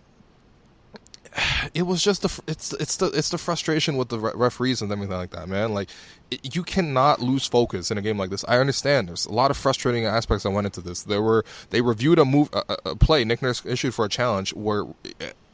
it 1.75 1.83
was 1.83 2.03
just 2.03 2.22
the 2.22 2.42
it's 2.46 2.72
it's 2.75 2.96
the 2.96 3.07
it's 3.07 3.31
the 3.31 3.38
frustration 3.38 3.96
with 3.96 4.09
the 4.09 4.18
referees 4.18 4.83
and 4.83 4.90
everything 4.90 5.16
like 5.16 5.31
that, 5.31 5.49
man. 5.49 5.75
Like 5.75 5.90
it, 6.31 6.55
you 6.55 6.62
cannot 6.62 7.20
lose 7.20 7.46
focus 7.46 7.90
in 7.90 7.99
a 7.99 8.03
game 8.03 8.18
like 8.18 8.31
this. 8.31 8.44
I 8.49 8.59
understand. 8.59 9.09
There's 9.09 9.27
a 9.27 9.33
lot 9.33 9.51
of 9.51 9.57
frustrating 9.57 10.07
aspects 10.07 10.44
that 10.44 10.51
went 10.51 10.66
into 10.66 10.81
this. 10.81 11.03
There 11.03 11.22
were 11.22 11.44
they 11.70 11.81
reviewed 11.81 12.18
a 12.18 12.25
move 12.25 12.49
a, 12.53 12.77
a 12.85 12.96
play 12.96 13.25
Nick 13.25 13.42
Nurse 13.42 13.64
issued 13.64 13.94
for 13.94 14.05
a 14.05 14.09
challenge 14.09 14.55
where 14.55 14.85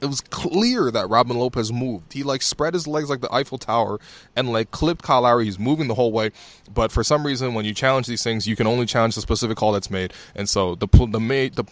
it 0.02 0.06
was 0.06 0.20
clear 0.20 0.90
that 0.90 1.08
Robin 1.08 1.38
Lopez 1.38 1.72
moved. 1.72 2.12
He 2.12 2.22
like 2.22 2.42
spread 2.42 2.74
his 2.74 2.86
legs 2.86 3.08
like 3.08 3.20
the 3.20 3.32
Eiffel 3.32 3.58
Tower 3.58 4.00
and 4.34 4.52
like 4.52 4.72
clipped 4.72 5.02
Kyle 5.02 5.22
Lowry. 5.22 5.44
He's 5.44 5.58
moving 5.58 5.88
the 5.88 5.94
whole 5.94 6.12
way, 6.12 6.32
but 6.72 6.90
for 6.90 7.04
some 7.04 7.24
reason, 7.24 7.54
when 7.54 7.64
you 7.64 7.72
challenge 7.72 8.06
these 8.08 8.22
things, 8.22 8.46
you 8.46 8.56
can 8.56 8.66
only 8.66 8.86
challenge 8.86 9.14
the 9.14 9.20
specific 9.20 9.56
call 9.56 9.72
that's 9.72 9.90
made. 9.90 10.12
And 10.34 10.48
so 10.48 10.74
the 10.74 10.88
the 11.08 11.20
made 11.20 11.54
the 11.54 11.64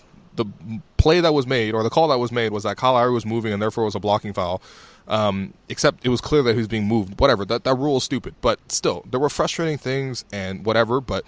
the 0.44 0.80
play 0.96 1.20
that 1.20 1.32
was 1.32 1.46
made 1.46 1.74
or 1.74 1.82
the 1.82 1.90
call 1.90 2.08
that 2.08 2.18
was 2.18 2.32
made 2.32 2.52
was 2.52 2.64
that 2.64 2.76
Kyle 2.76 2.94
Lowry 2.94 3.12
was 3.12 3.26
moving 3.26 3.52
and 3.52 3.60
therefore 3.60 3.84
it 3.84 3.86
was 3.86 3.94
a 3.94 4.00
blocking 4.00 4.32
foul. 4.32 4.60
Um, 5.08 5.54
except 5.68 6.06
it 6.06 6.08
was 6.08 6.20
clear 6.20 6.42
that 6.42 6.52
he 6.52 6.58
was 6.58 6.68
being 6.68 6.86
moved. 6.86 7.18
Whatever. 7.18 7.44
That 7.44 7.64
that 7.64 7.74
rule 7.74 7.96
is 7.96 8.04
stupid. 8.04 8.34
But 8.40 8.60
still, 8.70 9.04
there 9.10 9.18
were 9.18 9.30
frustrating 9.30 9.78
things 9.78 10.24
and 10.32 10.64
whatever. 10.64 11.00
But 11.00 11.24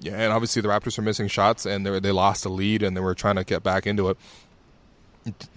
yeah, 0.00 0.14
and 0.14 0.32
obviously 0.32 0.62
the 0.62 0.68
Raptors 0.68 0.96
were 0.96 1.04
missing 1.04 1.28
shots 1.28 1.66
and 1.66 1.86
they 1.86 2.00
they 2.00 2.12
lost 2.12 2.42
the 2.42 2.48
lead 2.48 2.82
and 2.82 2.96
they 2.96 3.00
were 3.00 3.14
trying 3.14 3.36
to 3.36 3.44
get 3.44 3.62
back 3.62 3.86
into 3.86 4.08
it. 4.08 4.18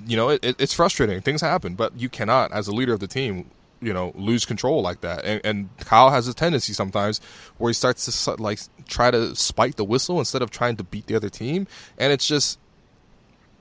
You 0.06 0.18
know, 0.18 0.30
it, 0.30 0.44
it's 0.44 0.74
frustrating. 0.74 1.22
Things 1.22 1.42
happen, 1.42 1.76
but 1.76 2.00
you 2.00 2.10
cannot, 2.10 2.52
as 2.52 2.68
a 2.68 2.72
leader 2.72 2.94
of 2.94 3.00
the 3.00 3.08
team, 3.08 3.52
you 3.82 3.94
know 3.94 4.12
lose 4.16 4.46
control 4.46 4.82
like 4.82 5.02
that 5.02 5.24
and, 5.24 5.42
and 5.44 5.70
kyle 5.80 6.10
has 6.10 6.28
a 6.28 6.34
tendency 6.34 6.74
sometimes 6.74 7.22
where 7.58 7.70
he 7.70 7.74
starts 7.74 8.24
to 8.24 8.36
like 8.42 8.60
try 8.88 9.10
to 9.10 9.36
spike 9.36 9.76
the 9.76 9.86
whistle 9.86 10.20
instead 10.20 10.42
of 10.42 10.50
trying 10.50 10.76
to 10.76 10.84
beat 10.84 11.08
the 11.08 11.16
other 11.16 11.30
team 11.30 11.68
and 11.98 12.12
it's 12.12 12.28
just 12.28 12.60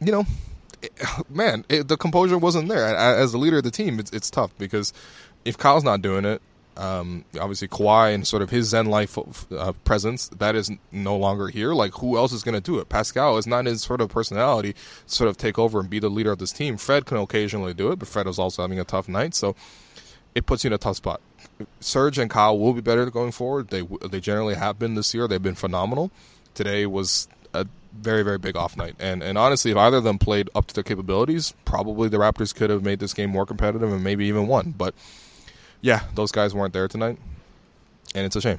you 0.00 0.12
know 0.12 0.26
man 1.28 1.64
it, 1.68 1.88
the 1.88 1.96
composure 1.96 2.38
wasn't 2.38 2.68
there 2.68 2.84
as 2.96 3.32
the 3.32 3.38
leader 3.38 3.58
of 3.58 3.64
the 3.64 3.70
team 3.70 3.98
it's, 3.98 4.12
it's 4.12 4.30
tough 4.30 4.56
because 4.58 4.92
if 5.44 5.58
kyle's 5.58 5.84
not 5.84 6.00
doing 6.02 6.24
it 6.24 6.40
um, 6.78 7.24
obviously 7.40 7.66
Kawhi 7.66 8.14
and 8.14 8.24
sort 8.24 8.40
of 8.40 8.50
his 8.50 8.68
Zen 8.68 8.86
life 8.86 9.18
uh, 9.52 9.72
presence 9.84 10.28
that 10.28 10.54
is 10.54 10.70
no 10.92 11.16
longer 11.16 11.48
here. 11.48 11.74
Like 11.74 11.94
who 11.94 12.16
else 12.16 12.32
is 12.32 12.44
going 12.44 12.54
to 12.54 12.60
do 12.60 12.78
it? 12.78 12.88
Pascal 12.88 13.36
is 13.36 13.48
not 13.48 13.66
his 13.66 13.82
sort 13.82 14.00
of 14.00 14.08
personality 14.08 14.74
to 14.74 14.78
sort 15.06 15.28
of 15.28 15.36
take 15.36 15.58
over 15.58 15.80
and 15.80 15.90
be 15.90 15.98
the 15.98 16.08
leader 16.08 16.30
of 16.30 16.38
this 16.38 16.52
team. 16.52 16.76
Fred 16.76 17.04
can 17.04 17.16
occasionally 17.16 17.74
do 17.74 17.90
it, 17.90 17.98
but 17.98 18.06
Fred 18.06 18.26
was 18.26 18.38
also 18.38 18.62
having 18.62 18.78
a 18.78 18.84
tough 18.84 19.08
night. 19.08 19.34
So 19.34 19.56
it 20.36 20.46
puts 20.46 20.62
you 20.62 20.68
in 20.68 20.72
a 20.72 20.78
tough 20.78 20.96
spot. 20.96 21.20
Serge 21.80 22.16
and 22.16 22.30
Kyle 22.30 22.56
will 22.56 22.72
be 22.72 22.80
better 22.80 23.10
going 23.10 23.32
forward. 23.32 23.70
They 23.70 23.82
they 24.08 24.20
generally 24.20 24.54
have 24.54 24.78
been 24.78 24.94
this 24.94 25.12
year. 25.12 25.26
They've 25.26 25.42
been 25.42 25.56
phenomenal. 25.56 26.12
Today 26.54 26.86
was 26.86 27.26
very 27.92 28.22
very 28.22 28.38
big 28.38 28.56
off 28.56 28.76
night, 28.76 28.94
and 28.98 29.22
and 29.22 29.38
honestly, 29.38 29.70
if 29.70 29.76
either 29.76 29.98
of 29.98 30.04
them 30.04 30.18
played 30.18 30.48
up 30.54 30.66
to 30.66 30.74
their 30.74 30.84
capabilities, 30.84 31.54
probably 31.64 32.08
the 32.08 32.18
Raptors 32.18 32.54
could 32.54 32.70
have 32.70 32.82
made 32.82 33.00
this 33.00 33.14
game 33.14 33.30
more 33.30 33.46
competitive 33.46 33.92
and 33.92 34.02
maybe 34.02 34.26
even 34.26 34.46
won. 34.46 34.74
But 34.76 34.94
yeah, 35.80 36.02
those 36.14 36.32
guys 36.32 36.54
weren't 36.54 36.72
there 36.72 36.88
tonight, 36.88 37.18
and 38.14 38.26
it's 38.26 38.36
a 38.36 38.40
shame. 38.40 38.58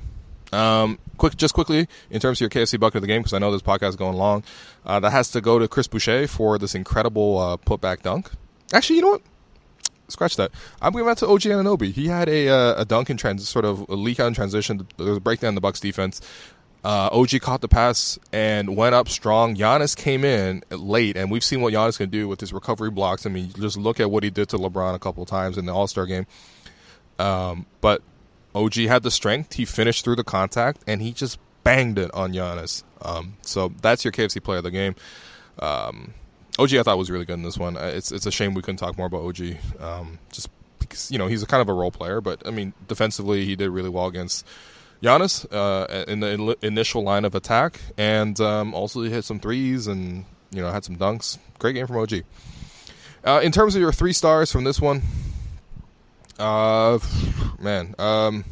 Um, 0.52 0.98
quick, 1.18 1.38
just 1.38 1.54
quickly 1.54 1.88
in 2.10 2.20
terms 2.20 2.42
of 2.42 2.42
your 2.42 2.50
KFC 2.50 2.80
bucket 2.80 2.98
of 2.98 3.02
the 3.02 3.08
game, 3.08 3.22
because 3.22 3.34
I 3.34 3.40
know 3.40 3.52
this 3.52 3.62
podcast 3.62 3.90
is 3.90 3.96
going 3.96 4.18
long. 4.18 4.44
Uh, 4.86 5.00
that 5.00 5.12
has 5.12 5.30
to 5.32 5.42
go 5.42 5.60
to 5.60 5.68
Chris 5.68 5.88
Boucher 5.88 6.28
for 6.28 6.58
this 6.58 6.74
incredible 6.74 7.38
uh, 7.38 7.58
putback 7.58 8.02
dunk. 8.02 8.32
Actually, 8.74 8.98
you 8.98 9.02
know 9.04 9.10
what? 9.12 9.22
scratch 10.12 10.36
that. 10.38 10.52
I'm 10.82 10.94
going 10.94 11.06
back 11.06 11.18
to 11.18 11.28
OG 11.28 11.42
Anunoby. 11.42 11.92
He 11.94 12.08
had 12.08 12.30
a 12.30 12.50
uh, 12.50 12.82
a 12.82 12.86
dunk 12.86 13.10
in 13.10 13.18
trans, 13.18 13.48
sort 13.48 13.66
of 13.66 13.88
a 13.90 13.96
leak 13.96 14.20
out 14.20 14.28
in 14.28 14.34
transition. 14.34 14.88
There 14.98 15.08
was 15.08 15.18
a 15.18 15.22
breakdown 15.22 15.50
in 15.50 15.56
the 15.56 15.62
Bucks 15.62 15.80
defense. 15.80 16.22
Uh, 16.84 17.10
OG 17.12 17.42
caught 17.42 17.60
the 17.60 17.68
pass 17.68 18.18
and 18.32 18.78
went 18.78 18.96
up 18.96 19.10
strong. 19.10 19.56
Giannis 19.56 19.96
came 19.96 20.24
in 20.24 20.64
late, 20.70 21.18
and 21.18 21.30
we've 21.30 21.44
seen 21.44 21.60
what 21.62 21.74
Giannis 21.74 21.98
can 21.98 22.10
do 22.10 22.28
with 22.28 22.40
his 22.40 22.54
recovery 22.54 22.90
blocks. 22.90 23.26
I 23.26 23.30
mean, 23.30 23.52
just 23.60 23.78
look 23.78 24.00
at 24.00 24.10
what 24.10 24.24
he 24.24 24.30
did 24.30 24.50
to 24.50 24.58
LeBron 24.58 24.96
a 24.96 25.00
couple 25.00 25.26
times 25.26 25.58
in 25.58 25.66
the 25.66 25.74
All 25.74 25.88
Star 25.88 26.06
game. 26.06 26.26
Um, 27.18 27.66
but 27.82 28.02
OG 28.56 28.76
had 28.76 29.04
the 29.04 29.12
strength. 29.12 29.54
He 29.54 29.66
finished 29.66 30.06
through 30.06 30.16
the 30.16 30.24
contact, 30.24 30.82
and 30.88 31.02
he 31.02 31.12
just 31.12 31.38
banged 31.64 32.00
it 32.00 32.14
on 32.14 32.34
Giannis. 32.34 32.84
Um, 33.02 33.36
so 33.42 33.74
that's 33.82 34.06
your 34.06 34.12
KFC 34.14 34.42
player 34.42 34.60
of 34.60 34.64
the 34.64 34.72
game. 34.72 34.96
Um, 35.60 36.14
OG, 36.58 36.76
I 36.76 36.84
thought 36.84 36.98
was 36.98 37.12
really 37.12 37.26
good 37.26 37.34
in 37.34 37.44
this 37.44 37.58
one. 37.58 37.78
Uh, 37.78 37.92
it's 37.94 38.12
it's 38.12 38.26
a 38.26 38.32
shame 38.32 38.54
we 38.54 38.62
couldn't 38.62 38.78
talk 38.78 38.98
more 38.98 39.08
about 39.08 39.24
OG, 39.24 39.58
um, 39.80 40.20
just 40.32 40.50
because 40.80 41.12
you 41.12 41.18
know 41.18 41.28
he's 41.28 41.44
a 41.44 41.46
kind 41.46 41.62
of 41.62 41.70
a 41.70 41.74
role 41.74 41.92
player, 41.92 42.22
but 42.22 42.46
I 42.48 42.52
mean 42.52 42.74
defensively 42.88 43.46
he 43.46 43.56
did 43.56 43.70
really 43.70 43.90
well 43.90 44.08
against 44.08 44.46
Giannis 45.02 45.46
uh, 45.52 46.06
in 46.08 46.20
the 46.20 46.28
in- 46.28 46.56
initial 46.62 47.04
line 47.04 47.26
of 47.26 47.36
attack, 47.36 47.80
and 47.98 48.40
um, 48.40 48.74
also 48.74 49.02
he 49.02 49.10
hit 49.10 49.24
some 49.24 49.40
threes 49.40 49.88
and 49.88 50.26
you 50.52 50.62
know 50.62 50.72
had 50.72 50.84
some 50.84 50.98
dunks. 50.98 51.38
Great 51.58 51.74
game 51.74 51.88
from 51.88 51.98
OG. 51.98 52.24
Uh, 53.24 53.42
in 53.44 53.52
terms 53.52 53.76
of 53.76 53.82
your 53.82 53.92
three 53.92 54.14
stars 54.14 54.52
from 54.52 54.64
this 54.64 54.80
one, 54.80 55.02
uh, 56.38 57.00
man, 57.60 57.96
um, 58.00 58.46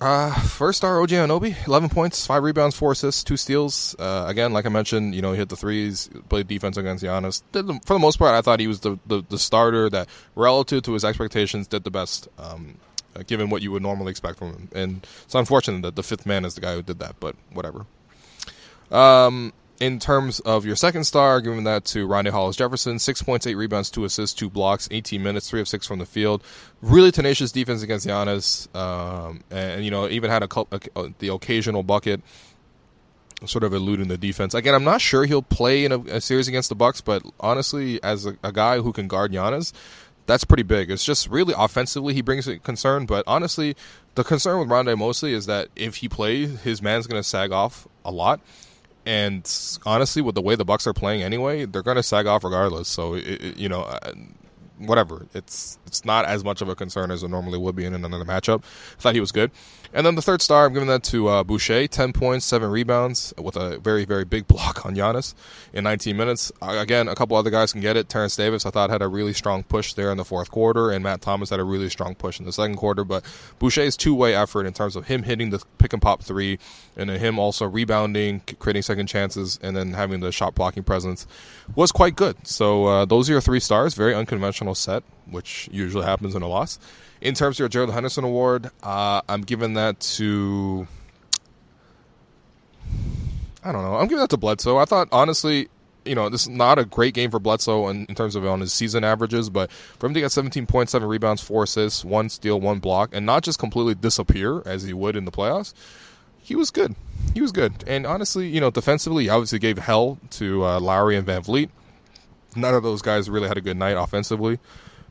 Uh, 0.00 0.32
first 0.32 0.78
star 0.78 1.02
OG 1.02 1.10
Anunoby, 1.10 1.54
11 1.66 1.90
points, 1.90 2.26
5 2.26 2.42
rebounds, 2.42 2.74
4 2.74 2.92
assists, 2.92 3.22
2 3.22 3.36
steals. 3.36 3.94
Uh, 3.98 4.24
again, 4.26 4.50
like 4.50 4.64
I 4.64 4.70
mentioned, 4.70 5.14
you 5.14 5.20
know, 5.20 5.32
he 5.32 5.38
hit 5.38 5.50
the 5.50 5.56
threes, 5.56 6.08
played 6.30 6.48
defense 6.48 6.78
against 6.78 7.04
Giannis. 7.04 7.42
The, 7.52 7.78
for 7.84 7.92
the 7.92 7.98
most 7.98 8.18
part, 8.18 8.34
I 8.34 8.40
thought 8.40 8.60
he 8.60 8.66
was 8.66 8.80
the, 8.80 8.98
the, 9.06 9.22
the, 9.28 9.38
starter 9.38 9.90
that, 9.90 10.08
relative 10.34 10.82
to 10.84 10.94
his 10.94 11.04
expectations, 11.04 11.66
did 11.66 11.84
the 11.84 11.90
best, 11.90 12.28
um, 12.38 12.78
uh, 13.16 13.22
given 13.26 13.50
what 13.50 13.62
you 13.62 13.72
would 13.72 13.82
normally 13.82 14.10
expect 14.10 14.38
from 14.38 14.52
him. 14.52 14.68
And 14.74 15.06
it's 15.24 15.34
unfortunate 15.34 15.82
that 15.82 15.96
the 15.96 16.02
fifth 16.02 16.26
man 16.26 16.44
is 16.44 16.54
the 16.54 16.60
guy 16.60 16.74
who 16.74 16.82
did 16.82 16.98
that, 17.00 17.16
but 17.20 17.36
whatever. 17.52 17.86
Um, 18.90 19.52
in 19.80 19.98
terms 19.98 20.40
of 20.40 20.66
your 20.66 20.76
second 20.76 21.04
star, 21.04 21.40
giving 21.40 21.64
that 21.64 21.86
to 21.86 22.06
Rondae 22.06 22.30
Hollis 22.30 22.56
Jefferson, 22.56 22.98
six 22.98 23.22
points, 23.22 23.46
eight 23.46 23.54
rebounds, 23.54 23.90
two 23.90 24.04
assists, 24.04 24.38
two 24.38 24.50
blocks, 24.50 24.86
18 24.90 25.22
minutes, 25.22 25.48
three 25.48 25.60
of 25.60 25.68
six 25.68 25.86
from 25.86 25.98
the 25.98 26.06
field. 26.06 26.44
Really 26.82 27.10
tenacious 27.10 27.50
defense 27.50 27.82
against 27.82 28.06
Giannis, 28.06 28.72
um, 28.76 29.42
and, 29.50 29.82
you 29.84 29.90
know 29.90 30.08
even 30.08 30.30
had 30.30 30.42
a, 30.42 30.48
a, 30.70 30.80
a, 30.96 31.14
the 31.18 31.28
occasional 31.28 31.82
bucket, 31.82 32.20
sort 33.46 33.64
of 33.64 33.72
eluding 33.72 34.08
the 34.08 34.18
defense. 34.18 34.52
Again, 34.52 34.74
I'm 34.74 34.84
not 34.84 35.00
sure 35.00 35.24
he'll 35.24 35.40
play 35.40 35.86
in 35.86 35.92
a, 35.92 36.20
series 36.20 36.46
against 36.46 36.68
the 36.68 36.74
Bucks, 36.74 37.00
but 37.00 37.22
honestly, 37.40 38.02
as 38.02 38.26
a, 38.26 38.52
guy 38.52 38.80
who 38.80 38.92
can 38.92 39.08
guard 39.08 39.32
Giannis, 39.32 39.72
that's 40.30 40.44
pretty 40.44 40.62
big. 40.62 40.90
It's 40.90 41.04
just 41.04 41.28
really 41.28 41.54
offensively 41.56 42.14
he 42.14 42.22
brings 42.22 42.46
a 42.46 42.58
concern, 42.58 43.06
but 43.06 43.24
honestly, 43.26 43.76
the 44.14 44.24
concern 44.24 44.58
with 44.58 44.68
Rondae 44.68 44.96
mostly 44.96 45.32
is 45.32 45.46
that 45.46 45.68
if 45.76 45.96
he 45.96 46.08
plays, 46.08 46.60
his 46.62 46.80
man's 46.80 47.06
going 47.06 47.20
to 47.20 47.28
sag 47.28 47.52
off 47.52 47.88
a 48.04 48.10
lot 48.10 48.40
and 49.06 49.50
honestly, 49.86 50.22
with 50.22 50.34
the 50.34 50.42
way 50.42 50.56
the 50.56 50.64
Bucks 50.64 50.86
are 50.86 50.92
playing 50.92 51.22
anyway, 51.22 51.64
they're 51.64 51.82
going 51.82 51.96
to 51.96 52.02
sag 52.02 52.26
off 52.26 52.44
regardless. 52.44 52.88
So 52.88 53.14
it, 53.14 53.24
it, 53.26 53.56
you 53.56 53.68
know, 53.68 53.82
uh, 53.82 54.12
whatever. 54.78 55.26
It's 55.34 55.78
it's 55.86 56.04
not 56.04 56.26
as 56.26 56.44
much 56.44 56.60
of 56.60 56.68
a 56.68 56.74
concern 56.74 57.10
as 57.10 57.22
it 57.22 57.28
normally 57.28 57.58
would 57.58 57.74
be 57.74 57.84
in 57.84 57.94
another 57.94 58.24
matchup. 58.24 58.62
I 58.62 59.00
thought 59.00 59.14
he 59.14 59.20
was 59.20 59.32
good. 59.32 59.50
And 59.92 60.06
then 60.06 60.14
the 60.14 60.22
third 60.22 60.40
star, 60.40 60.66
I'm 60.66 60.72
giving 60.72 60.88
that 60.88 61.02
to 61.04 61.26
uh, 61.26 61.42
Boucher, 61.42 61.88
10 61.88 62.12
points, 62.12 62.46
7 62.46 62.70
rebounds, 62.70 63.34
with 63.36 63.56
a 63.56 63.78
very, 63.78 64.04
very 64.04 64.24
big 64.24 64.46
block 64.48 64.86
on 64.86 64.94
Giannis 64.94 65.34
in 65.72 65.82
19 65.84 66.16
minutes. 66.16 66.52
Again, 66.62 67.08
a 67.08 67.16
couple 67.16 67.36
other 67.36 67.50
guys 67.50 67.72
can 67.72 67.80
get 67.80 67.96
it. 67.96 68.08
Terence 68.08 68.36
Davis, 68.36 68.64
I 68.64 68.70
thought, 68.70 68.90
had 68.90 69.02
a 69.02 69.08
really 69.08 69.32
strong 69.32 69.64
push 69.64 69.94
there 69.94 70.12
in 70.12 70.16
the 70.16 70.24
fourth 70.24 70.50
quarter, 70.50 70.92
and 70.92 71.02
Matt 71.02 71.22
Thomas 71.22 71.50
had 71.50 71.58
a 71.58 71.64
really 71.64 71.90
strong 71.90 72.14
push 72.14 72.38
in 72.38 72.46
the 72.46 72.52
second 72.52 72.76
quarter. 72.76 73.04
But 73.04 73.24
Boucher's 73.58 73.96
two 73.96 74.14
way 74.14 74.34
effort 74.34 74.64
in 74.64 74.72
terms 74.72 74.94
of 74.94 75.08
him 75.08 75.24
hitting 75.24 75.50
the 75.50 75.60
pick 75.78 75.92
and 75.92 76.00
pop 76.00 76.22
three, 76.22 76.60
and 76.96 77.10
then 77.10 77.18
him 77.18 77.40
also 77.40 77.66
rebounding, 77.66 78.42
creating 78.60 78.82
second 78.82 79.08
chances, 79.08 79.58
and 79.60 79.76
then 79.76 79.94
having 79.94 80.20
the 80.20 80.30
shot 80.30 80.54
blocking 80.54 80.84
presence 80.84 81.26
was 81.74 81.90
quite 81.90 82.14
good. 82.14 82.46
So 82.46 82.86
uh, 82.86 83.04
those 83.06 83.28
are 83.28 83.32
your 83.32 83.40
three 83.40 83.60
stars. 83.60 83.94
Very 83.94 84.14
unconventional 84.14 84.76
set, 84.76 85.02
which 85.28 85.68
usually 85.72 86.04
happens 86.04 86.36
in 86.36 86.42
a 86.42 86.48
loss. 86.48 86.78
In 87.20 87.34
terms 87.34 87.56
of 87.56 87.60
your 87.60 87.68
Gerald 87.68 87.92
Henderson 87.92 88.24
Award, 88.24 88.70
uh, 88.82 89.20
I'm 89.28 89.42
giving 89.42 89.74
that 89.74 90.00
to. 90.00 90.86
I 93.62 93.72
don't 93.72 93.82
know. 93.82 93.96
I'm 93.96 94.06
giving 94.06 94.20
that 94.20 94.30
to 94.30 94.38
Bledsoe. 94.38 94.78
I 94.78 94.86
thought 94.86 95.08
honestly, 95.12 95.68
you 96.04 96.14
know, 96.14 96.28
this 96.30 96.42
is 96.42 96.48
not 96.48 96.78
a 96.78 96.84
great 96.84 97.12
game 97.12 97.30
for 97.30 97.38
Bledsoe 97.38 97.88
in, 97.88 98.06
in, 98.06 98.14
terms 98.14 98.34
of 98.34 98.46
on 98.46 98.60
his 98.60 98.72
season 98.72 99.04
averages, 99.04 99.50
but 99.50 99.70
for 99.70 100.06
him 100.06 100.14
to 100.14 100.20
get 100.20 100.30
17.7 100.30 101.08
rebounds, 101.08 101.42
four 101.42 101.64
assists, 101.64 102.04
one 102.04 102.30
steal, 102.30 102.58
one 102.58 102.78
block, 102.78 103.10
and 103.12 103.26
not 103.26 103.42
just 103.42 103.58
completely 103.58 103.94
disappear 103.94 104.62
as 104.64 104.82
he 104.84 104.94
would 104.94 105.14
in 105.14 105.26
the 105.26 105.30
playoffs, 105.30 105.74
he 106.38 106.56
was 106.56 106.70
good. 106.70 106.94
He 107.34 107.42
was 107.42 107.52
good. 107.52 107.84
And 107.86 108.06
honestly, 108.06 108.48
you 108.48 108.60
know, 108.60 108.70
defensively, 108.70 109.24
he 109.24 109.28
obviously 109.28 109.58
gave 109.58 109.78
hell 109.78 110.18
to 110.30 110.64
uh, 110.64 110.80
Lowry 110.80 111.16
and 111.16 111.26
VanVleet. 111.26 111.68
None 112.56 112.74
of 112.74 112.82
those 112.82 113.02
guys 113.02 113.28
really 113.28 113.46
had 113.46 113.58
a 113.58 113.60
good 113.60 113.76
night 113.76 113.96
offensively. 113.96 114.58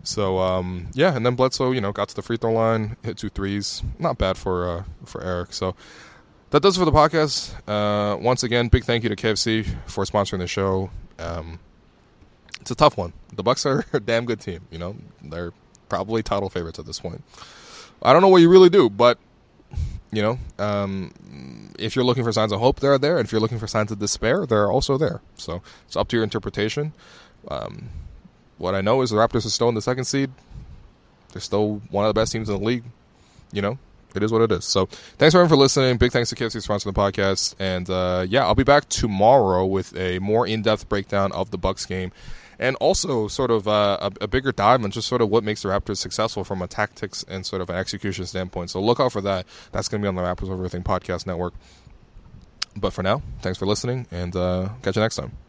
So 0.04 0.40
um, 0.40 0.88
yeah, 0.94 1.16
and 1.16 1.26
then 1.26 1.36
Bledsoe, 1.36 1.72
you 1.72 1.82
know, 1.82 1.92
got 1.92 2.10
to 2.10 2.16
the 2.16 2.22
free 2.22 2.38
throw 2.38 2.54
line, 2.54 2.96
hit 3.04 3.18
two 3.18 3.30
threes. 3.30 3.84
Not 3.98 4.18
bad 4.18 4.38
for 4.38 4.70
uh, 4.70 4.84
for 5.06 5.24
Eric. 5.24 5.54
So 5.54 5.76
that 6.52 6.62
does 6.62 6.78
it 6.78 6.80
for 6.80 6.86
the 6.86 6.92
podcast. 6.92 7.54
Uh, 7.68 8.18
once 8.18 8.44
again, 8.44 8.70
big 8.70 8.86
thank 8.86 9.04
you 9.04 9.10
to 9.10 9.16
KFC 9.16 9.68
for 9.86 10.04
sponsoring 10.06 10.40
the 10.40 10.48
show. 10.48 10.90
Um, 11.20 11.60
it's 12.62 12.72
a 12.72 12.76
tough 12.76 12.98
one. 12.98 13.14
The 13.34 13.44
Bucks 13.44 13.66
are 13.66 13.86
a 13.94 14.00
damn 14.00 14.26
good 14.26 14.40
team. 14.40 14.62
You 14.72 14.80
know, 14.80 14.96
they're 15.22 15.54
probably 15.90 16.24
title 16.24 16.50
favorites 16.50 16.80
at 16.80 16.86
this 16.86 17.00
point. 17.00 17.24
I 18.02 18.14
don't 18.14 18.22
know 18.22 18.30
what 18.30 18.42
you 18.42 18.50
really 18.50 18.70
do, 18.70 18.90
but 18.90 19.18
you 20.12 20.22
know, 20.22 20.40
um, 20.58 21.12
if 21.78 21.96
you're 21.96 22.06
looking 22.06 22.24
for 22.24 22.32
signs 22.32 22.52
of 22.52 22.60
hope, 22.60 22.80
they're 22.80 22.98
there. 22.98 23.18
And 23.18 23.26
if 23.26 23.32
you're 23.32 23.42
looking 23.42 23.60
for 23.60 23.68
signs 23.68 23.92
of 23.92 24.00
despair, 24.00 24.46
they're 24.46 24.72
also 24.72 24.98
there. 24.98 25.22
So 25.38 25.62
it's 25.86 25.96
up 25.96 26.08
to 26.10 26.16
your 26.16 26.24
interpretation. 26.24 26.94
Um, 27.48 27.90
what 28.60 28.76
I 28.76 28.82
know 28.82 29.02
is 29.02 29.10
the 29.10 29.16
Raptors 29.16 29.46
are 29.46 29.50
still 29.50 29.70
in 29.70 29.76
the 29.76 29.82
second 29.82 30.06
seed. 30.06 30.30
They're 31.32 31.42
still 31.42 31.82
one 31.90 32.06
of 32.06 32.14
the 32.14 32.20
best 32.20 32.32
teams 32.32 32.50
in 32.50 32.60
the 32.60 32.64
league. 32.64 32.84
You 33.52 33.62
know, 33.64 33.80
it 34.16 34.22
is 34.22 34.32
what 34.32 34.42
it 34.42 34.52
is. 34.52 34.66
So 34.66 34.86
thanks 34.86 35.34
everyone 35.34 35.50
for 35.50 35.56
listening. 35.56 35.98
Big 35.98 36.12
thanks 36.12 36.30
to 36.30 36.36
KFC 36.36 36.66
for 36.66 36.74
sponsoring 36.74 36.94
the 36.94 36.94
podcast. 36.94 37.56
And 37.60 37.90
uh, 37.90 38.26
yeah, 38.28 38.46
I'll 38.46 38.56
be 38.56 38.64
back 38.64 38.90
tomorrow 38.90 39.66
with 39.66 39.96
a 39.96 40.20
more 40.20 40.46
in-depth 40.46 40.90
breakdown 40.90 41.32
of 41.32 41.52
the 41.52 41.58
Bucks 41.58 41.86
game, 41.86 42.12
and 42.60 42.76
also 42.78 43.28
sort 43.28 43.52
of 43.52 43.68
uh, 43.68 43.98
a, 44.02 44.24
a, 44.26 44.28
bigger 44.28 44.52
dive 44.52 44.84
on 44.84 44.92
just 44.92 45.08
sort 45.08 45.22
of 45.22 45.30
what 45.30 45.44
makes 45.44 45.64
the 45.64 45.70
Raptors 45.70 45.98
successful 45.98 46.44
from 46.44 46.62
a 46.62 46.68
tactics 46.68 47.24
and 47.28 47.46
sort 47.46 47.62
of 47.62 47.70
an 47.70 47.78
execution 47.78 48.26
standpoint. 48.26 48.70
So 48.70 48.82
look 48.82 49.00
out 49.00 49.14
for 49.14 49.22
that. 49.22 49.46
That's 49.72 49.88
going 49.88 50.02
to 50.02 50.06
be 50.06 50.10
on 50.10 50.16
the 50.16 50.22
Raptors 50.22 50.52
Everything 50.52 50.84
Podcast 50.84 51.26
Network. 51.26 51.54
But 52.76 52.94
for 52.94 53.04
now, 53.04 53.22
thanks 53.42 53.58
for 53.58 53.66
listening, 53.66 54.06
and 54.12 54.36
uh, 54.36 54.70
catch 54.82 54.96
you 54.96 55.02
next 55.02 55.16
time. 55.16 55.49